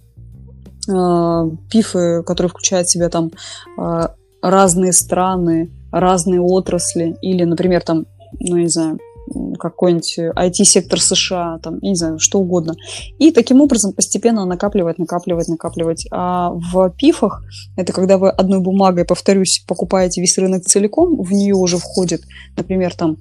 э, 0.89 1.51
пифы, 1.69 2.23
которые 2.23 2.49
включают 2.49 2.87
в 2.87 2.91
себя 2.91 3.09
там 3.09 3.31
э, 3.79 4.07
разные 4.41 4.91
страны, 4.91 5.71
разные 5.91 6.41
отрасли, 6.41 7.15
или, 7.21 7.43
например, 7.43 7.83
там, 7.83 8.05
ну, 8.39 8.57
не 8.57 8.69
знаю, 8.69 8.99
какой-нибудь 9.59 10.19
IT-сектор 10.19 10.99
США, 10.99 11.59
там, 11.61 11.79
я 11.81 11.89
не 11.89 11.95
знаю, 11.95 12.19
что 12.19 12.39
угодно. 12.39 12.75
И 13.19 13.31
таким 13.31 13.61
образом 13.61 13.93
постепенно 13.93 14.45
накапливать, 14.45 14.99
накапливать, 14.99 15.47
накапливать. 15.47 16.07
А 16.11 16.51
в 16.51 16.89
пифах, 16.91 17.43
это 17.75 17.93
когда 17.93 18.17
вы 18.17 18.29
одной 18.29 18.59
бумагой, 18.59 19.05
повторюсь, 19.05 19.63
покупаете 19.67 20.21
весь 20.21 20.37
рынок 20.37 20.63
целиком, 20.63 21.21
в 21.21 21.31
нее 21.31 21.55
уже 21.55 21.77
входит, 21.77 22.21
например, 22.55 22.95
там 22.95 23.17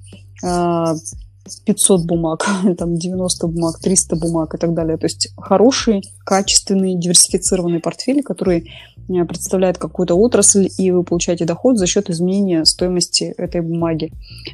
500 1.65 2.05
бумаг, 2.05 2.45
там 2.77 2.95
90 2.95 3.47
бумаг, 3.47 3.79
300 3.79 4.15
бумаг 4.15 4.53
и 4.55 4.57
так 4.57 4.73
далее. 4.73 4.97
То 4.97 5.05
есть 5.05 5.29
хороший, 5.37 6.03
качественный, 6.25 6.95
диверсифицированный 6.95 7.79
портфель, 7.79 8.23
который 8.23 8.71
э, 9.09 9.25
представляет 9.25 9.77
какую-то 9.77 10.15
отрасль, 10.15 10.69
и 10.77 10.91
вы 10.91 11.03
получаете 11.03 11.45
доход 11.45 11.77
за 11.77 11.87
счет 11.87 12.09
изменения 12.09 12.65
стоимости 12.65 13.33
этой 13.37 13.61
бумаги. 13.61 14.11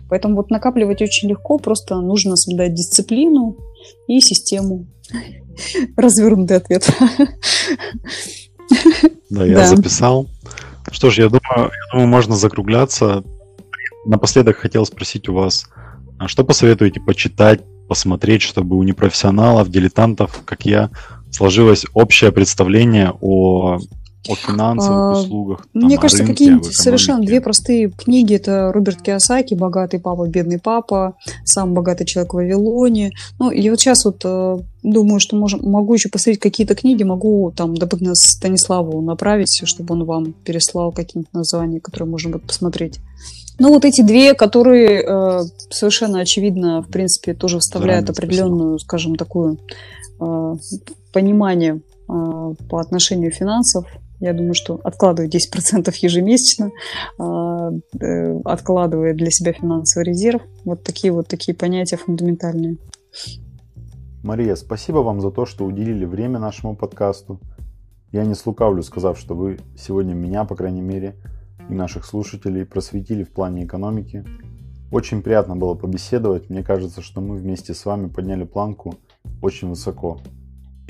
Поэтому 0.09 0.35
вот 0.35 0.49
накапливать 0.49 1.01
очень 1.01 1.29
легко, 1.29 1.57
просто 1.57 1.99
нужно 2.01 2.35
соблюдать 2.35 2.73
дисциплину 2.73 3.57
и 4.07 4.19
систему. 4.19 4.85
Развернутый 5.97 6.57
ответ. 6.57 6.89
Да, 9.29 9.45
я 9.45 9.55
да. 9.55 9.67
записал. 9.67 10.27
Что 10.91 11.09
ж, 11.09 11.19
я 11.19 11.25
думаю, 11.25 11.41
я 11.55 11.91
думаю, 11.91 12.07
можно 12.07 12.35
закругляться. 12.35 13.23
Напоследок 14.05 14.57
хотел 14.57 14.85
спросить 14.85 15.29
у 15.29 15.33
вас, 15.33 15.65
а 16.20 16.28
что 16.28 16.43
посоветуете 16.43 16.99
почитать, 16.99 17.61
посмотреть, 17.88 18.41
чтобы 18.41 18.78
у 18.78 18.84
непрофессионалов, 18.84 19.70
дилетантов, 19.70 20.41
как 20.45 20.66
я, 20.66 20.89
сложилось 21.32 21.86
общее 21.93 22.32
представление 22.32 23.14
о 23.22 23.80
о 24.30 24.36
финансовых 24.36 25.18
а, 25.18 25.20
услугах. 25.20 25.68
Там, 25.74 25.84
Мне 25.84 25.97
кажется, 25.97 26.26
какие-нибудь 26.26 26.74
совершенно 26.74 27.22
две 27.26 27.41
простые 27.41 27.89
книги. 27.89 28.36
Это 28.36 28.72
Роберт 28.72 29.01
Киосаки 29.01 29.53
«Богатый 29.53 29.99
папа, 29.99 30.28
бедный 30.28 30.59
папа», 30.59 31.18
«Сам 31.43 31.74
богатый 31.74 32.05
человек 32.05 32.34
в 32.34 32.38
Вавилоне». 32.38 33.11
Ну, 33.39 33.51
и 33.51 33.70
вот 33.70 33.80
сейчас 33.80 34.05
вот 34.05 34.22
э, 34.24 34.57
думаю, 34.82 35.20
что 35.20 35.36
можем, 35.36 35.70
могу 35.70 35.93
еще 35.93 36.09
посмотреть 36.09 36.39
какие-то 36.39 36.76
книги, 36.76 37.03
могу 37.03 37.51
там, 37.55 37.76
допустим, 37.76 38.16
Станиславу 38.16 39.01
направить, 39.01 39.61
чтобы 39.66 39.93
он 39.93 40.05
вам 40.05 40.34
переслал 40.34 40.93
какие-нибудь 40.93 41.34
названия, 41.34 41.82
которые 41.82 42.09
можно 42.09 42.32
будет 42.32 42.47
посмотреть. 42.47 42.99
Ну, 43.60 43.70
вот 43.70 43.86
эти 43.86 44.01
две, 44.01 44.34
которые 44.34 45.04
э, 45.04 45.43
совершенно 45.70 46.20
очевидно, 46.20 46.82
в 46.82 46.88
принципе, 46.89 47.34
тоже 47.34 47.60
вставляют 47.60 48.08
Заранее 48.08 48.18
определенную, 48.18 48.80
спасибо. 48.80 48.88
скажем, 48.88 49.16
такую 49.16 49.60
э, 50.20 50.56
понимание 51.14 51.76
э, 51.76 52.54
по 52.70 52.80
отношению 52.80 53.32
финансов. 53.32 53.86
Я 54.20 54.34
думаю, 54.34 54.54
что 54.54 54.80
откладывая 54.84 55.30
10% 55.30 55.93
ежемесячно, 56.01 56.72
э, 57.20 58.04
э, 58.04 58.39
откладывая 58.45 59.14
для 59.14 59.30
себя 59.30 59.54
финансовый 59.54 60.06
резерв. 60.06 60.41
Вот 60.66 60.84
такие 60.84 61.14
вот 61.14 61.28
такие 61.28 61.56
понятия 61.56 61.97
фундаментальные. 61.97 62.78
Мария, 64.24 64.56
спасибо 64.56 64.99
вам 64.99 65.22
за 65.22 65.30
то, 65.30 65.45
что 65.45 65.66
уделили 65.66 66.06
время 66.06 66.39
нашему 66.39 66.76
подкасту. 66.76 67.39
Я 68.12 68.24
не 68.24 68.36
слукавлю, 68.36 68.82
сказав, 68.82 69.20
что 69.20 69.36
вы 69.36 69.60
сегодня 69.78 70.14
меня, 70.14 70.45
по 70.45 70.56
крайней 70.56 70.82
мере, 70.82 71.16
и 71.70 71.74
наших 71.74 72.05
слушателей 72.05 72.66
просветили 72.66 73.24
в 73.24 73.32
плане 73.32 73.66
экономики. 73.66 74.26
Очень 74.91 75.22
приятно 75.22 75.55
было 75.55 75.74
побеседовать. 75.74 76.49
Мне 76.49 76.64
кажется, 76.64 77.01
что 77.01 77.22
мы 77.22 77.36
вместе 77.36 77.74
с 77.74 77.86
вами 77.86 78.07
подняли 78.07 78.43
планку 78.43 78.95
очень 79.41 79.70
высоко. 79.70 80.20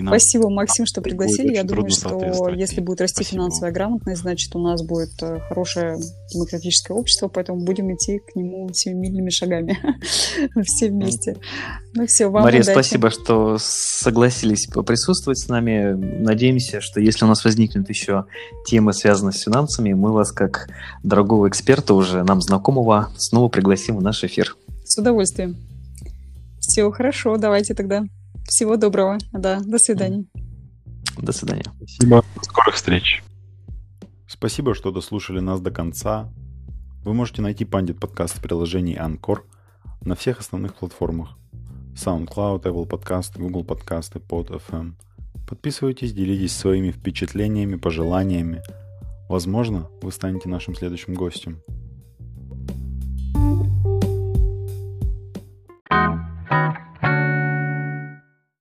Спасибо, 0.08 0.50
Максим, 0.50 0.86
что 0.86 1.02
пригласили. 1.02 1.54
Я 1.54 1.64
думаю, 1.64 1.90
что 1.90 2.50
если 2.50 2.82
будет 2.82 3.02
расти 3.02 3.24
Спасибо. 3.24 3.44
финансовая 3.44 3.72
грамотность, 3.72 4.22
значит, 4.22 4.56
у 4.56 4.60
нас 4.60 4.84
будет 4.84 5.22
э, 5.22 5.40
хорошее 5.48 5.98
демократическое 6.34 6.94
общество, 6.94 7.28
поэтому 7.28 7.64
будем 7.64 7.94
идти 7.94 8.20
к 8.20 8.36
нему 8.36 8.70
семимильными 8.74 9.30
шагами 9.30 9.78
все 10.64 10.90
вместе. 10.90 11.38
Ну 11.94 12.08
все, 12.08 12.28
вам 12.28 12.44
Мария, 12.44 12.62
удачи. 12.62 12.74
спасибо, 12.74 13.10
что 13.10 13.58
согласились 13.60 14.68
присутствовать 14.68 15.40
с 15.40 15.48
нами. 15.48 15.94
Надеемся, 15.94 16.82
что 16.82 17.00
если 17.00 17.26
у 17.26 17.28
нас 17.28 17.44
возникнут 17.44 17.90
еще 17.90 18.26
темы, 18.66 18.94
связанные 18.94 19.34
с 19.34 19.42
финансами, 19.42 19.94
мы 19.94 20.12
вас, 20.12 20.32
как 20.32 20.70
дорогого 21.04 21.48
эксперта, 21.48 21.94
уже 21.94 22.24
нам 22.24 22.42
знакомого, 22.42 23.12
снова 23.18 23.50
пригласим 23.50 23.98
в 23.98 24.02
наш 24.02 24.24
эфир. 24.24 24.56
С 24.86 24.98
удовольствием. 24.98 25.56
Все 26.60 26.90
хорошо, 26.92 27.38
давайте 27.38 27.74
тогда. 27.74 28.06
Всего 28.46 28.78
доброго, 28.78 29.18
да. 29.32 29.60
До 29.62 29.78
свидания. 29.78 30.26
До 31.18 31.32
свидания. 31.32 31.66
Спасибо. 31.78 32.24
До 32.36 32.44
скорых 32.44 32.76
встреч. 32.76 33.24
Спасибо, 34.28 34.74
что 34.74 34.92
дослушали 34.92 35.40
нас 35.40 35.62
до 35.62 35.72
конца. 35.72 36.30
Вы 37.04 37.14
можете 37.14 37.42
найти 37.42 37.66
Pandit 37.66 38.00
подкаст 38.00 38.38
в 38.38 38.42
приложении 38.42 38.96
Анкор 38.96 39.46
на 40.02 40.16
всех 40.16 40.40
основных 40.40 40.76
платформах. 40.76 41.38
SoundCloud, 41.96 42.64
Apple 42.64 42.88
Podcast, 42.88 43.38
Google 43.38 43.64
Подкасты, 43.64 44.20
Pod.fm. 44.20 44.94
Подписывайтесь, 45.48 46.14
делитесь 46.14 46.56
своими 46.56 46.92
впечатлениями, 46.92 47.76
пожеланиями. 47.76 48.62
Возможно, 49.30 49.90
вы 50.02 50.12
станете 50.12 50.50
нашим 50.50 50.76
следующим 50.76 51.14
гостем. 51.14 51.62
thank 56.50 56.78
you 56.78 56.83